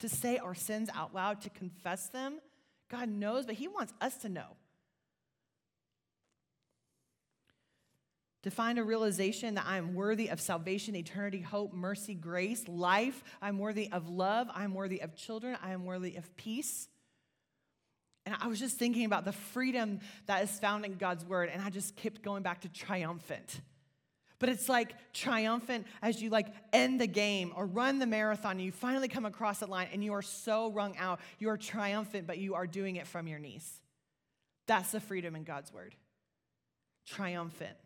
to 0.00 0.08
say 0.08 0.36
our 0.36 0.54
sins 0.54 0.90
out 0.94 1.14
loud, 1.14 1.40
to 1.42 1.50
confess 1.50 2.08
them, 2.08 2.38
God 2.90 3.08
knows, 3.08 3.46
but 3.46 3.54
He 3.54 3.66
wants 3.66 3.94
us 4.00 4.16
to 4.18 4.28
know. 4.28 4.56
To 8.42 8.50
find 8.50 8.78
a 8.78 8.84
realization 8.84 9.54
that 9.54 9.64
I 9.66 9.76
am 9.76 9.94
worthy 9.94 10.28
of 10.28 10.40
salvation, 10.40 10.96
eternity, 10.96 11.40
hope, 11.40 11.72
mercy, 11.72 12.14
grace, 12.14 12.68
life. 12.68 13.22
I'm 13.40 13.58
worthy 13.58 13.90
of 13.92 14.08
love. 14.08 14.48
I'm 14.54 14.74
worthy 14.74 15.00
of 15.02 15.14
children. 15.14 15.56
I 15.62 15.72
am 15.72 15.84
worthy 15.84 16.16
of 16.16 16.36
peace. 16.36 16.88
And 18.30 18.38
I 18.40 18.46
was 18.46 18.60
just 18.60 18.76
thinking 18.76 19.06
about 19.06 19.24
the 19.24 19.32
freedom 19.32 19.98
that 20.26 20.44
is 20.44 20.50
found 20.60 20.84
in 20.84 20.94
God's 20.94 21.24
word, 21.24 21.50
and 21.52 21.60
I 21.60 21.68
just 21.68 21.96
kept 21.96 22.22
going 22.22 22.44
back 22.44 22.60
to 22.60 22.68
triumphant. 22.68 23.60
But 24.38 24.50
it's 24.50 24.68
like 24.68 24.94
triumphant 25.12 25.84
as 26.00 26.22
you 26.22 26.30
like 26.30 26.46
end 26.72 27.00
the 27.00 27.08
game 27.08 27.52
or 27.56 27.66
run 27.66 27.98
the 27.98 28.06
marathon 28.06 28.52
and 28.52 28.62
you 28.62 28.70
finally 28.70 29.08
come 29.08 29.26
across 29.26 29.58
the 29.58 29.66
line 29.66 29.88
and 29.92 30.02
you 30.02 30.12
are 30.14 30.22
so 30.22 30.70
wrung 30.70 30.96
out. 30.96 31.18
You 31.40 31.50
are 31.50 31.58
triumphant, 31.58 32.28
but 32.28 32.38
you 32.38 32.54
are 32.54 32.68
doing 32.68 32.96
it 32.96 33.06
from 33.08 33.26
your 33.26 33.40
knees. 33.40 33.68
That's 34.66 34.92
the 34.92 35.00
freedom 35.00 35.34
in 35.34 35.42
God's 35.42 35.72
word. 35.72 35.96
Triumphant. 37.06 37.76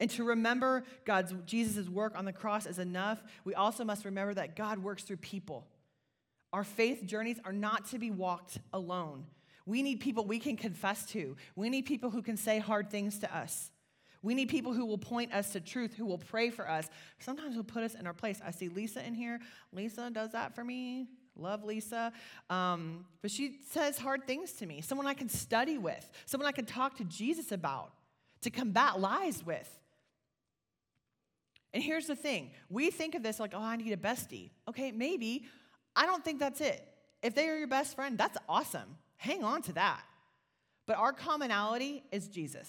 And 0.00 0.10
to 0.10 0.24
remember 0.24 0.82
God's 1.04 1.32
Jesus' 1.46 1.88
work 1.88 2.18
on 2.18 2.24
the 2.24 2.32
cross 2.32 2.66
is 2.66 2.80
enough, 2.80 3.22
we 3.44 3.54
also 3.54 3.84
must 3.84 4.04
remember 4.04 4.34
that 4.34 4.56
God 4.56 4.80
works 4.80 5.04
through 5.04 5.18
people. 5.18 5.66
Our 6.52 6.64
faith 6.64 7.06
journeys 7.06 7.38
are 7.44 7.52
not 7.52 7.86
to 7.90 7.98
be 7.98 8.10
walked 8.10 8.58
alone. 8.72 9.24
We 9.66 9.82
need 9.82 10.00
people 10.00 10.24
we 10.24 10.38
can 10.38 10.56
confess 10.56 11.06
to. 11.06 11.36
We 11.56 11.70
need 11.70 11.82
people 11.86 12.10
who 12.10 12.22
can 12.22 12.36
say 12.36 12.58
hard 12.58 12.90
things 12.90 13.18
to 13.20 13.36
us. 13.36 13.70
We 14.22 14.34
need 14.34 14.48
people 14.48 14.72
who 14.72 14.86
will 14.86 14.98
point 14.98 15.32
us 15.32 15.52
to 15.52 15.60
truth, 15.60 15.94
who 15.94 16.06
will 16.06 16.18
pray 16.18 16.50
for 16.50 16.68
us. 16.68 16.88
Sometimes 17.18 17.56
will 17.56 17.64
put 17.64 17.82
us 17.82 17.94
in 17.94 18.06
our 18.06 18.14
place. 18.14 18.40
I 18.44 18.52
see 18.52 18.68
Lisa 18.68 19.04
in 19.04 19.14
here. 19.14 19.40
Lisa 19.72 20.10
does 20.10 20.32
that 20.32 20.54
for 20.54 20.64
me. 20.64 21.08
Love 21.36 21.64
Lisa. 21.64 22.12
Um, 22.48 23.04
but 23.20 23.30
she 23.30 23.58
says 23.70 23.98
hard 23.98 24.26
things 24.26 24.52
to 24.54 24.66
me. 24.66 24.80
Someone 24.80 25.06
I 25.06 25.14
can 25.14 25.28
study 25.28 25.76
with, 25.78 26.08
someone 26.26 26.46
I 26.46 26.52
can 26.52 26.66
talk 26.66 26.96
to 26.98 27.04
Jesus 27.04 27.50
about, 27.50 27.92
to 28.42 28.50
combat 28.50 29.00
lies 29.00 29.44
with. 29.44 29.68
And 31.74 31.82
here's 31.82 32.06
the 32.06 32.16
thing 32.16 32.50
we 32.68 32.90
think 32.90 33.14
of 33.14 33.22
this 33.22 33.40
like, 33.40 33.54
oh, 33.54 33.62
I 33.62 33.76
need 33.76 33.92
a 33.92 33.96
bestie. 33.96 34.50
Okay, 34.68 34.92
maybe. 34.92 35.46
I 35.96 36.06
don't 36.06 36.24
think 36.24 36.38
that's 36.38 36.60
it. 36.60 36.86
If 37.22 37.34
they 37.34 37.48
are 37.48 37.56
your 37.56 37.68
best 37.68 37.94
friend, 37.94 38.16
that's 38.16 38.38
awesome. 38.48 38.96
Hang 39.22 39.44
on 39.44 39.62
to 39.62 39.72
that. 39.74 40.02
But 40.84 40.96
our 40.96 41.12
commonality 41.12 42.02
is 42.10 42.26
Jesus. 42.26 42.68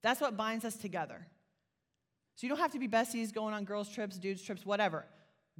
That's 0.00 0.20
what 0.20 0.36
binds 0.36 0.64
us 0.64 0.76
together. 0.76 1.26
So 2.36 2.46
you 2.46 2.48
don't 2.48 2.60
have 2.60 2.70
to 2.74 2.78
be 2.78 2.86
besties 2.86 3.34
going 3.34 3.52
on 3.52 3.64
girls' 3.64 3.88
trips, 3.88 4.16
dudes' 4.16 4.42
trips, 4.42 4.64
whatever. 4.64 5.04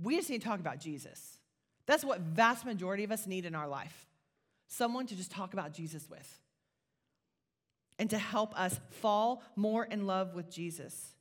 We 0.01 0.15
just 0.15 0.31
need 0.31 0.43
to 0.43 0.47
talk 0.47 0.61
about 0.61 0.79
Jesus. 0.79 1.39
That's 1.87 2.05
what 2.05 2.21
vast 2.21 2.65
majority 2.65 3.03
of 3.03 3.11
us 3.11 3.27
need 3.27 3.47
in 3.47 3.57
our 3.57 3.67
life. 3.67 4.07
Someone 4.69 5.09
to 5.09 5.17
just 5.17 5.33
talk 5.33 5.55
about 5.55 5.73
Jesus 5.73 6.09
with. 6.09 6.39
And 7.99 8.09
to 8.11 8.19
help 8.19 8.57
us 8.57 8.79
fall 9.01 9.43
more 9.57 9.85
in 9.85 10.07
love 10.07 10.35
with 10.37 10.49
Jesus. 10.53 11.16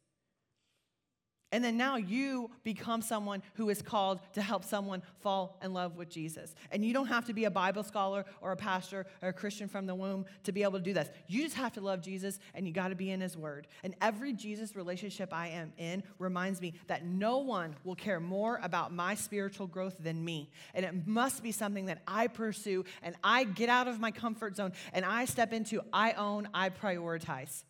And 1.56 1.64
then 1.64 1.78
now 1.78 1.96
you 1.96 2.52
become 2.66 3.02
someone 3.02 3.42
who 3.54 3.70
is 3.70 3.82
called 3.82 4.20
to 4.34 4.42
help 4.42 4.66
someone 4.66 5.02
fall 5.22 5.58
in 5.64 5.72
love 5.72 5.96
with 5.96 6.10
Jesus. 6.10 6.54
And 6.70 6.84
you 6.84 6.94
don't 6.94 7.06
have 7.06 7.24
to 7.28 7.34
be 7.34 7.46
a 7.46 7.50
Bible 7.50 7.84
scholar 7.86 8.26
or 8.42 8.52
a 8.52 8.58
pastor 8.58 9.06
or 9.22 9.30
a 9.30 9.34
Christian 9.34 9.70
from 9.70 9.86
the 9.86 9.96
womb 9.96 10.26
to 10.44 10.52
be 10.52 10.64
able 10.64 10.80
to 10.80 10.84
do 10.84 10.92
this. 10.92 11.08
You 11.28 11.44
just 11.44 11.56
have 11.56 11.72
to 11.76 11.80
love 11.80 12.02
Jesus 12.02 12.40
and 12.56 12.68
you 12.68 12.74
got 12.74 12.90
to 12.90 12.96
be 12.96 13.10
in 13.10 13.22
his 13.22 13.38
word. 13.38 13.68
And 13.86 13.96
every 14.02 14.34
Jesus 14.34 14.76
relationship 14.76 15.34
I 15.34 15.48
am 15.48 15.72
in 15.78 16.04
reminds 16.20 16.60
me 16.60 16.74
that 16.88 17.06
no 17.06 17.38
one 17.38 17.78
will 17.86 17.96
care 17.96 18.20
more 18.20 18.60
about 18.62 18.92
my 18.92 19.16
spiritual 19.16 19.68
growth 19.68 19.96
than 19.98 20.26
me. 20.26 20.52
And 20.74 20.84
it 20.84 21.08
must 21.08 21.42
be 21.42 21.54
something 21.54 21.86
that 21.86 22.02
I 22.06 22.28
pursue 22.28 22.84
and 23.02 23.16
I 23.24 23.46
get 23.46 23.70
out 23.70 23.88
of 23.88 23.98
my 23.98 24.12
comfort 24.12 24.58
zone 24.58 24.74
and 24.92 25.06
I 25.06 25.24
step 25.24 25.54
into, 25.54 25.82
I 25.94 26.12
own, 26.12 26.50
I 26.54 26.70
prioritize. 26.70 27.64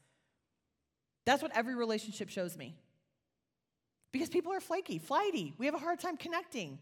That's 1.28 1.44
what 1.44 1.56
every 1.56 1.76
relationship 1.76 2.30
shows 2.30 2.58
me 2.58 2.78
because 4.16 4.30
people 4.30 4.54
are 4.54 4.62
flaky, 4.62 4.98
flighty. 4.98 5.54
We 5.58 5.66
have 5.66 5.76
a 5.76 5.78
hard 5.78 6.00
time 6.00 6.16
connecting. 6.16 6.80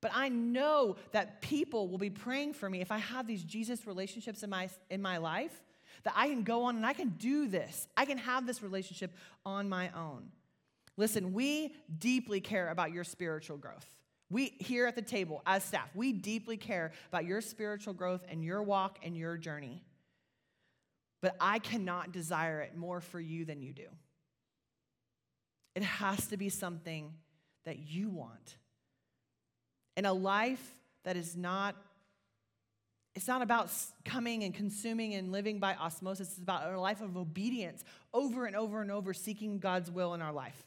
But 0.00 0.10
I 0.12 0.30
know 0.30 0.96
that 1.12 1.40
people 1.40 1.86
will 1.86 1.96
be 1.96 2.10
praying 2.10 2.54
for 2.54 2.68
me 2.68 2.80
if 2.80 2.90
I 2.90 2.98
have 2.98 3.24
these 3.24 3.44
Jesus 3.44 3.86
relationships 3.86 4.42
in 4.42 4.50
my, 4.50 4.68
in 4.90 5.00
my 5.00 5.18
life, 5.18 5.62
that 6.02 6.12
I 6.16 6.26
can 6.26 6.42
go 6.42 6.64
on 6.64 6.74
and 6.74 6.84
I 6.84 6.92
can 6.92 7.10
do 7.10 7.46
this. 7.46 7.86
I 7.96 8.04
can 8.04 8.18
have 8.18 8.48
this 8.48 8.64
relationship 8.64 9.12
on 9.46 9.68
my 9.68 9.92
own. 9.96 10.24
Listen, 10.96 11.32
we 11.32 11.76
deeply 12.00 12.40
care 12.40 12.70
about 12.70 12.90
your 12.90 13.04
spiritual 13.04 13.58
growth. 13.58 13.86
We 14.28 14.56
here 14.58 14.86
at 14.86 14.96
the 14.96 15.02
table 15.02 15.40
as 15.46 15.62
staff, 15.62 15.88
we 15.94 16.12
deeply 16.12 16.56
care 16.56 16.90
about 17.10 17.26
your 17.26 17.40
spiritual 17.40 17.94
growth 17.94 18.24
and 18.28 18.42
your 18.42 18.60
walk 18.60 18.98
and 19.04 19.16
your 19.16 19.36
journey. 19.36 19.84
But 21.20 21.36
I 21.38 21.60
cannot 21.60 22.10
desire 22.10 22.60
it 22.60 22.76
more 22.76 23.00
for 23.00 23.20
you 23.20 23.44
than 23.44 23.62
you 23.62 23.72
do. 23.72 23.86
It 25.74 25.82
has 25.82 26.26
to 26.28 26.36
be 26.36 26.48
something 26.48 27.14
that 27.64 27.78
you 27.78 28.10
want. 28.10 28.56
In 29.96 30.04
a 30.04 30.12
life 30.12 30.62
that 31.04 31.16
is 31.16 31.36
not 31.36 31.76
it's 33.14 33.28
not 33.28 33.42
about 33.42 33.70
coming 34.06 34.42
and 34.42 34.54
consuming 34.54 35.12
and 35.12 35.32
living 35.32 35.58
by 35.58 35.74
osmosis. 35.74 36.30
It's 36.30 36.38
about 36.38 36.72
a 36.72 36.80
life 36.80 37.02
of 37.02 37.18
obedience 37.18 37.84
over 38.14 38.46
and 38.46 38.56
over 38.56 38.80
and 38.80 38.90
over, 38.90 39.12
seeking 39.12 39.58
God's 39.58 39.90
will 39.90 40.14
in 40.14 40.22
our 40.22 40.32
life. 40.32 40.66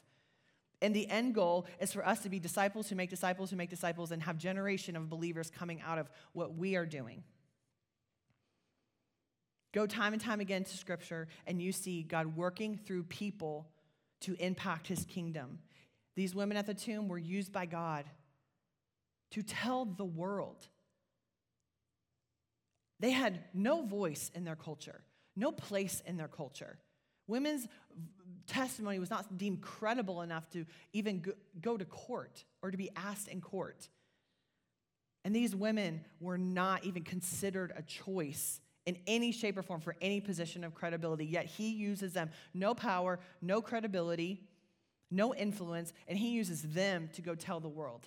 And 0.80 0.94
the 0.94 1.08
end 1.08 1.34
goal 1.34 1.66
is 1.80 1.92
for 1.92 2.06
us 2.06 2.20
to 2.20 2.28
be 2.28 2.38
disciples 2.38 2.88
who 2.88 2.94
make 2.94 3.10
disciples 3.10 3.50
who 3.50 3.56
make 3.56 3.70
disciples 3.70 4.12
and 4.12 4.22
have 4.22 4.38
generation 4.38 4.94
of 4.94 5.08
believers 5.08 5.50
coming 5.50 5.80
out 5.80 5.98
of 5.98 6.08
what 6.34 6.54
we 6.54 6.76
are 6.76 6.86
doing. 6.86 7.24
Go 9.72 9.86
time 9.86 10.12
and 10.12 10.22
time 10.22 10.40
again 10.40 10.64
to 10.64 10.76
scripture 10.76 11.28
and 11.46 11.60
you 11.60 11.72
see 11.72 12.02
God 12.02 12.36
working 12.36 12.76
through 12.76 13.04
people 13.04 13.66
to 14.22 14.34
impact 14.34 14.86
his 14.86 15.04
kingdom. 15.04 15.58
These 16.14 16.34
women 16.34 16.56
at 16.56 16.66
the 16.66 16.74
tomb 16.74 17.08
were 17.08 17.18
used 17.18 17.52
by 17.52 17.66
God 17.66 18.04
to 19.32 19.42
tell 19.42 19.84
the 19.84 20.04
world. 20.04 20.66
They 23.00 23.10
had 23.10 23.40
no 23.52 23.82
voice 23.82 24.30
in 24.34 24.44
their 24.44 24.56
culture, 24.56 25.02
no 25.36 25.52
place 25.52 26.02
in 26.06 26.16
their 26.16 26.28
culture. 26.28 26.78
Women's 27.26 27.66
testimony 28.46 28.98
was 28.98 29.10
not 29.10 29.36
deemed 29.36 29.60
credible 29.60 30.22
enough 30.22 30.48
to 30.50 30.64
even 30.92 31.24
go 31.60 31.76
to 31.76 31.84
court 31.84 32.44
or 32.62 32.70
to 32.70 32.76
be 32.76 32.90
asked 32.96 33.28
in 33.28 33.40
court. 33.40 33.88
And 35.24 35.34
these 35.34 35.54
women 35.54 36.04
were 36.20 36.38
not 36.38 36.84
even 36.84 37.02
considered 37.02 37.72
a 37.76 37.82
choice 37.82 38.60
in 38.86 38.96
any 39.06 39.32
shape 39.32 39.58
or 39.58 39.62
form 39.62 39.80
for 39.80 39.96
any 40.00 40.20
position 40.20 40.64
of 40.64 40.74
credibility, 40.74 41.26
yet 41.26 41.44
he 41.44 41.70
uses 41.70 42.12
them. 42.12 42.30
No 42.54 42.74
power, 42.74 43.18
no 43.42 43.60
credibility, 43.60 44.44
no 45.10 45.34
influence, 45.34 45.92
and 46.08 46.16
he 46.16 46.30
uses 46.30 46.62
them 46.62 47.10
to 47.14 47.22
go 47.22 47.34
tell 47.34 47.60
the 47.60 47.68
world. 47.68 48.06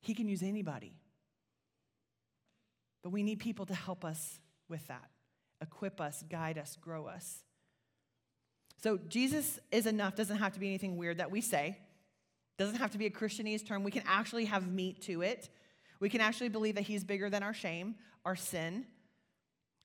He 0.00 0.14
can 0.14 0.28
use 0.28 0.42
anybody. 0.42 0.94
But 3.02 3.10
we 3.10 3.22
need 3.22 3.38
people 3.38 3.66
to 3.66 3.74
help 3.74 4.04
us 4.04 4.40
with 4.68 4.86
that, 4.88 5.10
equip 5.60 6.00
us, 6.00 6.24
guide 6.28 6.56
us, 6.56 6.76
grow 6.80 7.06
us. 7.06 7.42
So 8.82 8.98
Jesus 9.08 9.58
is 9.70 9.86
enough, 9.86 10.14
doesn't 10.14 10.38
have 10.38 10.52
to 10.54 10.60
be 10.60 10.68
anything 10.68 10.96
weird 10.96 11.18
that 11.18 11.30
we 11.30 11.42
say, 11.42 11.78
doesn't 12.58 12.76
have 12.76 12.92
to 12.92 12.98
be 12.98 13.06
a 13.06 13.10
Christianese 13.10 13.66
term. 13.66 13.82
We 13.82 13.90
can 13.90 14.04
actually 14.06 14.46
have 14.46 14.68
meat 14.68 15.02
to 15.02 15.22
it. 15.22 15.50
We 16.00 16.08
can 16.08 16.20
actually 16.20 16.48
believe 16.48 16.74
that 16.76 16.82
He's 16.82 17.04
bigger 17.04 17.30
than 17.30 17.42
our 17.42 17.54
shame, 17.54 17.96
our 18.24 18.36
sin. 18.36 18.86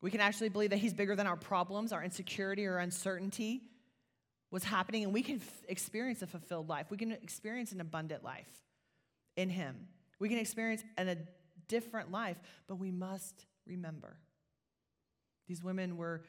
We 0.01 0.11
can 0.11 0.21
actually 0.21 0.49
believe 0.49 0.69
that 0.71 0.77
He's 0.77 0.93
bigger 0.93 1.15
than 1.15 1.27
our 1.27 1.35
problems, 1.35 1.91
our 1.91 2.03
insecurity, 2.03 2.65
or 2.65 2.77
uncertainty, 2.77 3.63
what's 4.49 4.65
happening, 4.65 5.03
and 5.03 5.13
we 5.13 5.21
can 5.21 5.37
f- 5.37 5.61
experience 5.67 6.21
a 6.21 6.27
fulfilled 6.27 6.69
life. 6.69 6.87
We 6.89 6.97
can 6.97 7.11
experience 7.11 7.71
an 7.71 7.81
abundant 7.81 8.23
life 8.23 8.49
in 9.35 9.49
Him. 9.49 9.87
We 10.19 10.29
can 10.29 10.37
experience 10.37 10.83
an, 10.97 11.09
a 11.09 11.17
different 11.67 12.11
life, 12.11 12.37
but 12.67 12.75
we 12.75 12.91
must 12.91 13.45
remember. 13.65 14.17
These 15.47 15.63
women 15.63 15.97
were 15.97 16.23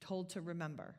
told 0.00 0.30
to 0.30 0.40
remember. 0.40 0.96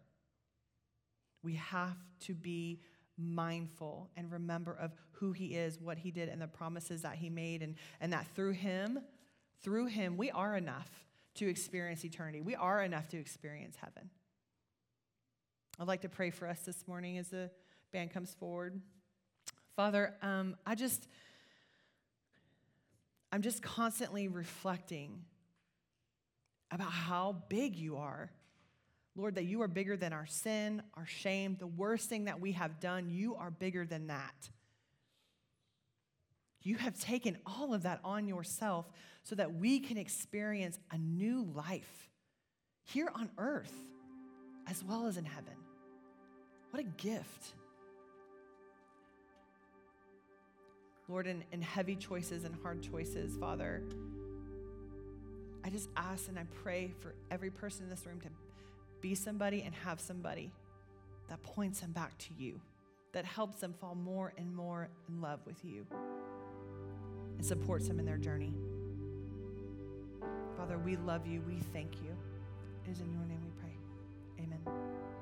We 1.44 1.56
have 1.56 1.98
to 2.22 2.34
be 2.34 2.82
mindful 3.18 4.10
and 4.16 4.32
remember 4.32 4.74
of 4.74 4.92
who 5.12 5.32
he 5.32 5.56
is, 5.56 5.80
what 5.80 5.98
he 5.98 6.12
did, 6.12 6.30
and 6.30 6.42
the 6.42 6.48
promises 6.48 7.02
that 7.04 7.16
he 7.16 7.30
made, 7.30 7.62
and, 7.62 7.76
and 8.02 8.14
that 8.14 8.28
through 8.36 8.52
him, 8.52 9.00
through 9.62 9.86
him, 9.88 10.18
we 10.18 10.32
are 10.32 10.56
enough 10.56 10.90
to 11.36 11.50
experience 11.50 12.04
eternity. 12.04 12.42
We 12.42 12.56
are 12.56 12.84
enough 12.84 13.08
to 13.10 13.18
experience 13.18 13.76
heaven. 13.80 14.10
I'd 15.80 15.88
like 15.88 16.02
to 16.02 16.10
pray 16.10 16.30
for 16.30 16.48
us 16.48 16.60
this 16.62 16.88
morning 16.88 17.18
as 17.18 17.30
the 17.30 17.50
band 17.92 18.12
comes 18.12 18.34
forward. 18.34 18.80
Father, 19.76 20.14
um, 20.22 20.56
I 20.66 20.76
just, 20.76 21.08
I'm 23.32 23.42
just 23.42 23.64
constantly 23.64 24.28
reflecting 24.28 25.24
about 26.70 26.92
how 26.92 27.44
big 27.50 27.76
you 27.76 27.98
are 27.98 28.32
Lord, 29.16 29.36
that 29.36 29.46
you 29.46 29.62
are 29.62 29.68
bigger 29.68 29.96
than 29.96 30.12
our 30.12 30.26
sin, 30.26 30.82
our 30.96 31.06
shame, 31.06 31.56
the 31.60 31.68
worst 31.68 32.10
thing 32.10 32.26
that 32.26 32.40
we 32.40 32.54
have 32.54 32.80
done. 32.80 33.10
You 33.10 33.36
are 33.36 33.52
bigger 33.52 33.86
than 33.86 34.08
that. 34.08 34.50
You 36.64 36.78
have 36.78 37.00
taken 37.00 37.38
all 37.46 37.74
of 37.74 37.84
that 37.84 38.00
on 38.04 38.28
yourself 38.28 38.90
so 39.24 39.36
that 39.36 39.54
we 39.54 39.80
can 39.80 39.98
experience 39.98 40.80
a 40.92 40.98
new 40.98 41.44
life 41.54 42.10
here 42.86 43.10
on 43.14 43.30
earth 43.38 43.74
as 44.68 44.84
well 44.84 45.06
as 45.06 45.18
in 45.18 45.26
heaven. 45.26 45.54
What 46.72 46.80
a 46.80 46.86
gift. 46.86 47.54
Lord, 51.08 51.28
in, 51.28 51.44
in 51.52 51.62
heavy 51.62 51.96
choices 51.96 52.46
and 52.46 52.56
hard 52.64 52.82
choices, 52.82 53.36
Father, 53.36 53.84
I 55.64 55.70
just 55.70 55.90
ask 55.96 56.30
and 56.30 56.40
I 56.40 56.46
pray 56.64 56.94
for 57.00 57.14
every 57.30 57.50
person 57.50 57.84
in 57.84 57.90
this 57.90 58.06
room 58.06 58.20
to 58.22 58.30
be 59.04 59.14
somebody 59.14 59.62
and 59.64 59.76
have 59.76 60.00
somebody 60.00 60.50
that 61.30 61.44
points 61.44 61.82
them 61.82 61.92
back 61.92 62.18
to 62.18 62.30
you, 62.38 62.60
that 63.12 63.26
helps 63.26 63.58
them 63.58 63.74
fall 63.74 63.96
more 63.96 64.34
and 64.38 64.56
more 64.56 64.88
in 65.10 65.22
love 65.22 65.42
with 65.46 65.64
you, 65.64 65.86
and 67.38 67.46
supports 67.46 67.88
them 67.88 68.00
in 68.00 68.06
their 68.06 68.18
journey. 68.18 68.54
Father, 70.58 70.78
we 70.78 70.96
love 70.96 71.28
you. 71.28 71.42
We 71.46 71.60
thank 71.74 72.02
you. 72.02 72.16
It 72.86 72.92
is 72.92 73.02
in 73.02 73.12
your 73.12 73.26
name 73.26 73.42
we 73.44 73.52
pray. 73.62 73.76
Amen. 74.40 75.04